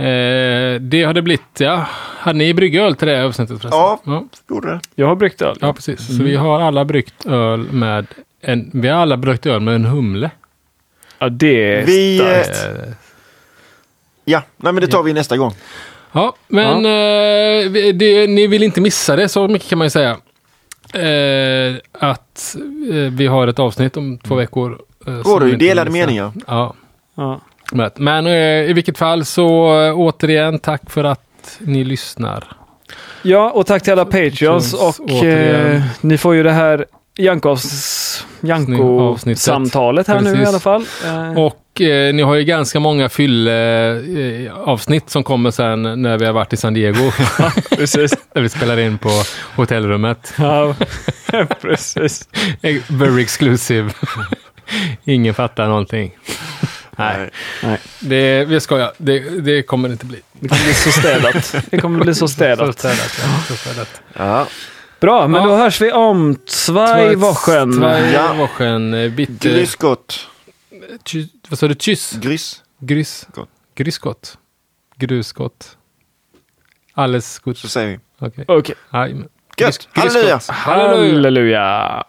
Eh, 0.00 0.80
det 0.80 1.02
har 1.02 1.14
det 1.14 1.22
blivit, 1.22 1.42
ja. 1.60 1.86
Hade 2.18 2.38
ni 2.38 2.54
bryggt 2.54 2.76
öl 2.76 2.96
till 2.96 3.08
det 3.08 3.16
här 3.16 3.24
avsnittet 3.24 3.60
förresten? 3.60 3.80
Ja. 3.80 4.00
ja. 4.04 4.24
Gjorde 4.48 4.68
det? 4.70 4.80
Jag 4.94 5.06
har 5.06 5.14
bryggt 5.16 5.42
öl. 5.42 5.56
Ja, 5.60 5.72
precis. 5.72 6.16
Så 6.16 6.22
vi 6.22 6.36
har 6.36 6.60
alla 6.60 6.84
bryggt 6.84 7.26
öl 7.26 7.60
med 7.72 8.06
en, 8.40 8.70
vi 8.72 8.88
har 8.88 8.98
alla 9.00 9.16
bryggt 9.16 9.46
öl 9.46 9.60
med 9.60 9.74
en 9.74 9.84
humle. 9.84 10.30
Ja, 11.18 11.28
det 11.28 11.74
är 11.74 11.86
Vi, 11.86 12.18
starkt. 12.18 12.66
Eh, 12.88 12.92
Ja, 14.24 14.42
nej 14.56 14.72
men 14.72 14.80
det 14.80 14.86
tar 14.86 15.02
vi 15.02 15.12
nästa 15.12 15.36
gång. 15.36 15.52
Ja, 16.12 16.34
men 16.48 16.76
eh, 16.76 17.70
vi- 17.70 17.92
det, 17.92 18.26
ni 18.26 18.46
vill 18.46 18.62
inte 18.62 18.80
missa 18.80 19.16
det, 19.16 19.28
så 19.28 19.48
mycket 19.48 19.68
kan 19.68 19.78
man 19.78 19.86
ju 19.86 19.90
säga. 19.90 20.10
Eh, 20.94 21.76
att 21.92 22.56
eh, 22.90 22.94
vi 22.96 23.26
har 23.26 23.46
ett 23.48 23.58
avsnitt 23.58 23.96
om 23.96 24.18
två 24.18 24.34
veckor. 24.34 24.78
Eh, 25.06 25.14
ju 25.14 25.44
inte 25.52 25.56
delade 25.56 25.90
meningar. 25.90 26.32
Ja, 26.46 26.74
Ja. 27.14 27.40
Men- 27.72 28.26
eh, 28.26 28.32
i 28.70 28.72
vilket 28.72 28.98
fall 28.98 29.24
så 29.24 29.80
eh, 29.82 29.94
återigen 29.98 30.58
tack 30.58 30.90
för 30.90 31.04
att 31.04 31.58
ni 31.58 31.84
lyssnar. 31.84 32.44
ja, 33.22 33.50
och 33.50 33.66
tack 33.66 33.82
till 33.82 33.92
alla 33.92 34.04
Patreons. 34.04 34.74
Och 34.74 35.10
eh, 35.24 35.82
ni 36.00 36.18
får 36.18 36.34
ju 36.34 36.42
det 36.42 36.52
här 36.52 36.84
Jankos. 37.18 38.26
Janko-samtalet 38.40 40.08
här 40.08 40.20
nu 40.20 40.30
i 40.30 40.32
Precis. 40.32 40.48
alla 40.48 40.58
fall. 40.60 40.84
Eh, 41.04 41.38
Och 41.38 41.80
eh, 41.80 42.14
ni 42.14 42.22
har 42.22 42.34
ju 42.34 42.44
ganska 42.44 42.80
många 42.80 43.08
fylle 43.08 43.90
eh, 44.46 44.54
avsnitt 44.58 45.10
som 45.10 45.24
kommer 45.24 45.50
sen 45.50 46.02
när 46.02 46.18
vi 46.18 46.26
har 46.26 46.32
varit 46.32 46.52
i 46.52 46.56
San 46.56 46.74
Diego. 46.74 47.10
precis. 47.76 48.12
när 48.34 48.42
vi 48.42 48.48
spelar 48.48 48.78
in 48.78 48.98
på 48.98 49.08
hotellrummet. 49.56 50.34
Ja, 50.38 50.74
precis. 51.60 52.28
Very 52.88 53.22
exclusive. 53.22 53.90
Ingen 55.04 55.34
fattar 55.34 55.68
någonting. 55.68 56.10
Nej, 56.96 57.30
Nej. 57.62 57.78
det, 58.00 58.44
vi 58.44 58.60
skojar. 58.60 58.92
Det, 58.96 59.18
det 59.20 59.62
kommer 59.62 59.88
det 59.88 59.92
inte 59.92 60.06
bli. 60.06 60.20
Det 60.32 60.48
kommer 60.48 60.64
bli 60.64 60.74
så 60.74 60.92
städat. 60.92 61.54
Det 61.70 61.78
kommer 61.78 62.04
bli 62.04 62.14
så 62.14 62.28
Så 62.28 62.34
städat. 62.34 62.78
städat, 62.78 63.18
ja. 63.22 63.42
Så 63.48 63.54
städat. 63.56 64.02
Ja. 64.16 64.46
Bra, 65.00 65.28
men 65.28 65.42
Ja. 65.42 65.48
då 65.48 65.56
hörs 65.56 65.80
vi 65.80 65.92
om 65.92 66.36
zwei 66.46 67.14
Wochen. 67.14 67.72
Zwei 67.72 68.12
Ja. 68.12 68.34
Wochen. 68.34 68.94
eh, 68.94 69.10
Bitte. 69.10 69.48
Grysgott. 69.48 70.26
Vad 71.48 71.58
sa 71.58 71.68
du? 71.68 71.74
Kyss? 71.78 72.12
Grys. 72.12 72.62
Grys? 72.80 73.26
Gott. 73.34 73.48
Grysgott? 73.74 74.38
Grusgott? 74.96 75.76
Alles 76.94 77.38
gut. 77.38 77.58
Så 77.58 77.68
säger 77.68 77.88
vi. 77.88 78.44
Okej. 78.46 78.74
Gött. 78.92 79.18
Grys- 79.56 79.88
Halleluja. 79.92 80.40
Halleluja. 80.48 81.14
Halleluja. 81.14 82.04